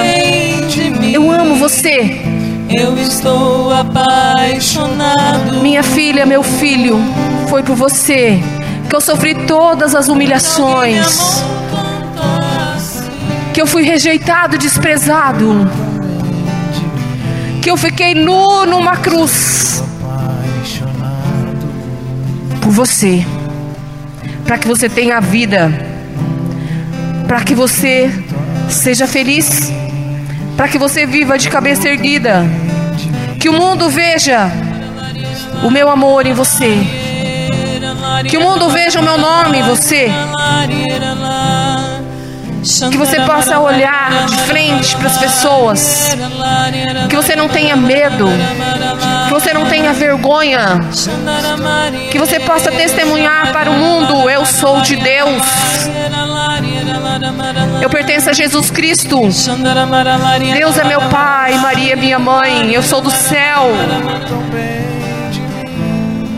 Eu 1.10 1.30
amo 1.30 1.54
você. 1.54 2.20
Eu 2.68 2.98
estou 2.98 3.72
apaixonado. 3.72 5.54
Minha 5.62 5.82
filha, 5.82 6.26
meu 6.26 6.42
filho, 6.42 7.00
foi 7.48 7.62
por 7.62 7.76
você 7.76 8.38
que 8.90 8.94
eu 8.94 9.00
sofri 9.00 9.34
todas 9.46 9.94
as 9.94 10.08
humilhações, 10.08 11.42
que 13.54 13.62
eu 13.62 13.66
fui 13.66 13.84
rejeitado, 13.84 14.58
desprezado, 14.58 15.66
que 17.62 17.70
eu 17.70 17.76
fiquei 17.78 18.14
nu 18.14 18.66
numa 18.66 18.96
cruz 18.98 19.82
por 22.64 22.72
você, 22.72 23.22
para 24.46 24.56
que 24.56 24.66
você 24.66 24.88
tenha 24.88 25.20
vida, 25.20 25.70
para 27.28 27.42
que 27.42 27.54
você 27.54 28.10
seja 28.70 29.06
feliz, 29.06 29.70
para 30.56 30.66
que 30.66 30.78
você 30.78 31.04
viva 31.04 31.36
de 31.36 31.50
cabeça 31.50 31.86
erguida, 31.90 32.42
que 33.38 33.50
o 33.50 33.52
mundo 33.52 33.90
veja 33.90 34.50
o 35.62 35.70
meu 35.70 35.90
amor 35.90 36.24
em 36.24 36.32
você, 36.32 36.78
que 38.30 38.38
o 38.38 38.40
mundo 38.40 38.70
veja 38.70 38.98
o 38.98 39.04
meu 39.04 39.18
nome 39.18 39.58
em 39.58 39.62
você, 39.62 40.10
que 42.90 42.96
você 42.96 43.20
possa 43.20 43.58
olhar 43.58 44.26
de 44.26 44.36
frente 44.42 44.96
para 44.96 45.08
as 45.08 45.18
pessoas, 45.18 46.16
que 47.10 47.16
você 47.16 47.36
não 47.36 47.48
tenha 47.48 47.76
medo, 47.76 48.26
que 49.26 49.30
você 49.30 49.52
não 49.52 49.66
tenha 49.66 49.92
vergonha, 49.92 50.80
que 52.10 52.18
você 52.18 52.40
possa 52.40 52.70
testemunhar 52.70 53.52
para 53.52 53.70
o 53.70 53.74
mundo: 53.74 54.30
eu 54.30 54.46
sou 54.46 54.80
de 54.80 54.96
Deus, 54.96 55.42
eu 57.82 57.90
pertenço 57.90 58.30
a 58.30 58.32
Jesus 58.32 58.70
Cristo. 58.70 59.20
Deus 60.52 60.78
é 60.78 60.84
meu 60.84 61.02
pai, 61.10 61.58
Maria 61.58 61.92
é 61.92 61.96
minha 61.96 62.18
mãe, 62.18 62.72
eu 62.72 62.82
sou 62.82 63.02
do 63.02 63.10
céu. 63.10 63.66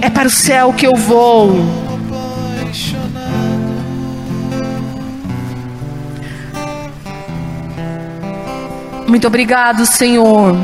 É 0.00 0.10
para 0.10 0.26
o 0.26 0.30
céu 0.30 0.72
que 0.72 0.86
eu 0.86 0.94
vou. 0.94 1.85
Muito 9.06 9.26
obrigado, 9.26 9.86
Senhor. 9.86 10.56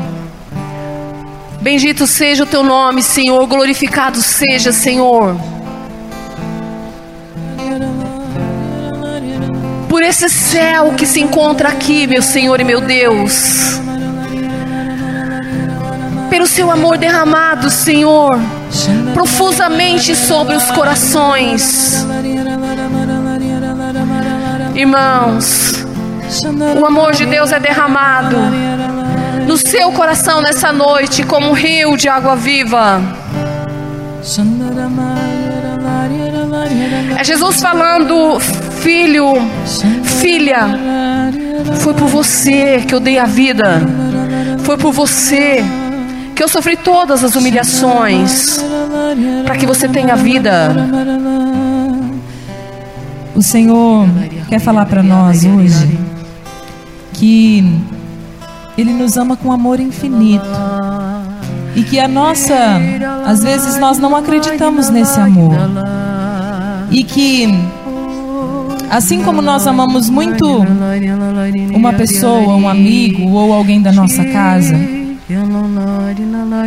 Bendito 1.61 2.05
seja 2.05 2.43
o 2.43 2.45
teu 2.45 2.61
nome, 2.61 3.01
Senhor. 3.01 3.47
Glorificado 3.47 4.21
seja, 4.21 4.73
Senhor. 4.73 5.35
Por 9.87 10.03
esse 10.03 10.29
céu 10.29 10.93
que 10.93 11.05
se 11.05 11.21
encontra 11.21 11.69
aqui, 11.69 12.05
meu 12.05 12.21
Senhor 12.21 12.59
e 12.59 12.63
meu 12.65 12.81
Deus. 12.81 13.79
Pelo 16.29 16.47
seu 16.47 16.69
amor 16.69 16.97
derramado, 16.97 17.69
Senhor, 17.69 18.39
profusamente 19.13 20.15
sobre 20.15 20.55
os 20.55 20.69
corações. 20.71 22.05
Irmãos, 24.75 25.82
o 26.79 26.85
amor 26.85 27.11
de 27.13 27.25
Deus 27.25 27.51
é 27.51 27.59
derramado 27.59 28.37
no 29.45 29.57
seu 29.57 29.91
coração 29.91 30.41
nessa 30.41 30.71
noite 30.71 31.23
como 31.23 31.49
um 31.49 31.53
rio 31.53 31.95
de 31.95 32.09
água 32.09 32.35
viva. 32.35 33.01
É 37.17 37.23
Jesus 37.23 37.61
falando, 37.61 38.39
filho, 38.39 39.33
filha, 40.19 40.79
foi 41.81 41.93
por 41.93 42.07
você 42.07 42.83
que 42.87 42.95
eu 42.95 42.99
dei 42.99 43.19
a 43.19 43.25
vida, 43.25 43.81
foi 44.59 44.77
por 44.77 44.91
você 44.91 45.63
que 46.35 46.41
eu 46.41 46.47
sofri 46.47 46.75
todas 46.75 47.23
as 47.23 47.35
humilhações, 47.35 48.63
para 49.45 49.55
que 49.55 49.65
você 49.65 49.87
tenha 49.87 50.15
vida. 50.15 50.73
O 53.35 53.41
Senhor 53.41 54.07
quer 54.49 54.59
falar 54.59 54.85
para 54.85 55.03
nós 55.03 55.43
hoje 55.43 56.13
que 57.13 57.63
Ele 58.77 58.93
nos 58.93 59.17
ama 59.17 59.37
com 59.37 59.51
amor 59.51 59.79
infinito 59.79 60.45
e 61.75 61.83
que 61.83 61.99
a 61.99 62.07
nossa, 62.07 62.53
às 63.25 63.43
vezes 63.43 63.77
nós 63.77 63.97
não 63.97 64.15
acreditamos 64.15 64.89
nesse 64.89 65.19
amor 65.19 65.55
e 66.91 67.03
que 67.03 67.47
assim 68.89 69.23
como 69.23 69.41
nós 69.41 69.65
amamos 69.65 70.09
muito 70.09 70.45
uma 71.73 71.93
pessoa, 71.93 72.55
um 72.55 72.67
amigo 72.67 73.29
ou 73.31 73.53
alguém 73.53 73.81
da 73.81 73.91
nossa 73.91 74.23
casa 74.25 74.77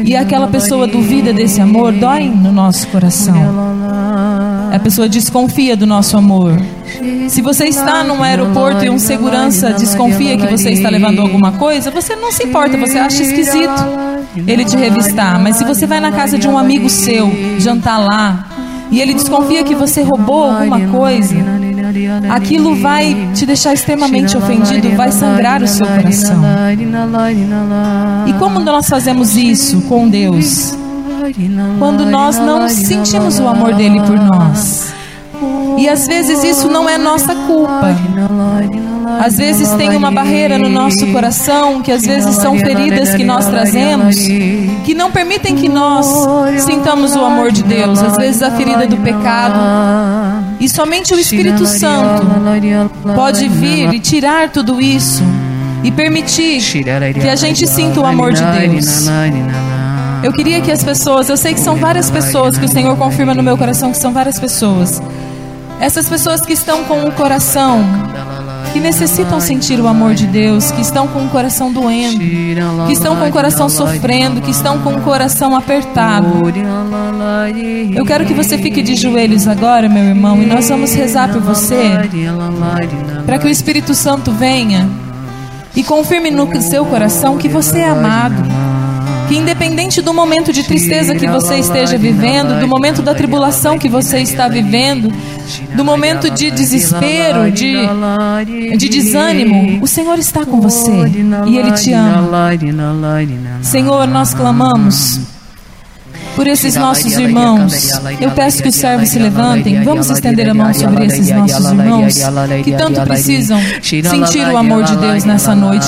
e 0.04 0.16
aquela 0.16 0.48
pessoa 0.48 0.86
duvida 0.86 1.32
desse 1.32 1.60
amor, 1.60 1.92
dói 1.92 2.28
no 2.28 2.50
nosso 2.50 2.86
coração. 2.88 3.36
A 4.76 4.78
pessoa 4.78 5.08
desconfia 5.08 5.74
do 5.74 5.86
nosso 5.86 6.18
amor. 6.18 6.52
Se 7.30 7.40
você 7.40 7.64
está 7.64 8.04
num 8.04 8.22
aeroporto 8.22 8.84
e 8.84 8.90
um 8.90 8.98
segurança 8.98 9.70
desconfia 9.72 10.36
que 10.36 10.46
você 10.46 10.68
está 10.68 10.90
levando 10.90 11.22
alguma 11.22 11.52
coisa, 11.52 11.90
você 11.90 12.14
não 12.14 12.30
se 12.30 12.44
importa, 12.44 12.76
você 12.76 12.98
acha 12.98 13.22
esquisito 13.22 13.72
ele 14.46 14.66
te 14.66 14.76
revistar. 14.76 15.40
Mas 15.40 15.56
se 15.56 15.64
você 15.64 15.86
vai 15.86 15.98
na 15.98 16.12
casa 16.12 16.36
de 16.36 16.46
um 16.46 16.58
amigo 16.58 16.90
seu, 16.90 17.32
jantar 17.58 17.96
lá, 17.96 18.44
e 18.90 19.00
ele 19.00 19.14
desconfia 19.14 19.64
que 19.64 19.74
você 19.74 20.02
roubou 20.02 20.44
alguma 20.44 20.78
coisa, 20.88 21.34
aquilo 22.28 22.74
vai 22.76 23.30
te 23.32 23.46
deixar 23.46 23.72
extremamente 23.72 24.36
ofendido, 24.36 24.90
vai 24.94 25.10
sangrar 25.10 25.62
o 25.62 25.66
seu 25.66 25.86
coração. 25.86 26.42
E 28.26 28.32
como 28.34 28.60
nós 28.60 28.90
fazemos 28.90 29.38
isso 29.38 29.80
com 29.88 30.06
Deus? 30.06 30.76
Quando 31.78 32.04
nós 32.06 32.38
não 32.38 32.68
sentimos 32.68 33.38
o 33.38 33.46
amor 33.46 33.74
dele 33.74 34.00
por 34.00 34.18
nós. 34.18 34.94
E 35.78 35.88
às 35.88 36.06
vezes 36.06 36.42
isso 36.42 36.68
não 36.70 36.88
é 36.88 36.96
nossa 36.96 37.34
culpa. 37.34 37.94
Às 39.20 39.36
vezes 39.36 39.70
tem 39.72 39.94
uma 39.96 40.10
barreira 40.10 40.58
no 40.58 40.68
nosso 40.68 41.06
coração, 41.08 41.82
que 41.82 41.92
às 41.92 42.02
vezes 42.02 42.36
são 42.36 42.58
feridas 42.58 43.14
que 43.14 43.24
nós 43.24 43.46
trazemos, 43.46 44.16
que 44.16 44.94
não 44.94 45.10
permitem 45.10 45.54
que 45.54 45.68
nós 45.68 46.06
sintamos 46.64 47.14
o 47.14 47.24
amor 47.24 47.52
de 47.52 47.62
Deus. 47.62 48.02
Às 48.02 48.16
vezes 48.16 48.42
a 48.42 48.50
ferida 48.52 48.86
do 48.86 48.96
pecado. 48.96 49.58
E 50.58 50.68
somente 50.68 51.14
o 51.14 51.18
Espírito 51.18 51.66
Santo 51.66 52.26
pode 53.14 53.46
vir 53.48 53.92
e 53.92 54.00
tirar 54.00 54.48
tudo 54.48 54.80
isso 54.80 55.22
e 55.84 55.90
permitir 55.92 56.60
que 57.20 57.28
a 57.28 57.36
gente 57.36 57.66
sinta 57.66 58.00
o 58.00 58.06
amor 58.06 58.32
de 58.32 58.42
Deus. 58.42 59.06
Eu 60.26 60.32
queria 60.32 60.60
que 60.60 60.72
as 60.72 60.82
pessoas, 60.82 61.28
eu 61.28 61.36
sei 61.36 61.54
que 61.54 61.60
são 61.60 61.76
várias 61.76 62.10
pessoas, 62.10 62.58
que 62.58 62.64
o 62.64 62.68
Senhor 62.68 62.96
confirma 62.96 63.32
no 63.32 63.44
meu 63.44 63.56
coração 63.56 63.92
que 63.92 63.96
são 63.96 64.12
várias 64.12 64.40
pessoas. 64.40 65.00
Essas 65.80 66.08
pessoas 66.08 66.40
que 66.40 66.52
estão 66.52 66.82
com 66.82 67.04
o 67.04 67.12
coração 67.12 67.78
que 68.72 68.80
necessitam 68.80 69.38
sentir 69.38 69.78
o 69.78 69.86
amor 69.86 70.14
de 70.14 70.26
Deus, 70.26 70.72
que 70.72 70.80
estão 70.80 71.06
com 71.06 71.26
o 71.26 71.28
coração 71.28 71.72
doendo, 71.72 72.18
que 72.88 72.92
estão 72.92 73.14
com 73.14 73.28
o 73.28 73.30
coração 73.30 73.68
sofrendo, 73.68 74.40
que 74.40 74.50
estão 74.50 74.80
com 74.80 74.96
o 74.96 75.00
coração 75.02 75.54
apertado. 75.54 76.26
Eu 77.94 78.04
quero 78.04 78.26
que 78.26 78.34
você 78.34 78.58
fique 78.58 78.82
de 78.82 78.96
joelhos 78.96 79.46
agora, 79.46 79.88
meu 79.88 80.02
irmão, 80.02 80.42
e 80.42 80.46
nós 80.46 80.68
vamos 80.68 80.92
rezar 80.92 81.32
por 81.32 81.40
você, 81.40 81.92
para 83.24 83.38
que 83.38 83.46
o 83.46 83.48
Espírito 83.48 83.94
Santo 83.94 84.32
venha 84.32 84.90
e 85.76 85.84
confirme 85.84 86.32
no 86.32 86.60
seu 86.60 86.84
coração 86.84 87.38
que 87.38 87.48
você 87.48 87.78
é 87.78 87.90
amado 87.90 88.65
que 89.26 89.36
independente 89.36 90.00
do 90.00 90.12
momento 90.14 90.52
de 90.52 90.62
tristeza 90.62 91.14
que 91.14 91.26
você 91.26 91.56
esteja 91.56 91.98
vivendo, 91.98 92.60
do 92.60 92.68
momento 92.68 93.02
da 93.02 93.14
tribulação 93.14 93.78
que 93.78 93.88
você 93.88 94.20
está 94.20 94.48
vivendo, 94.48 95.12
do 95.74 95.84
momento 95.84 96.30
de 96.30 96.50
desespero, 96.50 97.50
de, 97.50 97.76
de 98.76 98.88
desânimo, 98.88 99.82
o 99.82 99.86
Senhor 99.86 100.18
está 100.18 100.44
com 100.44 100.60
você 100.60 100.92
e 101.46 101.58
Ele 101.58 101.72
te 101.72 101.92
ama. 101.92 102.50
Senhor, 103.62 104.06
nós 104.06 104.34
clamamos 104.34 105.20
por 106.36 106.46
esses 106.46 106.76
nossos 106.76 107.12
irmãos. 107.14 107.90
Eu 108.20 108.30
peço 108.32 108.62
que 108.62 108.68
os 108.68 108.74
servos 108.74 109.08
se 109.08 109.18
levantem. 109.18 109.82
Vamos 109.82 110.10
estender 110.10 110.50
a 110.50 110.54
mão 110.54 110.72
sobre 110.74 111.06
esses 111.06 111.30
nossos 111.30 111.64
irmãos 111.64 112.18
que 112.62 112.72
tanto 112.72 113.00
precisam 113.02 113.58
sentir 113.82 114.46
o 114.46 114.56
amor 114.56 114.84
de 114.84 114.96
Deus 114.96 115.24
nessa 115.24 115.54
noite. 115.54 115.86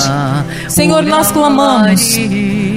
Senhor, 0.67 1.03
nós 1.03 1.31
clamamos. 1.31 2.17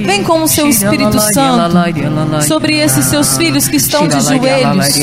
Vem 0.03 0.23
com 0.23 0.43
o 0.43 0.47
seu 0.47 0.67
Espírito 0.67 1.19
Santo 1.19 2.43
sobre 2.47 2.77
esses 2.79 3.05
seus 3.05 3.37
filhos 3.37 3.67
que 3.67 3.77
estão 3.77 4.07
de 4.07 4.19
joelhos 4.21 4.97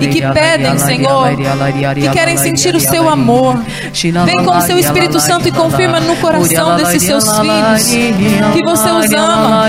e 0.00 0.06
que 0.08 0.20
pedem, 0.32 0.78
Senhor, 0.78 1.28
que 1.94 2.08
querem 2.10 2.36
sentir 2.36 2.74
o 2.74 2.80
seu 2.80 3.08
amor. 3.08 3.58
Vem 4.24 4.44
com 4.44 4.56
o 4.56 4.60
seu 4.62 4.78
Espírito 4.78 5.20
Santo 5.20 5.48
e 5.48 5.52
confirma 5.52 6.00
no 6.00 6.16
coração 6.16 6.76
desses 6.76 7.02
seus 7.02 7.24
filhos 7.38 7.84
que 8.52 8.62
você 8.64 8.90
os 8.90 9.12
ama, 9.12 9.66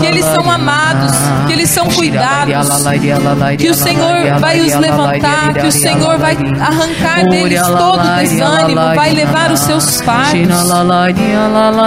que 0.00 0.06
eles 0.06 0.24
são 0.24 0.50
amados, 0.50 1.12
que 1.46 1.52
eles 1.52 1.70
são 1.70 1.86
cuidados, 1.88 2.68
que 3.58 3.68
o 3.68 3.74
Senhor 3.74 4.38
vai 4.40 4.60
os 4.60 4.74
levantar, 4.74 5.54
que 5.54 5.66
o 5.66 5.72
Senhor 5.72 6.18
vai 6.18 6.36
arrancar 6.60 7.28
deles 7.28 7.60
todo 7.66 8.00
o 8.00 8.14
desânimo, 8.20 8.80
vai 8.94 9.12
levar 9.12 9.50
os 9.52 9.60
seus 9.60 10.00
fardos. 10.00 10.30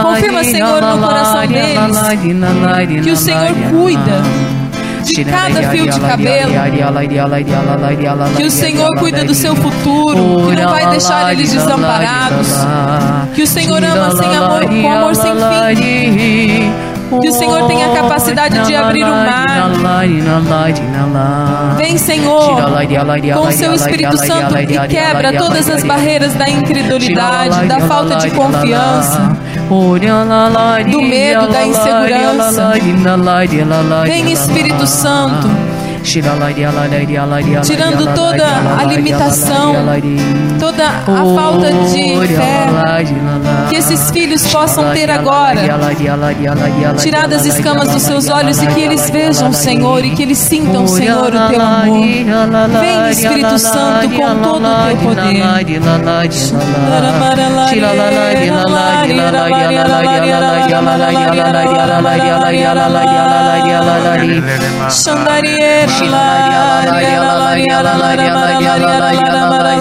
Confirma, 0.04 0.44
Senhor, 0.44 0.82
no 0.82 0.98
coração 1.08 1.48
deles 1.48 1.83
que 3.04 3.12
o 3.12 3.16
Senhor 3.16 3.54
cuida 3.72 4.22
de 5.06 5.26
cada 5.26 5.70
fio 5.70 5.90
de 5.90 6.00
cabelo. 6.00 6.54
Que 8.38 8.44
o 8.46 8.52
Senhor 8.52 8.96
cuida 8.98 9.24
do 9.26 9.34
seu 9.34 9.56
futuro, 9.56 10.48
que 10.50 10.56
não 10.56 10.72
vai 10.72 10.90
deixar 10.90 11.34
eles 11.34 11.52
desamparados. 11.52 12.48
Que 13.36 13.44
o 13.44 13.48
Senhor 13.48 13.84
ama 13.84 14.12
sem 14.16 14.36
amor, 14.36 14.66
com 14.66 14.92
amor 14.92 15.16
sem 15.16 15.32
fim. 15.76 16.72
Que 17.22 17.30
o 17.30 17.34
Senhor 17.34 17.68
tenha 17.68 17.92
a 17.92 17.96
capacidade 17.96 18.66
de 18.66 18.76
abrir 18.76 19.04
o 19.04 19.08
mar. 19.08 19.70
Vem, 21.78 21.96
Senhor, 21.98 22.56
com 23.36 23.48
o 23.48 23.52
seu 23.52 23.74
Espírito 23.74 24.18
Santo 24.18 24.58
e 24.58 24.88
quebra 24.88 25.34
todas 25.38 25.70
as 25.70 25.84
barreiras 25.84 26.34
da 26.34 26.50
incredulidade, 26.50 27.68
da 27.68 27.80
falta 27.82 28.16
de 28.16 28.32
confiança, 28.32 29.38
do 30.92 31.02
medo, 31.02 31.48
da 31.52 31.66
insegurança. 31.66 32.62
Vem, 34.08 34.32
Espírito 34.32 34.86
Santo 34.88 35.48
tirando 37.64 38.14
toda 38.16 38.46
a 38.80 38.84
limitação, 38.86 39.74
toda 40.60 40.88
a 40.88 41.36
falta 41.36 41.72
de 41.72 42.28
fé 42.28 42.68
que 43.70 43.76
esses 43.76 44.12
filhos 44.12 44.46
possam 44.48 44.92
ter 44.94 45.10
agora, 45.10 45.62
tirado 46.98 47.34
as 47.34 47.46
escamas 47.46 47.90
dos 47.90 48.02
seus 48.04 48.30
olhos 48.30 48.62
e 48.62 48.68
que 48.68 48.82
eles 48.82 49.10
vejam, 49.10 49.52
Senhor, 49.54 50.04
e 50.06 50.12
que 50.12 50.22
eles 50.24 50.38
sintam, 50.38 50.88
Senhor, 50.88 51.28
o 51.34 51.50
teu 51.50 51.62
amor. 51.62 51.98
Vem, 52.80 53.10
Espírito 53.12 53.60
Santo, 53.60 54.10
com 54.16 54.36
todo 54.42 54.66
o 54.66 54.88
teu 54.88 54.98
poder. 54.98 55.44
Yalalar 65.94 66.90
yalalar 67.06 67.58
yalalar 67.58 68.18
yalalar 68.18 68.58
yalalar 68.66 69.14
yalalar 69.14 69.78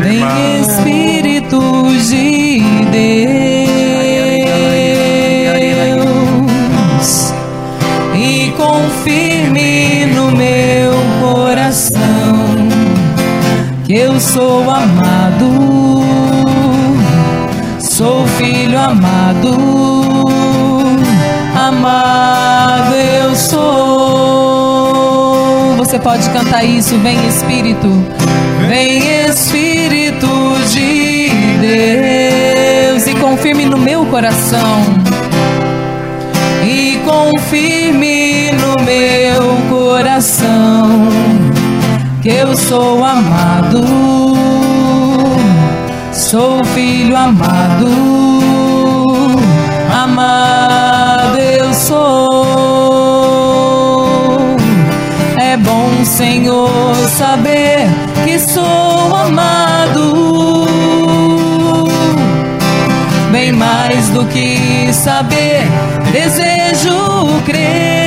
Vem 0.00 0.28
Espírito 0.60 1.60
de 2.10 2.62
Deus 2.92 3.41
eu 13.94 14.18
sou 14.18 14.70
amado, 14.70 16.00
sou 17.78 18.26
filho 18.26 18.78
amado, 18.78 19.54
amado 21.54 22.94
eu 22.94 23.36
sou. 23.36 23.66
Você 25.76 25.98
pode 25.98 26.30
cantar 26.30 26.64
isso, 26.64 26.96
vem 26.98 27.18
Espírito. 27.26 27.88
Vem 28.68 29.26
Espírito 29.26 30.26
de 30.70 31.28
Deus 31.60 33.06
e 33.06 33.14
confirme 33.20 33.66
no 33.66 33.76
meu 33.76 34.06
coração. 34.06 34.84
E 36.64 36.98
confirme 37.04 38.52
no 38.52 38.82
meu 38.84 39.56
coração 39.68 41.01
que 42.22 42.28
eu 42.28 42.56
sou 42.56 43.04
amado, 43.04 43.84
sou 46.12 46.64
filho 46.66 47.16
amado, 47.16 47.88
amado 49.92 51.38
eu 51.38 51.74
sou. 51.74 52.46
É 55.36 55.56
bom, 55.56 56.04
Senhor, 56.04 56.94
saber 57.08 57.88
que 58.24 58.38
sou 58.38 59.16
amado. 59.16 60.68
Bem 63.32 63.50
mais 63.50 64.10
do 64.10 64.24
que 64.26 64.92
saber, 64.92 65.64
desejo 66.12 67.42
crer. 67.44 68.01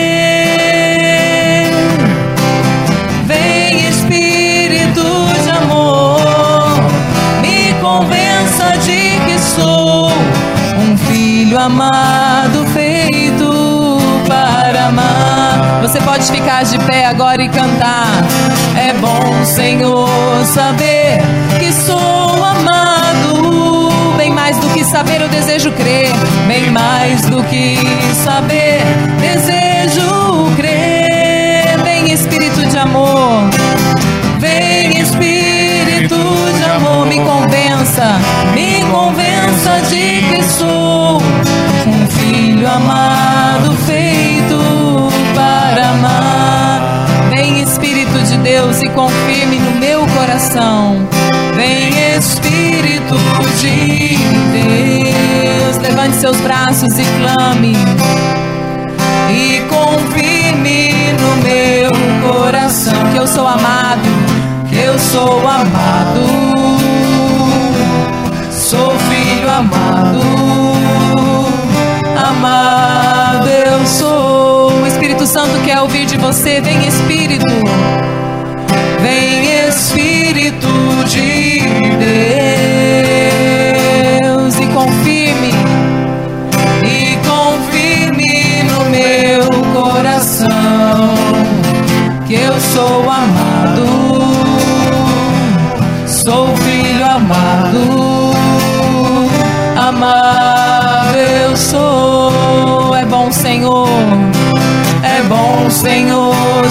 Filho 11.56 11.60
amado 11.60 12.66
feito 12.74 13.98
para 14.28 14.88
amar. 14.88 15.82
Você 15.82 16.02
pode 16.02 16.26
ficar 16.26 16.64
de 16.64 16.78
pé 16.80 17.06
agora 17.06 17.42
e 17.42 17.48
cantar. 17.48 18.08
É 18.78 18.94
bom, 18.94 19.46
Senhor, 19.46 20.10
saber 20.46 21.20
que 21.60 21.72
sou 21.72 22.44
amado. 22.44 23.90
Bem 24.18 24.32
mais 24.32 24.58
do 24.58 24.68
que 24.70 24.84
saber, 24.84 25.22
eu 25.22 25.30
desejo 25.30 25.72
crer. 25.72 26.12
Bem 26.48 26.70
mais 26.72 27.22
do 27.22 27.42
que 27.44 27.78
saber, 28.24 28.82
desejo 29.22 30.52
crer. 30.58 31.82
Vem, 31.84 32.12
Espírito 32.12 32.66
de 32.68 32.78
amor. 32.78 33.50
Vem, 34.40 35.00
Espírito 35.00 36.18
de 36.58 36.64
amor, 36.70 37.06
me 37.08 37.20
convença, 37.20 38.20
me 38.54 38.84
convença 38.92 39.25
filho 42.66 42.72
amado 42.72 43.72
feito 43.86 44.58
para 45.36 45.90
amar. 45.90 47.06
Vem 47.30 47.62
Espírito 47.62 48.18
de 48.24 48.38
Deus 48.38 48.82
e 48.82 48.90
confirme 48.90 49.60
no 49.60 49.80
meu 49.80 50.06
coração. 50.08 51.08
Vem 51.56 51.90
Espírito 52.18 53.16
de 53.60 54.18
Deus, 54.52 55.78
levante 55.78 56.16
seus 56.16 56.38
braços 56.42 56.98
e 56.98 57.04
clame. 57.20 57.74
E 59.30 59.62
confirme 59.70 60.94
no 61.20 61.36
meu 61.44 61.92
coração 62.32 62.94
que 63.12 63.18
eu 63.18 63.28
sou 63.28 63.48
amado, 63.48 64.10
que 64.70 64.76
eu 64.76 64.98
sou 64.98 65.40
amado, 65.48 66.45
você, 76.26 76.60
vem 76.60 76.88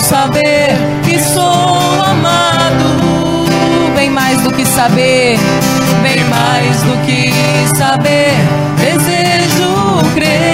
saber 0.04 0.68
que 1.02 1.18
sou 1.18 2.02
amado, 2.04 3.46
bem 3.96 4.10
mais 4.10 4.42
do 4.42 4.52
que 4.52 4.64
saber, 4.66 5.38
bem 6.02 6.22
mais 6.24 6.82
do 6.82 6.96
que 7.06 7.32
saber, 7.76 8.34
desejo 8.78 10.14
crer. 10.14 10.53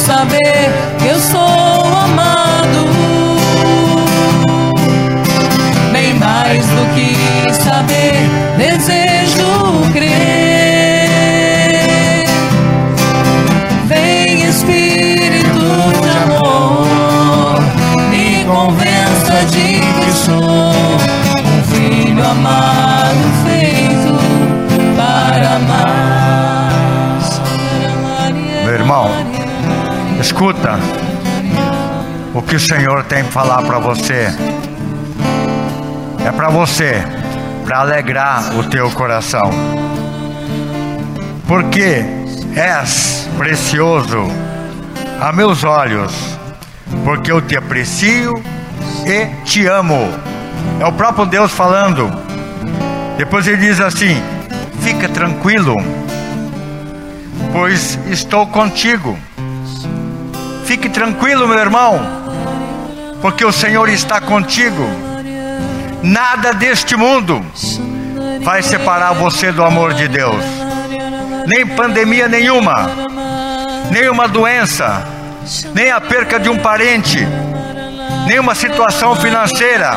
Saber 0.00 0.70
que 0.98 1.06
eu 1.08 1.20
sou 1.20 1.38
amado. 2.04 2.86
Bem 5.92 6.14
mais 6.14 6.66
do 6.66 6.94
que 6.94 7.39
escuta 30.30 30.78
o 32.32 32.40
que 32.40 32.54
o 32.54 32.60
Senhor 32.60 33.02
tem 33.04 33.24
para 33.24 33.32
falar 33.32 33.62
para 33.62 33.80
você. 33.80 34.28
É 36.24 36.30
para 36.30 36.48
você, 36.48 37.02
para 37.64 37.80
alegrar 37.80 38.56
o 38.56 38.62
teu 38.62 38.88
coração. 38.92 39.50
Porque 41.48 42.04
és 42.54 43.28
precioso 43.36 44.30
a 45.20 45.32
meus 45.32 45.64
olhos, 45.64 46.12
porque 47.04 47.32
eu 47.32 47.42
te 47.42 47.56
aprecio 47.56 48.40
e 49.04 49.26
te 49.44 49.66
amo. 49.66 50.08
É 50.78 50.86
o 50.86 50.92
próprio 50.92 51.26
Deus 51.26 51.50
falando. 51.50 52.08
Depois 53.16 53.48
ele 53.48 53.56
diz 53.56 53.80
assim: 53.80 54.22
Fica 54.80 55.08
tranquilo, 55.08 55.74
pois 57.52 57.98
estou 58.06 58.46
contigo. 58.46 59.18
Fique 60.70 60.88
tranquilo, 60.88 61.48
meu 61.48 61.58
irmão, 61.58 62.00
porque 63.20 63.44
o 63.44 63.50
Senhor 63.50 63.88
está 63.88 64.20
contigo. 64.20 64.88
Nada 66.00 66.54
deste 66.54 66.94
mundo 66.94 67.44
vai 68.44 68.62
separar 68.62 69.12
você 69.14 69.50
do 69.50 69.64
amor 69.64 69.94
de 69.94 70.06
Deus. 70.06 70.44
Nem 71.44 71.66
pandemia 71.66 72.28
nenhuma, 72.28 72.88
nem 73.90 74.08
uma 74.08 74.28
doença, 74.28 75.04
nem 75.74 75.90
a 75.90 76.00
perca 76.00 76.38
de 76.38 76.48
um 76.48 76.56
parente, 76.56 77.18
nem 78.28 78.38
uma 78.38 78.54
situação 78.54 79.16
financeira, 79.16 79.96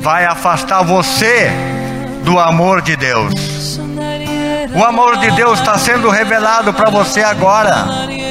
vai 0.00 0.24
afastar 0.24 0.82
você 0.84 1.50
do 2.22 2.38
amor 2.38 2.82
de 2.82 2.94
Deus. 2.94 3.80
O 4.76 4.84
amor 4.84 5.16
de 5.16 5.32
Deus 5.32 5.58
está 5.58 5.76
sendo 5.76 6.08
revelado 6.08 6.72
para 6.72 6.88
você 6.88 7.20
agora. 7.20 8.21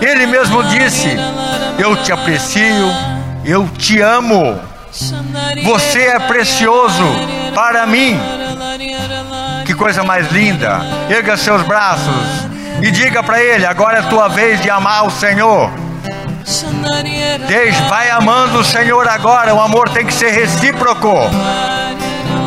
Ele 0.00 0.26
mesmo 0.26 0.62
disse: 0.64 1.16
Eu 1.78 1.96
te 1.96 2.12
aprecio, 2.12 2.92
eu 3.44 3.68
te 3.68 4.00
amo. 4.00 4.60
Você 5.64 6.00
é 6.00 6.18
precioso 6.18 7.04
para 7.54 7.86
mim. 7.86 8.18
Que 9.64 9.74
coisa 9.74 10.04
mais 10.04 10.30
linda. 10.30 10.80
Erga 11.08 11.36
seus 11.36 11.62
braços 11.62 12.44
e 12.82 12.90
diga 12.90 13.22
para 13.22 13.42
ele: 13.42 13.66
agora 13.66 13.98
é 13.98 14.02
tua 14.02 14.28
vez 14.28 14.60
de 14.60 14.70
amar 14.70 15.06
o 15.06 15.10
Senhor. 15.10 15.70
Deixe, 17.48 17.80
vai 17.88 18.10
amando 18.10 18.58
o 18.58 18.64
Senhor 18.64 19.08
agora. 19.08 19.54
O 19.54 19.60
amor 19.60 19.88
tem 19.88 20.04
que 20.06 20.12
ser 20.12 20.30
recíproco. 20.30 21.12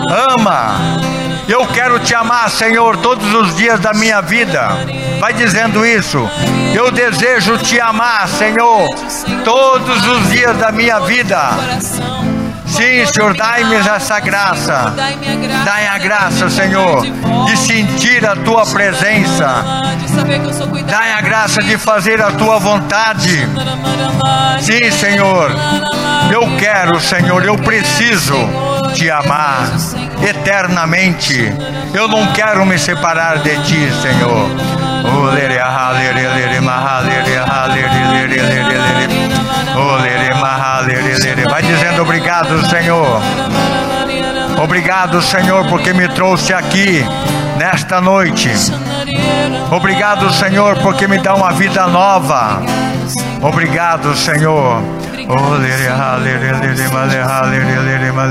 Ama. 0.09 0.75
Eu 1.47 1.65
quero 1.67 1.99
te 1.99 2.13
amar, 2.13 2.49
Senhor, 2.49 2.97
todos 2.97 3.33
os 3.33 3.55
dias 3.55 3.79
da 3.79 3.93
minha 3.93 4.21
vida. 4.21 4.69
Vai 5.19 5.33
dizendo 5.33 5.85
isso. 5.85 6.29
Eu 6.73 6.91
desejo 6.91 7.57
te 7.57 7.79
amar, 7.79 8.27
Senhor, 8.27 8.89
todos 9.43 10.07
os 10.07 10.29
dias 10.29 10.57
da 10.57 10.71
minha 10.71 10.99
vida. 10.99 11.39
Sim, 12.65 13.05
Senhor, 13.05 13.35
dai-me 13.35 13.75
essa 13.75 14.19
graça. 14.19 14.93
Dai 15.65 15.87
a 15.87 15.97
graça, 15.97 16.49
Senhor, 16.49 17.01
de 17.45 17.57
sentir 17.57 18.25
a 18.25 18.35
tua 18.35 18.65
presença. 18.65 19.63
Dai 20.85 21.13
a 21.13 21.21
graça 21.21 21.63
de 21.63 21.77
fazer 21.77 22.21
a 22.21 22.31
tua 22.31 22.59
vontade. 22.59 23.47
Sim, 24.61 24.91
Senhor. 24.91 25.51
Eu 26.31 26.57
quero, 26.57 26.99
Senhor, 26.99 27.43
eu 27.45 27.57
preciso 27.57 28.66
te 28.93 29.09
amar 29.09 29.69
eternamente. 30.27 31.53
Eu 31.93 32.07
não 32.07 32.27
quero 32.33 32.65
me 32.65 32.77
separar 32.77 33.39
de 33.39 33.55
ti, 33.63 33.91
Senhor. 34.01 34.49
Vai 41.49 41.61
dizendo 41.61 42.01
obrigado, 42.01 42.65
Senhor. 42.67 43.21
Obrigado, 44.61 45.21
Senhor, 45.21 45.67
porque 45.67 45.93
me 45.93 46.07
trouxe 46.09 46.53
aqui 46.53 47.05
nesta 47.57 48.01
noite. 48.01 48.49
Obrigado, 49.71 50.31
Senhor, 50.33 50.77
porque 50.79 51.07
me 51.07 51.19
dá 51.19 51.35
uma 51.35 51.51
vida 51.51 51.87
nova. 51.87 52.61
Obrigado, 53.41 54.15
Senhor. 54.15 54.81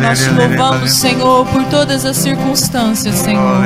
Nós 0.00 0.18
te 0.18 0.30
louvamos, 0.30 0.92
Senhor, 0.92 1.46
por 1.46 1.64
todas 1.64 2.04
as 2.06 2.16
circunstâncias, 2.16 3.14
Senhor. 3.16 3.62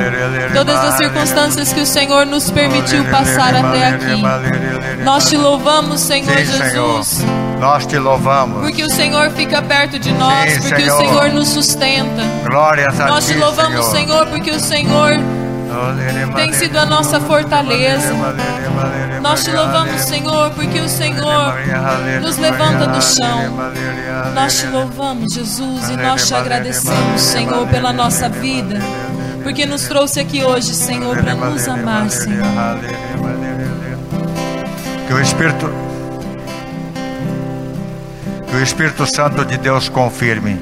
Todas 0.53 0.75
as 0.75 0.97
circunstâncias 0.97 1.71
que 1.71 1.79
o 1.79 1.85
Senhor 1.85 2.25
nos 2.25 2.51
permitiu 2.51 3.05
passar 3.05 3.55
até 3.55 3.87
aqui. 3.87 4.21
Nós 5.03 5.29
te 5.29 5.37
louvamos, 5.37 6.01
Senhor 6.01 6.37
Sim, 6.37 6.45
Jesus. 6.45 7.07
Senhor. 7.07 7.51
Nós 7.61 7.85
te 7.85 7.97
louvamos. 7.97 8.61
Porque 8.61 8.83
o 8.83 8.89
Senhor 8.89 9.29
fica 9.31 9.61
perto 9.61 9.99
de 9.99 10.11
nós, 10.11 10.51
Sim, 10.51 10.61
porque 10.61 10.81
Senhor. 10.81 10.95
o 10.95 10.99
Senhor 10.99 11.29
nos 11.29 11.47
sustenta. 11.49 12.23
Glórias 12.43 12.99
a 12.99 13.05
Nós 13.05 13.25
ti, 13.25 13.33
te 13.33 13.39
louvamos, 13.39 13.85
Senhor, 13.85 14.25
porque 14.27 14.51
o 14.51 14.59
Senhor 14.59 15.11
tem 16.35 16.53
sido 16.53 16.77
a 16.77 16.85
nossa 16.85 17.19
fortaleza. 17.19 18.13
Nós 19.21 19.43
te 19.43 19.51
louvamos, 19.51 20.01
Senhor, 20.01 20.49
porque 20.51 20.79
o 20.79 20.89
Senhor 20.89 21.55
nos 22.21 22.37
levanta 22.37 22.87
do 22.87 23.01
chão. 23.01 23.71
Nós 24.33 24.59
te 24.59 24.67
louvamos, 24.67 25.33
Jesus, 25.33 25.89
e 25.89 25.97
nós 25.97 26.27
te 26.27 26.33
agradecemos, 26.33 27.21
Senhor, 27.21 27.67
pela 27.67 27.93
nossa 27.93 28.29
vida, 28.29 28.79
porque 29.43 29.65
nos 29.65 29.83
trouxe 29.83 30.19
aqui 30.19 30.43
hoje, 30.43 30.73
Senhor, 30.73 31.17
para 31.17 31.35
nos 31.35 31.67
amar, 31.67 32.09
Senhor. 32.09 32.47
Que 35.07 35.13
o 35.13 35.21
Espírito 35.21 35.91
que 38.49 38.57
o 38.57 38.61
Espírito 38.61 39.05
Santo 39.05 39.45
de 39.45 39.57
Deus 39.57 39.87
confirme 39.87 40.59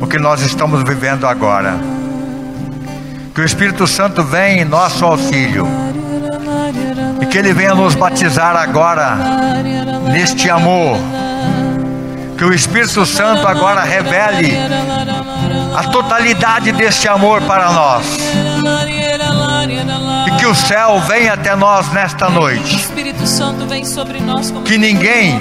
o 0.00 0.06
que 0.06 0.18
nós 0.18 0.40
estamos 0.40 0.82
vivendo 0.82 1.26
agora. 1.26 1.99
Que 3.34 3.40
o 3.40 3.44
Espírito 3.44 3.86
Santo 3.86 4.24
venha 4.24 4.62
em 4.62 4.64
nosso 4.64 5.04
auxílio 5.04 5.66
e 7.20 7.26
que 7.26 7.38
ele 7.38 7.52
venha 7.52 7.74
nos 7.74 7.94
batizar 7.94 8.56
agora 8.56 9.16
neste 10.10 10.50
amor. 10.50 10.98
Que 12.36 12.44
o 12.44 12.52
Espírito 12.52 13.04
Santo 13.06 13.46
agora 13.46 13.82
revele 13.82 14.56
a 15.76 15.84
totalidade 15.84 16.72
deste 16.72 17.06
amor 17.06 17.42
para 17.42 17.70
nós. 17.70 18.04
E 20.26 20.30
que 20.32 20.46
o 20.46 20.54
céu 20.54 21.00
venha 21.00 21.34
até 21.34 21.54
nós 21.54 21.92
nesta 21.92 22.28
noite. 22.28 22.88
Que 24.64 24.76
ninguém 24.76 25.40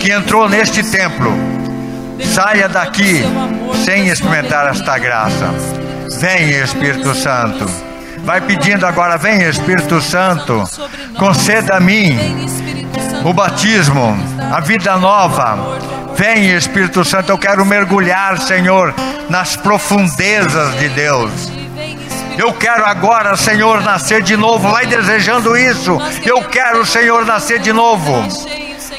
que 0.00 0.10
entrou 0.10 0.48
neste 0.48 0.82
templo 0.82 1.32
saia 2.34 2.68
daqui 2.68 3.22
sem 3.84 4.08
experimentar 4.08 4.68
esta 4.68 4.98
graça. 4.98 5.85
Vem, 6.14 6.50
Espírito 6.50 7.14
Santo. 7.14 7.66
Vai 8.24 8.40
pedindo 8.40 8.86
agora, 8.86 9.16
vem, 9.16 9.42
Espírito 9.42 10.00
Santo. 10.00 10.64
Conceda 11.18 11.76
a 11.76 11.80
mim 11.80 12.16
o 13.24 13.32
batismo, 13.32 14.16
a 14.52 14.60
vida 14.60 14.96
nova. 14.96 15.78
Vem, 16.14 16.50
Espírito 16.54 17.04
Santo, 17.04 17.30
eu 17.30 17.38
quero 17.38 17.64
mergulhar, 17.66 18.38
Senhor, 18.38 18.94
nas 19.28 19.56
profundezas 19.56 20.78
de 20.78 20.88
Deus. 20.88 21.52
Eu 22.38 22.52
quero 22.52 22.84
agora, 22.84 23.36
Senhor, 23.36 23.82
nascer 23.82 24.22
de 24.22 24.36
novo. 24.36 24.68
Vai 24.68 24.86
desejando 24.86 25.56
isso. 25.56 25.98
Eu 26.24 26.42
quero, 26.44 26.84
Senhor, 26.84 27.24
nascer 27.24 27.58
de 27.58 27.72
novo. 27.72 28.26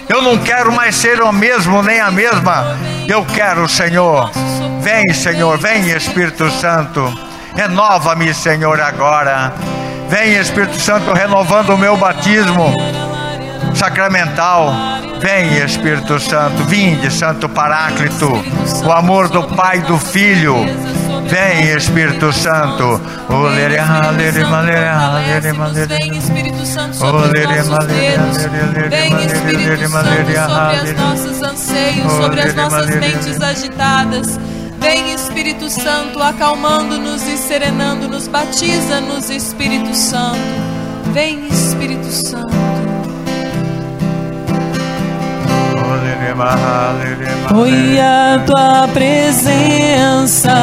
Eu 0.10 0.22
não 0.22 0.38
quero 0.38 0.72
mais 0.72 0.96
ser 0.96 1.22
o 1.22 1.32
mesmo 1.32 1.82
nem 1.82 2.00
a 2.00 2.10
mesma. 2.10 2.78
Eu 3.08 3.26
quero, 3.26 3.68
Senhor. 3.68 4.32
Vem, 4.82 5.14
Senhor, 5.14 5.58
vem, 5.58 5.90
Espírito 5.90 6.50
Santo. 6.52 7.04
Renova-me, 7.56 8.34
Senhor, 8.34 8.80
agora. 8.80 9.54
Vem, 10.10 10.36
Espírito 10.38 10.78
Santo, 10.80 11.12
renovando 11.12 11.72
o 11.72 11.78
meu 11.78 11.98
batismo 11.98 12.74
sacramental. 13.76 14.74
Vem, 15.20 15.58
Espírito 15.58 16.20
Santo. 16.20 16.64
Vinde, 16.64 17.12
Santo 17.12 17.50
Paráclito. 17.50 18.32
O 18.86 18.92
amor 18.92 19.28
do 19.30 19.44
Pai 19.44 19.80
e 19.80 19.82
do 19.82 19.98
Filho. 19.98 20.56
Vem, 21.26 21.76
Espírito 21.76 22.32
Santo. 22.34 23.02
Olere, 23.30 23.78
alere, 23.78 24.44
malere, 24.46 24.88
alere, 24.88 25.54
malere. 25.54 25.88
Vem 25.88 26.18
Espírito 26.18 26.66
Santo 26.66 26.96
sobre 26.96 27.46
os 27.46 27.68
nossos 27.68 27.88
dedos. 27.88 28.38
Vem 28.90 29.26
Espírito 29.26 29.90
Santo 29.90 30.08
sobre 30.10 30.92
as 30.92 30.96
nossas 30.96 31.44
anseios, 31.44 32.12
sobre 32.12 32.42
as 32.42 32.56
nossas 32.56 32.86
mentes 32.88 33.42
agitadas. 33.42 34.40
Vem 34.80 35.14
Espírito 35.14 35.70
Santo 35.70 36.22
acalmando-nos 36.22 37.24
e 37.28 37.38
serenando-nos. 37.38 38.28
Batiza-nos, 38.28 39.30
Espírito 39.30 39.96
Santo. 39.96 40.38
Vem 41.14 41.48
Espírito 41.48 42.12
Santo. 42.12 42.57
Foi 47.50 48.00
a 48.00 48.44
tua 48.46 48.88
presença 48.94 50.54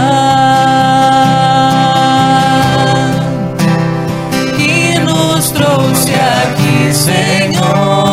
que 4.56 4.98
nos 5.00 5.50
trouxe 5.50 6.12
aqui, 6.14 6.94
Senhor. 6.94 8.03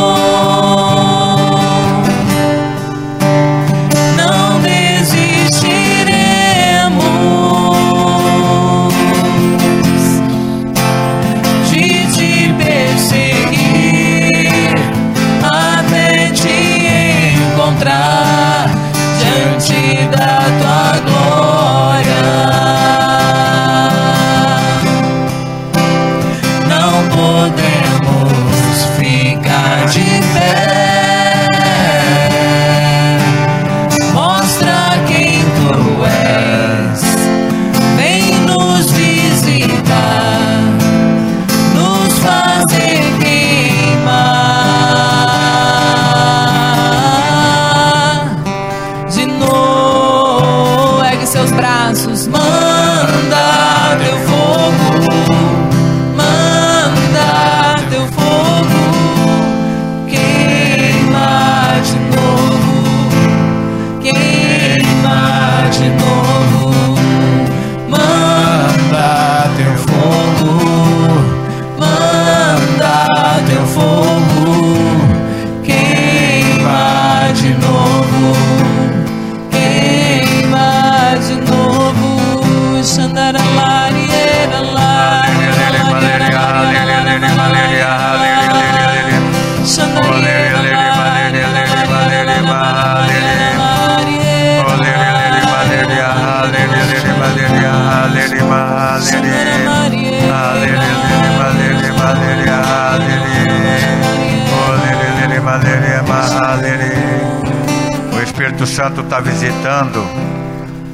Santo 108.82 109.02
está 109.02 109.20
visitando 109.20 110.04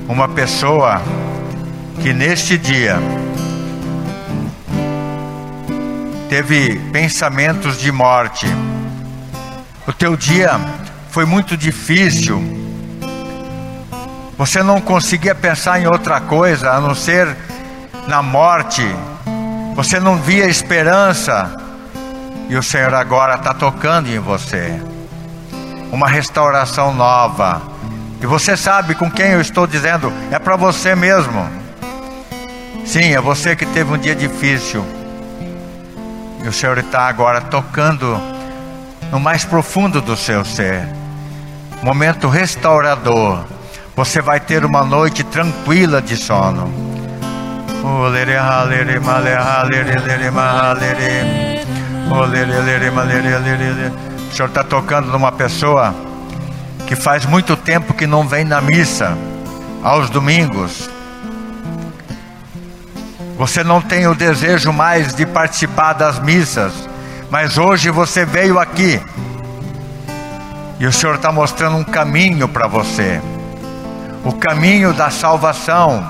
uma 0.10 0.28
pessoa 0.28 1.02
que 2.02 2.12
neste 2.12 2.58
dia 2.58 2.98
teve 6.28 6.78
pensamentos 6.92 7.80
de 7.80 7.90
morte. 7.90 8.46
O 9.88 9.94
teu 9.94 10.18
dia 10.18 10.60
foi 11.12 11.24
muito 11.24 11.56
difícil. 11.56 12.44
Você 14.38 14.62
não 14.62 14.82
conseguia 14.82 15.34
pensar 15.34 15.80
em 15.80 15.88
outra 15.88 16.20
coisa 16.20 16.72
a 16.72 16.82
não 16.82 16.94
ser 16.94 17.38
na 18.06 18.22
morte. 18.22 18.84
Você 19.76 19.98
não 19.98 20.18
via 20.18 20.46
esperança. 20.46 21.56
E 22.50 22.56
o 22.58 22.62
Senhor 22.62 22.94
agora 22.94 23.36
está 23.36 23.54
tocando 23.54 24.10
em 24.10 24.20
você. 24.20 24.78
Uma 25.92 26.08
restauração 26.08 26.94
nova. 26.94 27.62
E 28.22 28.26
você 28.26 28.58
sabe 28.58 28.96
com 28.96 29.10
quem 29.10 29.32
eu 29.32 29.42
estou 29.42 29.68
dizendo? 29.68 30.12
É 30.32 30.40
para 30.40 30.56
você 30.56 30.96
mesmo. 30.96 31.48
Sim, 32.86 33.14
é 33.14 33.22
você 33.22 33.56
que 33.56 33.66
teve 33.66 33.94
um 33.94 33.98
dia 33.98 34.16
difícil. 34.16 34.86
E 36.44 36.48
o 36.48 36.54
Senhor 36.54 36.78
está 36.78 37.08
agora 37.08 37.42
tocando 37.42 38.20
no 39.12 39.20
mais 39.20 39.46
profundo 39.46 40.02
do 40.02 40.16
seu 40.16 40.44
ser. 40.44 40.88
Momento 41.84 42.28
restaurador. 42.28 43.46
Você 43.96 44.22
vai 44.22 44.40
ter 44.40 44.64
uma 44.66 44.84
noite 44.84 45.24
tranquila 45.24 46.02
de 46.02 46.16
sono. 46.16 46.72
Oh, 47.84 48.10
O 54.30 54.36
Senhor 54.36 54.49
está 54.49 54.64
tocando 54.64 55.10
numa 55.12 55.32
pessoa 55.32 55.95
que 56.86 56.95
faz 56.95 57.26
muito 57.26 57.56
tempo 57.56 57.94
que 57.94 58.08
não 58.08 58.28
vem 58.28 58.44
na 58.44 58.62
missa, 58.62 59.18
aos 59.84 60.10
domingos. 60.10 60.90
Você 63.38 63.64
não 63.64 63.82
tem 63.82 64.08
o 64.08 64.16
desejo 64.16 64.72
mais 64.72 65.14
de 65.14 65.26
participar 65.26 65.94
das 65.94 66.20
missas, 66.20 66.74
mas 67.30 67.58
hoje 67.58 67.90
você 67.90 68.26
veio 68.26 68.60
aqui 68.60 69.02
e 70.80 70.86
o 70.86 70.94
Senhor 70.94 71.16
está 71.16 71.32
mostrando 71.32 71.78
um 71.78 71.84
caminho 71.84 72.48
para 72.48 72.68
você 72.68 73.22
o 74.28 74.34
caminho 74.34 74.91
da 74.91 75.10
salvação, 75.10 76.06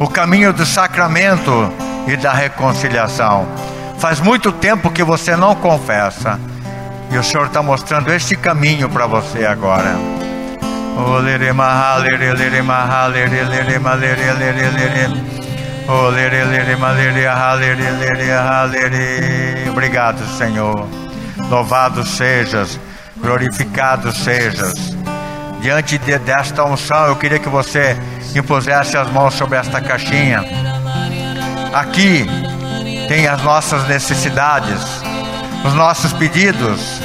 o 0.00 0.08
caminho 0.08 0.54
do 0.54 0.64
sacramento 0.64 1.70
e 2.06 2.16
da 2.16 2.32
reconciliação. 2.32 3.46
Faz 3.98 4.20
muito 4.20 4.50
tempo 4.50 4.90
que 4.90 5.04
você 5.04 5.36
não 5.36 5.54
confessa. 5.54 6.40
E 7.10 7.18
o 7.18 7.22
Senhor 7.22 7.46
está 7.46 7.62
mostrando 7.62 8.12
este 8.12 8.36
caminho 8.36 8.88
para 8.88 9.06
você 9.06 9.44
agora. 9.44 9.94
Obrigado, 19.70 20.26
Senhor. 20.36 20.88
Louvado 21.50 22.04
sejas, 22.04 22.80
glorificado 23.18 24.10
sejas. 24.12 24.96
Diante 25.60 25.98
de, 25.98 26.18
desta 26.18 26.64
unção, 26.64 27.06
eu 27.06 27.16
queria 27.16 27.38
que 27.38 27.48
você 27.48 27.96
impusesse 28.34 28.96
as 28.96 29.10
mãos 29.10 29.34
sobre 29.34 29.58
esta 29.58 29.80
caixinha. 29.80 30.44
Aqui 31.72 32.26
tem 33.08 33.26
as 33.28 33.42
nossas 33.42 33.86
necessidades, 33.86 34.82
os 35.64 35.74
nossos 35.74 36.12
pedidos. 36.12 36.95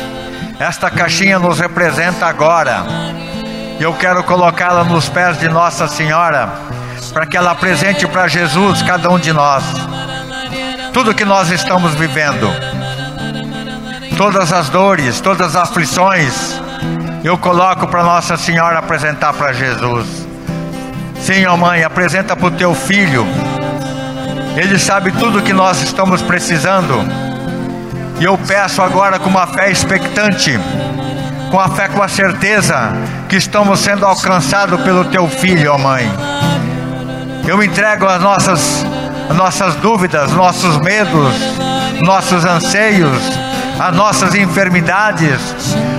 Esta 0.62 0.92
caixinha 0.92 1.40
nos 1.40 1.60
representa 1.60 2.28
agora. 2.28 2.86
Eu 3.80 3.96
quero 3.96 4.24
colocá-la 4.24 4.84
nos 4.84 5.10
pés 5.10 5.40
de 5.40 5.50
Nossa 5.50 5.88
Senhora, 5.88 6.54
para 7.12 7.26
que 7.26 7.36
ela 7.36 7.50
apresente 7.50 8.06
para 8.06 8.28
Jesus 8.28 8.84
cada 8.84 9.10
um 9.10 9.18
de 9.18 9.34
nós. 9.34 9.64
Tudo 10.94 11.16
que 11.16 11.26
nós 11.26 11.50
estamos 11.50 11.96
vivendo, 11.96 12.48
todas 14.16 14.54
as 14.54 14.70
dores, 14.70 15.20
todas 15.20 15.56
as 15.56 15.70
aflições, 15.70 16.62
eu 17.24 17.40
coloco 17.40 17.88
para 17.88 18.04
Nossa 18.04 18.38
Senhora 18.38 18.78
apresentar 18.78 19.34
para 19.34 19.54
Jesus. 19.54 20.28
Sim, 21.22 21.44
ó 21.48 21.58
mãe, 21.58 21.84
apresenta 21.84 22.36
para 22.36 22.46
o 22.46 22.52
teu 22.52 22.76
filho. 22.76 23.26
Ele 24.56 24.78
sabe 24.78 25.12
tudo 25.14 25.42
que 25.42 25.54
nós 25.54 25.82
estamos 25.82 26.22
precisando. 26.22 27.31
E 28.22 28.24
eu 28.24 28.38
peço 28.38 28.84
agora 28.84 29.18
com 29.18 29.32
uma 29.32 29.48
fé 29.48 29.72
expectante, 29.72 30.52
com 31.50 31.60
a 31.60 31.68
fé 31.70 31.88
com 31.88 32.04
a 32.04 32.08
certeza 32.08 32.94
que 33.28 33.36
estamos 33.36 33.80
sendo 33.80 34.06
alcançados 34.06 34.80
pelo 34.82 35.06
teu 35.06 35.28
filho, 35.28 35.74
ó 35.74 35.80
mãe. 35.80 36.08
Eu 37.48 37.64
entrego 37.64 38.06
as 38.06 38.22
nossas, 38.22 38.86
as 39.28 39.36
nossas 39.36 39.74
dúvidas, 39.78 40.32
nossos 40.34 40.78
medos, 40.82 41.34
nossos 42.04 42.46
anseios, 42.46 43.18
as 43.80 43.96
nossas 43.96 44.36
enfermidades, 44.36 45.42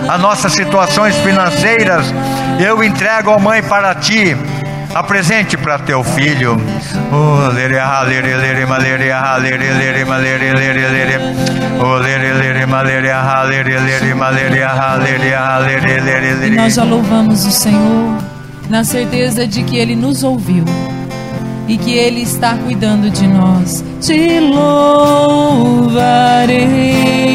as 0.09 0.21
nossas 0.21 0.53
situações 0.53 1.17
financeiras. 1.17 2.07
Eu 2.61 2.85
entrego, 2.85 3.33
ó 3.33 3.39
mãe, 3.41 3.65
para 3.65 3.97
ti 3.97 4.37
apresente 4.95 5.57
para 5.57 5.79
teu 5.79 6.03
filho. 6.05 6.61
Oh, 7.11 7.49
lere, 7.53 7.79
ah, 7.79 8.03
lere, 8.03 8.37
lere, 8.37 8.67
ma, 8.67 8.79
lere, 8.79 9.13
ah, 9.13 9.37
lere, 9.37 9.73
lere, 9.73 10.05
ma, 10.05 10.19
lere, 10.19 10.53
lere, 10.53 10.89
lere. 10.89 11.21
Oh, 11.79 11.97
lere, 11.99 12.33
lere, 12.35 12.67
ma, 12.67 12.83
lere, 12.83 13.11
ah, 13.11 13.43
lere, 13.45 13.79
lere, 13.79 14.15
ma, 14.15 14.31
lere, 14.31 14.63
ah, 14.63 14.97
lere, 14.97 15.35
ah, 15.35 15.59
lere, 15.59 16.01
lere, 16.01 16.47
E 16.47 16.51
nós 16.51 16.75
já 16.75 16.85
louvamos 16.85 17.45
o 17.45 17.51
Senhor 17.51 18.19
na 18.69 18.85
certeza 18.85 19.47
de 19.47 19.63
que 19.63 19.77
Ele 19.77 19.97
nos 19.97 20.23
ouviu 20.23 20.65
e 21.69 21.77
que 21.79 21.93
Ele 21.93 22.23
está 22.23 22.55
cuidando 22.57 23.11
de 23.11 23.27
nós. 23.27 23.85
Te 24.01 24.41
louvarei, 24.41 25.85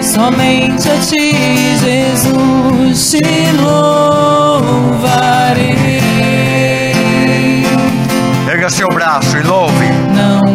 Somente 0.00 0.88
a 0.88 0.96
ti, 1.00 1.76
Jesus, 1.76 3.10
te 3.10 3.20
louvarei. 3.60 5.74
Pega 8.46 8.70
seu 8.70 8.88
braço 8.88 9.36
e 9.36 9.42
louve. 9.42 9.90
Não 10.14 10.53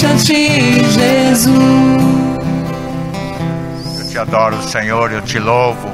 somente 0.00 0.06
a 0.06 0.16
ti, 0.16 0.84
Jesus. 0.92 1.56
Eu 3.98 4.08
te 4.08 4.18
adoro, 4.18 4.62
Senhor, 4.62 5.12
eu 5.12 5.20
te 5.22 5.38
louvo. 5.38 5.88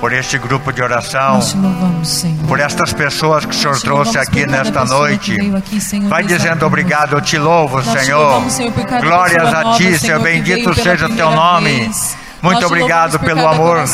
por 0.00 0.12
este 0.12 0.36
grupo 0.36 0.72
de 0.72 0.82
oração, 0.82 1.38
te 1.38 1.56
louvamos, 1.56 2.24
por 2.48 2.58
estas 2.58 2.92
pessoas 2.92 3.44
que 3.44 3.52
o 3.52 3.54
Senhor 3.54 3.76
te 3.76 3.82
trouxe 3.82 4.18
aqui 4.18 4.44
nesta 4.46 4.84
noite. 4.84 5.36
aqui, 5.56 5.80
Senhor 5.80 6.08
Vai 6.08 6.24
dizendo 6.24 6.66
obrigado, 6.66 7.12
eu 7.12 7.20
te 7.20 7.38
louvo, 7.38 7.76
Nós 7.76 7.86
te 7.86 8.04
Senhor. 8.04 8.18
louvamos, 8.18 8.52
Senhor, 8.52 8.72
Glórias 9.00 9.54
a 9.54 9.62
nova, 9.62 9.78
ti, 9.78 9.96
Senhor, 9.96 10.20
Bendito 10.20 10.74
seja 10.74 11.06
o 11.06 11.14
teu 11.14 11.30
nome. 11.30 11.70
vez. 11.84 12.16
Muito 12.42 12.54
Nós 12.56 12.58
te 12.58 12.64
obrigado 12.64 13.20
pelo 13.20 13.46
amor 13.46 13.84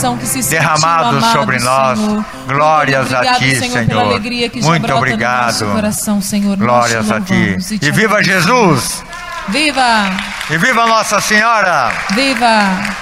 derramado 0.49 1.19
amado, 1.19 1.33
sobre 1.33 1.59
nós. 1.59 1.99
Senhor. 1.99 2.25
Glórias 2.47 3.11
Muito 3.11 3.15
a 3.15 3.19
obrigado, 3.19 3.39
ti, 3.39 3.57
Senhor, 3.57 4.65
Muito 4.65 4.89
no 4.89 4.97
obrigado. 4.97 5.45
nosso 5.45 5.66
coração, 5.66 6.20
Glórias 6.57 7.07
te 7.07 7.12
a 7.12 7.20
ti. 7.20 7.57
E 7.73 7.79
te 7.79 7.91
viva. 7.91 8.23
Jesus! 8.25 9.05
Viva! 9.49 10.11
E 10.51 10.59
viva 10.59 10.87
Nossa 10.87 11.20
Senhora! 11.20 11.91
Viva! 12.11 12.99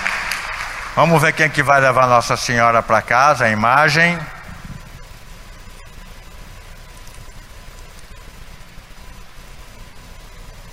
Vamos 0.94 1.20
ver 1.20 1.32
quem 1.32 1.50
que 1.50 1.62
vai 1.62 1.80
levar 1.80 2.06
Nossa 2.06 2.36
Senhora 2.36 2.82
para 2.82 3.02
casa, 3.02 3.44
a 3.46 3.50
imagem. 3.50 4.18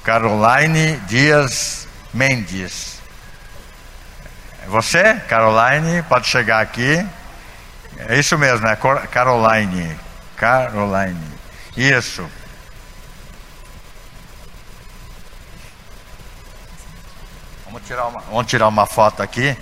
Caroline 0.04 0.98
Dias 1.08 1.88
Mendes. 2.14 3.02
É 4.64 4.68
Você, 4.68 5.16
Caroline, 5.28 6.04
pode 6.04 6.28
chegar 6.28 6.62
aqui. 6.62 7.06
É 7.98 8.20
isso 8.20 8.38
mesmo, 8.38 8.68
é 8.68 8.78
Caroline. 9.12 9.98
Caroline. 10.38 11.34
Isso. 11.76 12.30
Tirar 17.85 18.07
uma, 18.07 18.19
vamos 18.22 18.45
tirar 18.47 18.68
uma 18.68 18.85
foto 18.85 19.22
aqui. 19.22 19.55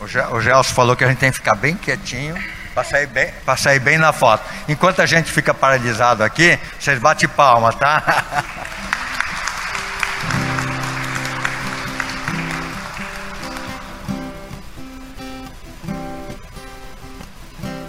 O, 0.00 0.06
Ge- 0.06 0.26
o 0.30 0.40
Gelson 0.40 0.74
falou 0.74 0.96
que 0.96 1.04
a 1.04 1.08
gente 1.08 1.18
tem 1.18 1.30
que 1.30 1.36
ficar 1.38 1.54
bem 1.56 1.76
quietinho 1.76 2.36
para 2.74 2.84
sair 2.84 3.06
bem, 3.06 3.32
pra 3.44 3.56
sair 3.56 3.80
bem 3.80 3.98
na 3.98 4.12
foto. 4.12 4.44
Enquanto 4.68 5.00
a 5.02 5.06
gente 5.06 5.30
fica 5.30 5.52
paralisado 5.52 6.22
aqui, 6.22 6.58
vocês 6.78 6.98
batem 7.00 7.28
palma, 7.28 7.72
tá? 7.72 8.24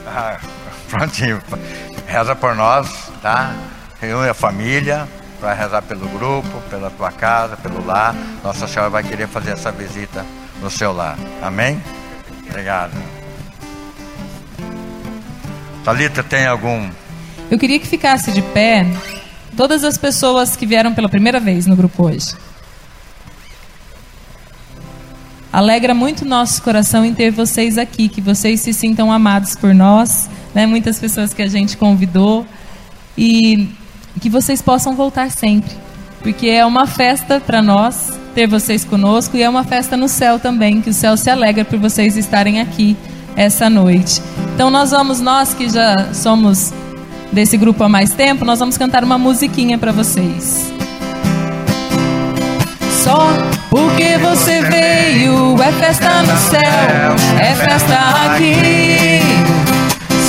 Ah, 0.07 0.39
prontinho. 0.89 1.41
Reza 2.07 2.35
por 2.35 2.55
nós, 2.55 2.89
tá? 3.21 3.53
Reúne 4.01 4.29
a 4.29 4.33
família 4.33 5.07
para 5.39 5.53
rezar 5.53 5.81
pelo 5.81 6.07
grupo, 6.09 6.61
pela 6.69 6.89
tua 6.89 7.11
casa, 7.11 7.55
pelo 7.57 7.85
lar. 7.85 8.15
Nossa 8.43 8.67
Senhora 8.67 8.89
vai 8.89 9.03
querer 9.03 9.27
fazer 9.27 9.51
essa 9.51 9.71
visita 9.71 10.25
no 10.61 10.69
seu 10.69 10.91
lar. 10.91 11.17
Amém? 11.41 11.81
Obrigado. 12.47 12.91
Talita, 15.83 16.23
tem 16.23 16.45
algum? 16.45 16.89
Eu 17.49 17.57
queria 17.57 17.79
que 17.79 17.87
ficasse 17.87 18.31
de 18.31 18.41
pé 18.41 18.85
todas 19.55 19.83
as 19.83 19.97
pessoas 19.97 20.55
que 20.55 20.65
vieram 20.65 20.93
pela 20.93 21.09
primeira 21.09 21.39
vez 21.39 21.65
no 21.65 21.75
grupo 21.75 22.05
hoje. 22.07 22.35
Alegra 25.51 25.95
muito 25.95 26.25
nosso 26.25 26.61
coração 26.61 27.03
em 27.03 27.13
ter 27.13 27.31
vocês 27.31 27.77
aqui, 27.77 28.07
que 28.07 28.21
vocês 28.21 28.61
se 28.61 28.71
sintam 28.71 29.11
amados 29.11 29.55
por 29.55 29.73
nós, 29.73 30.29
né? 30.53 30.67
Muitas 30.67 30.99
pessoas 30.99 31.33
que 31.33 31.41
a 31.41 31.47
gente 31.47 31.75
convidou 31.75 32.45
e 33.17 33.67
que 34.19 34.29
vocês 34.29 34.61
possam 34.61 34.95
voltar 34.95 35.31
sempre, 35.31 35.71
porque 36.21 36.47
é 36.47 36.65
uma 36.65 36.85
festa 36.85 37.39
para 37.39 37.61
nós 37.61 38.19
ter 38.35 38.47
vocês 38.47 38.85
conosco 38.85 39.35
e 39.35 39.41
é 39.41 39.49
uma 39.49 39.63
festa 39.63 39.97
no 39.97 40.07
céu 40.07 40.39
também, 40.39 40.81
que 40.81 40.89
o 40.89 40.93
céu 40.93 41.17
se 41.17 41.29
alegra 41.29 41.65
por 41.65 41.79
vocês 41.79 42.17
estarem 42.17 42.59
aqui 42.61 42.95
essa 43.35 43.69
noite. 43.69 44.21
Então 44.53 44.69
nós 44.69 44.91
vamos 44.91 45.19
nós 45.19 45.53
que 45.53 45.69
já 45.69 46.13
somos 46.13 46.73
desse 47.31 47.57
grupo 47.57 47.83
há 47.83 47.89
mais 47.89 48.13
tempo, 48.13 48.43
nós 48.43 48.59
vamos 48.59 48.77
cantar 48.77 49.03
uma 49.03 49.17
musiquinha 49.17 49.77
para 49.77 49.91
vocês. 49.91 50.71
Só 53.03 53.27
porque 53.69 54.17
você 54.17 54.61
veio, 54.61 55.61
é 55.61 55.71
festa 55.71 56.21
no 56.21 56.37
céu, 56.37 57.39
é 57.39 57.55
festa 57.55 57.95
aqui. 58.25 59.68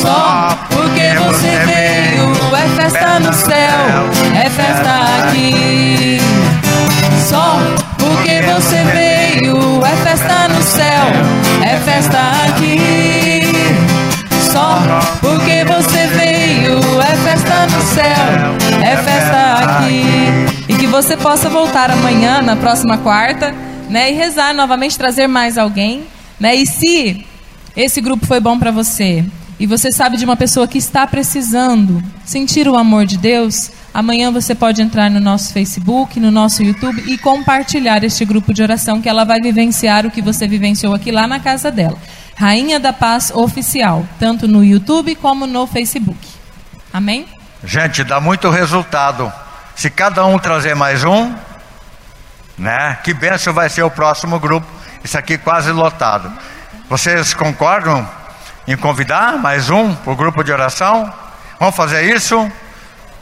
Só 0.01 0.57
porque 0.71 1.13
você 1.19 1.59
veio, 1.67 2.33
é 2.57 2.69
festa 2.75 3.21
no 3.21 3.33
céu, 3.35 4.11
é 4.35 4.49
festa 4.49 5.29
aqui. 5.29 6.19
Só 7.29 7.59
porque 7.99 8.41
você 8.41 8.83
veio, 8.85 9.85
é 9.85 9.97
festa 9.97 10.49
no 10.49 10.63
céu, 10.63 11.05
é 11.63 11.77
festa 11.81 12.19
aqui. 12.49 13.43
Só 14.51 14.79
porque 15.21 15.65
você 15.65 16.07
veio, 16.07 16.81
é 17.03 17.17
festa 17.17 17.67
no 17.67 17.83
céu, 17.83 18.83
é 18.83 18.97
festa 18.97 19.53
aqui. 19.59 20.65
E 20.67 20.75
que 20.77 20.87
você 20.87 21.15
possa 21.15 21.51
voltar 21.51 21.91
amanhã, 21.91 22.41
na 22.41 22.57
próxima 22.57 22.97
quarta, 22.97 23.55
né, 23.91 24.11
e 24.11 24.15
rezar 24.15 24.55
novamente, 24.55 24.97
trazer 24.97 25.27
mais 25.27 25.59
alguém, 25.59 26.05
né? 26.39 26.55
E 26.55 26.67
se 26.67 27.27
esse 27.77 28.01
grupo 28.01 28.25
foi 28.25 28.41
bom 28.41 28.59
para 28.59 28.71
você 28.71 29.27
e 29.61 29.67
você 29.67 29.93
sabe 29.93 30.17
de 30.17 30.25
uma 30.25 30.37
pessoa 30.37 30.67
que 30.67 30.79
está 30.79 31.07
precisando 31.07 32.03
sentir 32.25 32.67
o 32.67 32.79
amor 32.79 33.05
de 33.05 33.19
Deus, 33.19 33.71
amanhã 33.93 34.33
você 34.33 34.55
pode 34.55 34.81
entrar 34.81 35.11
no 35.11 35.21
nosso 35.21 35.53
Facebook, 35.53 36.19
no 36.19 36.31
nosso 36.31 36.63
YouTube 36.63 37.05
e 37.07 37.19
compartilhar 37.19 38.03
este 38.03 38.25
grupo 38.25 38.55
de 38.55 38.63
oração 38.63 39.03
que 39.03 39.09
ela 39.09 39.23
vai 39.23 39.39
vivenciar 39.39 40.07
o 40.07 40.11
que 40.11 40.23
você 40.23 40.49
vivenciou 40.49 40.95
aqui 40.95 41.13
lá 41.13 41.27
na 41.27 41.39
casa 41.39 41.71
dela. 41.71 41.99
Rainha 42.39 42.81
da 42.81 42.91
Paz 42.91 43.31
Oficial, 43.35 44.07
tanto 44.19 44.49
no 44.49 44.65
YouTube 44.65 45.15
como 45.17 45.47
no 45.47 45.67
Facebook. 45.67 46.27
Amém? 46.91 47.27
Gente, 47.63 48.03
dá 48.03 48.19
muito 48.19 48.49
resultado. 48.49 49.31
Se 49.77 49.91
cada 49.91 50.25
um 50.25 50.39
trazer 50.39 50.75
mais 50.75 51.05
um, 51.05 51.35
né? 52.57 52.97
Que 53.05 53.13
benção 53.13 53.53
vai 53.53 53.69
ser 53.69 53.83
o 53.83 53.91
próximo 53.91 54.41
grupo. 54.41 54.67
Isso 55.05 55.19
aqui 55.19 55.37
quase 55.37 55.71
lotado. 55.71 56.33
Vocês 56.89 57.35
concordam 57.35 58.20
em 58.73 58.77
convidar 58.77 59.37
mais 59.37 59.69
um 59.69 59.93
para 59.97 60.13
o 60.13 60.17
grupo 60.17 60.45
de 60.45 60.53
oração? 60.53 61.13
Vamos 61.59 61.75
fazer 61.75 62.05
isso? 62.05 62.51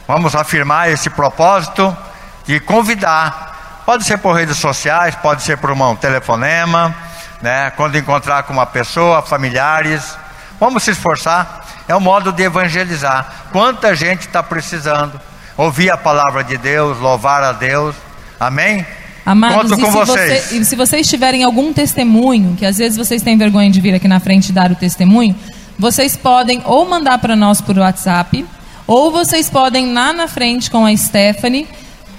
Vamos 0.07 0.35
afirmar 0.35 0.91
esse 0.91 1.09
propósito 1.09 1.97
de 2.45 2.59
convidar. 2.59 3.81
Pode 3.83 4.03
ser 4.03 4.19
por 4.19 4.33
redes 4.33 4.57
sociais, 4.57 5.15
pode 5.15 5.41
ser 5.41 5.57
por 5.57 5.71
um 5.71 5.95
telefonema, 5.95 6.95
né? 7.41 7.71
Quando 7.71 7.97
encontrar 7.97 8.43
com 8.43 8.53
uma 8.53 8.67
pessoa, 8.67 9.23
familiares. 9.23 10.15
Vamos 10.59 10.83
se 10.83 10.91
esforçar. 10.91 11.65
É 11.87 11.95
um 11.95 11.99
modo 11.99 12.31
de 12.31 12.43
evangelizar. 12.43 13.25
Quanta 13.51 13.95
gente 13.95 14.27
está 14.27 14.43
precisando 14.43 15.19
ouvir 15.57 15.89
a 15.89 15.97
palavra 15.97 16.43
de 16.43 16.57
Deus, 16.57 16.99
louvar 16.99 17.41
a 17.41 17.53
Deus. 17.53 17.95
Amém? 18.39 18.85
Amados, 19.31 19.71
Conto 19.71 19.79
e 19.79 19.83
com 19.83 19.91
se, 19.91 19.97
vocês. 19.97 20.43
você- 20.45 20.55
e 20.57 20.65
se 20.65 20.75
vocês 20.75 21.07
tiverem 21.09 21.43
algum 21.43 21.71
testemunho, 21.71 22.55
que 22.57 22.65
às 22.65 22.77
vezes 22.77 22.97
vocês 22.97 23.21
têm 23.21 23.37
vergonha 23.37 23.69
de 23.69 23.79
vir 23.79 23.93
aqui 23.93 24.07
na 24.07 24.19
frente 24.19 24.49
e 24.49 24.51
dar 24.51 24.71
o 24.71 24.75
testemunho, 24.75 25.35
vocês 25.77 26.17
podem 26.17 26.61
ou 26.65 26.87
mandar 26.89 27.17
para 27.19 27.35
nós 27.35 27.61
por 27.61 27.77
WhatsApp, 27.77 28.45
ou 28.87 29.11
vocês 29.11 29.49
podem 29.49 29.93
lá 29.93 30.11
na 30.11 30.27
frente 30.27 30.71
com 30.71 30.85
a 30.85 30.95
Stephanie, 30.97 31.67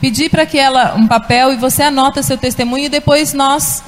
pedir 0.00 0.30
para 0.30 0.46
que 0.46 0.56
ela 0.58 0.94
um 0.96 1.06
papel 1.06 1.52
e 1.52 1.56
você 1.56 1.82
anota 1.82 2.22
seu 2.22 2.38
testemunho 2.38 2.84
e 2.84 2.88
depois 2.88 3.32
nós 3.34 3.82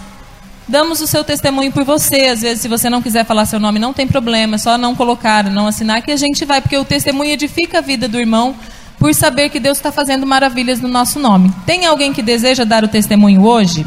damos 0.68 1.00
o 1.00 1.06
seu 1.06 1.22
testemunho 1.24 1.70
por 1.72 1.84
você. 1.84 2.26
Às 2.26 2.42
vezes, 2.42 2.60
se 2.62 2.68
você 2.68 2.90
não 2.90 3.00
quiser 3.00 3.24
falar 3.24 3.46
seu 3.46 3.60
nome, 3.60 3.78
não 3.78 3.92
tem 3.92 4.06
problema, 4.06 4.56
é 4.56 4.58
só 4.58 4.76
não 4.76 4.94
colocar, 4.94 5.44
não 5.44 5.66
assinar, 5.68 6.02
que 6.02 6.10
a 6.10 6.16
gente 6.16 6.44
vai, 6.44 6.60
porque 6.60 6.76
o 6.76 6.84
testemunho 6.84 7.30
edifica 7.30 7.78
a 7.78 7.80
vida 7.80 8.08
do 8.08 8.18
irmão 8.18 8.54
por 9.02 9.12
saber 9.12 9.48
que 9.48 9.58
Deus 9.58 9.78
está 9.78 9.90
fazendo 9.90 10.24
maravilhas 10.24 10.80
no 10.80 10.86
nosso 10.86 11.18
nome. 11.18 11.52
Tem 11.66 11.86
alguém 11.86 12.12
que 12.12 12.22
deseja 12.22 12.62
dar 12.62 12.84
o 12.84 12.88
testemunho 12.88 13.42
hoje? 13.42 13.84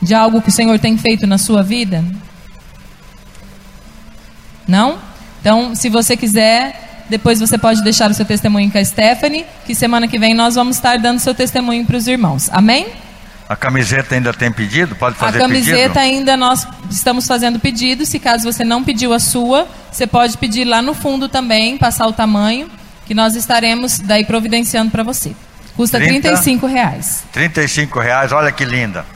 De 0.00 0.14
algo 0.14 0.40
que 0.40 0.48
o 0.48 0.52
Senhor 0.52 0.78
tem 0.78 0.96
feito 0.96 1.26
na 1.26 1.36
sua 1.36 1.62
vida? 1.62 2.02
Não? 4.66 4.96
Então, 5.42 5.74
se 5.74 5.90
você 5.90 6.16
quiser, 6.16 7.04
depois 7.10 7.38
você 7.38 7.58
pode 7.58 7.82
deixar 7.84 8.10
o 8.10 8.14
seu 8.14 8.24
testemunho 8.24 8.70
com 8.70 8.78
a 8.78 8.84
Stephanie, 8.84 9.44
que 9.66 9.74
semana 9.74 10.08
que 10.08 10.18
vem 10.18 10.32
nós 10.32 10.54
vamos 10.54 10.76
estar 10.76 10.98
dando 10.98 11.18
seu 11.18 11.34
testemunho 11.34 11.84
para 11.84 11.98
os 11.98 12.08
irmãos. 12.08 12.48
Amém? 12.50 12.86
A 13.46 13.54
camiseta 13.54 14.14
ainda 14.14 14.32
tem 14.32 14.50
pedido? 14.50 14.96
Pode 14.96 15.16
A 15.16 15.18
fazer 15.18 15.40
camiseta 15.40 15.76
pedido? 15.76 15.98
ainda 15.98 16.38
nós 16.38 16.66
estamos 16.90 17.26
fazendo 17.26 17.60
pedido. 17.60 18.06
Se 18.06 18.18
caso 18.18 18.50
você 18.50 18.64
não 18.64 18.82
pediu 18.82 19.12
a 19.12 19.18
sua, 19.18 19.68
você 19.92 20.06
pode 20.06 20.38
pedir 20.38 20.64
lá 20.64 20.80
no 20.80 20.94
fundo 20.94 21.28
também, 21.28 21.76
passar 21.76 22.06
o 22.06 22.14
tamanho, 22.14 22.77
que 23.08 23.14
nós 23.14 23.34
estaremos 23.34 23.98
daí 24.00 24.22
providenciando 24.22 24.90
para 24.90 25.02
você. 25.02 25.34
Custa 25.74 25.98
30? 25.98 26.28
35 26.28 26.66
reais. 26.66 27.24
35 27.32 27.98
reais, 27.98 28.32
olha 28.32 28.52
que 28.52 28.66
linda. 28.66 29.06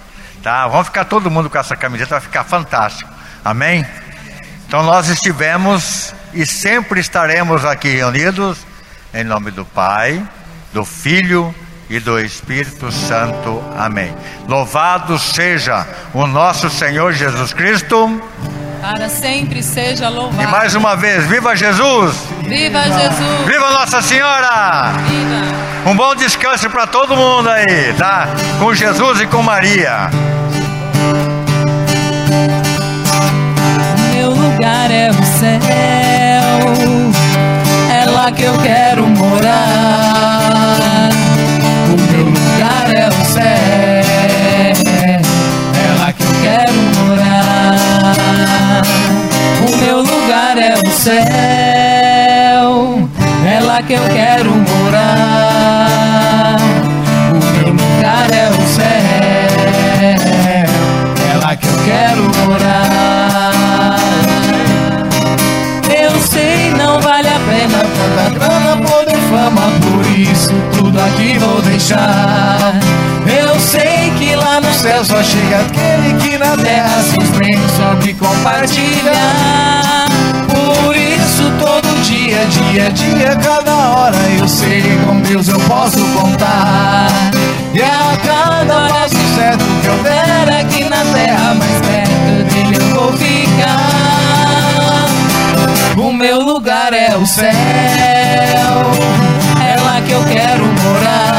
Tá? 0.43 0.67
Vamos 0.67 0.87
ficar 0.87 1.05
todo 1.05 1.31
mundo 1.31 1.51
com 1.51 1.59
essa 1.59 1.77
camiseta, 1.77 2.15
vai 2.15 2.21
ficar 2.23 2.43
fantástico. 2.43 3.11
Amém? 3.45 3.85
Então 4.67 4.83
nós 4.83 5.09
estivemos 5.09 6.15
e 6.33 6.47
sempre 6.47 7.01
estaremos 7.01 7.67
aqui 7.67 7.89
reunidos 7.89 8.61
em 9.13 9.25
nome 9.25 9.51
do 9.51 9.67
Pai, 9.67 10.27
do 10.73 10.87
Filho 10.87 11.55
e 11.89 12.01
do 12.01 12.19
Espírito 12.19 12.91
Santo. 12.91 13.63
Amém. 13.77 14.15
Louvado 14.49 15.19
seja 15.19 15.87
o 16.15 16.27
nosso 16.27 16.71
Senhor 16.71 17.13
Jesus 17.13 17.53
Cristo. 17.53 18.21
Para 18.81 19.09
sempre 19.09 19.63
seja 19.63 20.09
louvado. 20.09 20.43
E 20.43 20.47
mais 20.47 20.75
uma 20.75 20.97
vez, 20.97 21.25
viva 21.27 21.55
Jesus! 21.55 22.17
Viva 22.43 22.83
Jesus! 22.83 23.47
Viva 23.47 23.71
Nossa 23.71 24.03
Senhora! 24.03 24.93
Viva! 25.09 25.63
Um 25.91 25.97
bom 25.97 26.15
descanso 26.17 26.69
para 26.71 26.87
todo 26.87 27.17
mundo 27.17 27.49
aí, 27.49 27.93
tá? 27.99 28.29
Com 28.59 28.75
Jesus 28.75 29.21
e 29.21 29.27
com 29.27 29.43
Maria. 29.43 30.11
Meu 34.13 34.31
lugar 34.31 34.91
é 34.91 35.11
o 35.11 35.23
céu, 35.39 35.61
é 37.91 38.11
lá 38.11 38.33
que 38.33 38.43
eu 38.43 38.59
quero 38.59 39.07
morar. 39.07 40.42
Céu, 51.03 51.19
é 53.45 53.61
lá 53.61 53.83
que 53.83 53.95
eu 53.95 54.05
quero 54.05 54.53
morar. 54.53 56.59
O 57.33 57.39
meu 57.57 57.71
lugar 57.71 58.31
é 58.31 58.49
o 58.49 58.63
céu, 58.69 58.87
é 61.29 61.35
lá 61.43 61.57
que 61.57 61.67
eu 61.67 61.77
quero 61.85 62.23
morar. 62.47 63.99
Eu 65.91 66.13
sei, 66.21 66.71
não 66.71 67.01
vale 67.01 67.27
a 67.27 67.41
pena 67.51 67.81
tanta 67.81 68.31
grana, 68.39 68.77
poder, 68.87 69.19
fama, 69.29 69.73
por 69.81 70.07
isso 70.17 70.55
tudo 70.79 71.01
aqui 71.01 71.37
vou 71.37 71.61
deixar. 71.63 72.79
Eu 73.27 73.59
sei 73.59 74.13
que 74.21 74.37
lá 74.37 74.61
no 74.61 74.73
céu 74.73 75.05
só 75.05 75.21
chega 75.21 75.63
aquele 75.63 76.15
que 76.21 76.39
na 76.39 76.57
terra 76.57 77.03
se 77.03 77.19
bens 77.39 77.73
sobe 77.73 78.15
compartilhar. 78.15 80.22
Dia, 82.13 82.45
dia, 82.45 82.91
dia, 82.91 83.37
cada 83.37 83.73
hora 83.73 84.19
eu 84.39 84.47
sei 84.47 84.83
com 85.07 85.19
Deus 85.23 85.49
eu 85.49 85.59
posso 85.61 85.99
contar. 86.09 87.09
E 87.73 87.81
a 87.81 88.19
cada 88.23 88.87
passo 88.87 89.17
certo 89.35 89.65
que 89.81 89.87
eu 89.87 89.97
der 90.03 90.61
aqui 90.61 90.85
na 90.91 91.03
terra, 91.15 91.55
mais 91.55 91.81
perto 91.81 92.45
dele 92.53 92.77
eu 92.77 92.95
vou 92.95 93.13
ficar. 93.15 93.89
O 95.97 96.13
meu 96.13 96.43
lugar 96.43 96.93
é 96.93 97.17
o 97.17 97.25
céu, 97.25 97.51
é 99.59 99.81
lá 99.81 100.03
que 100.07 100.13
eu 100.13 100.23
quero 100.25 100.67
morar. 100.67 101.32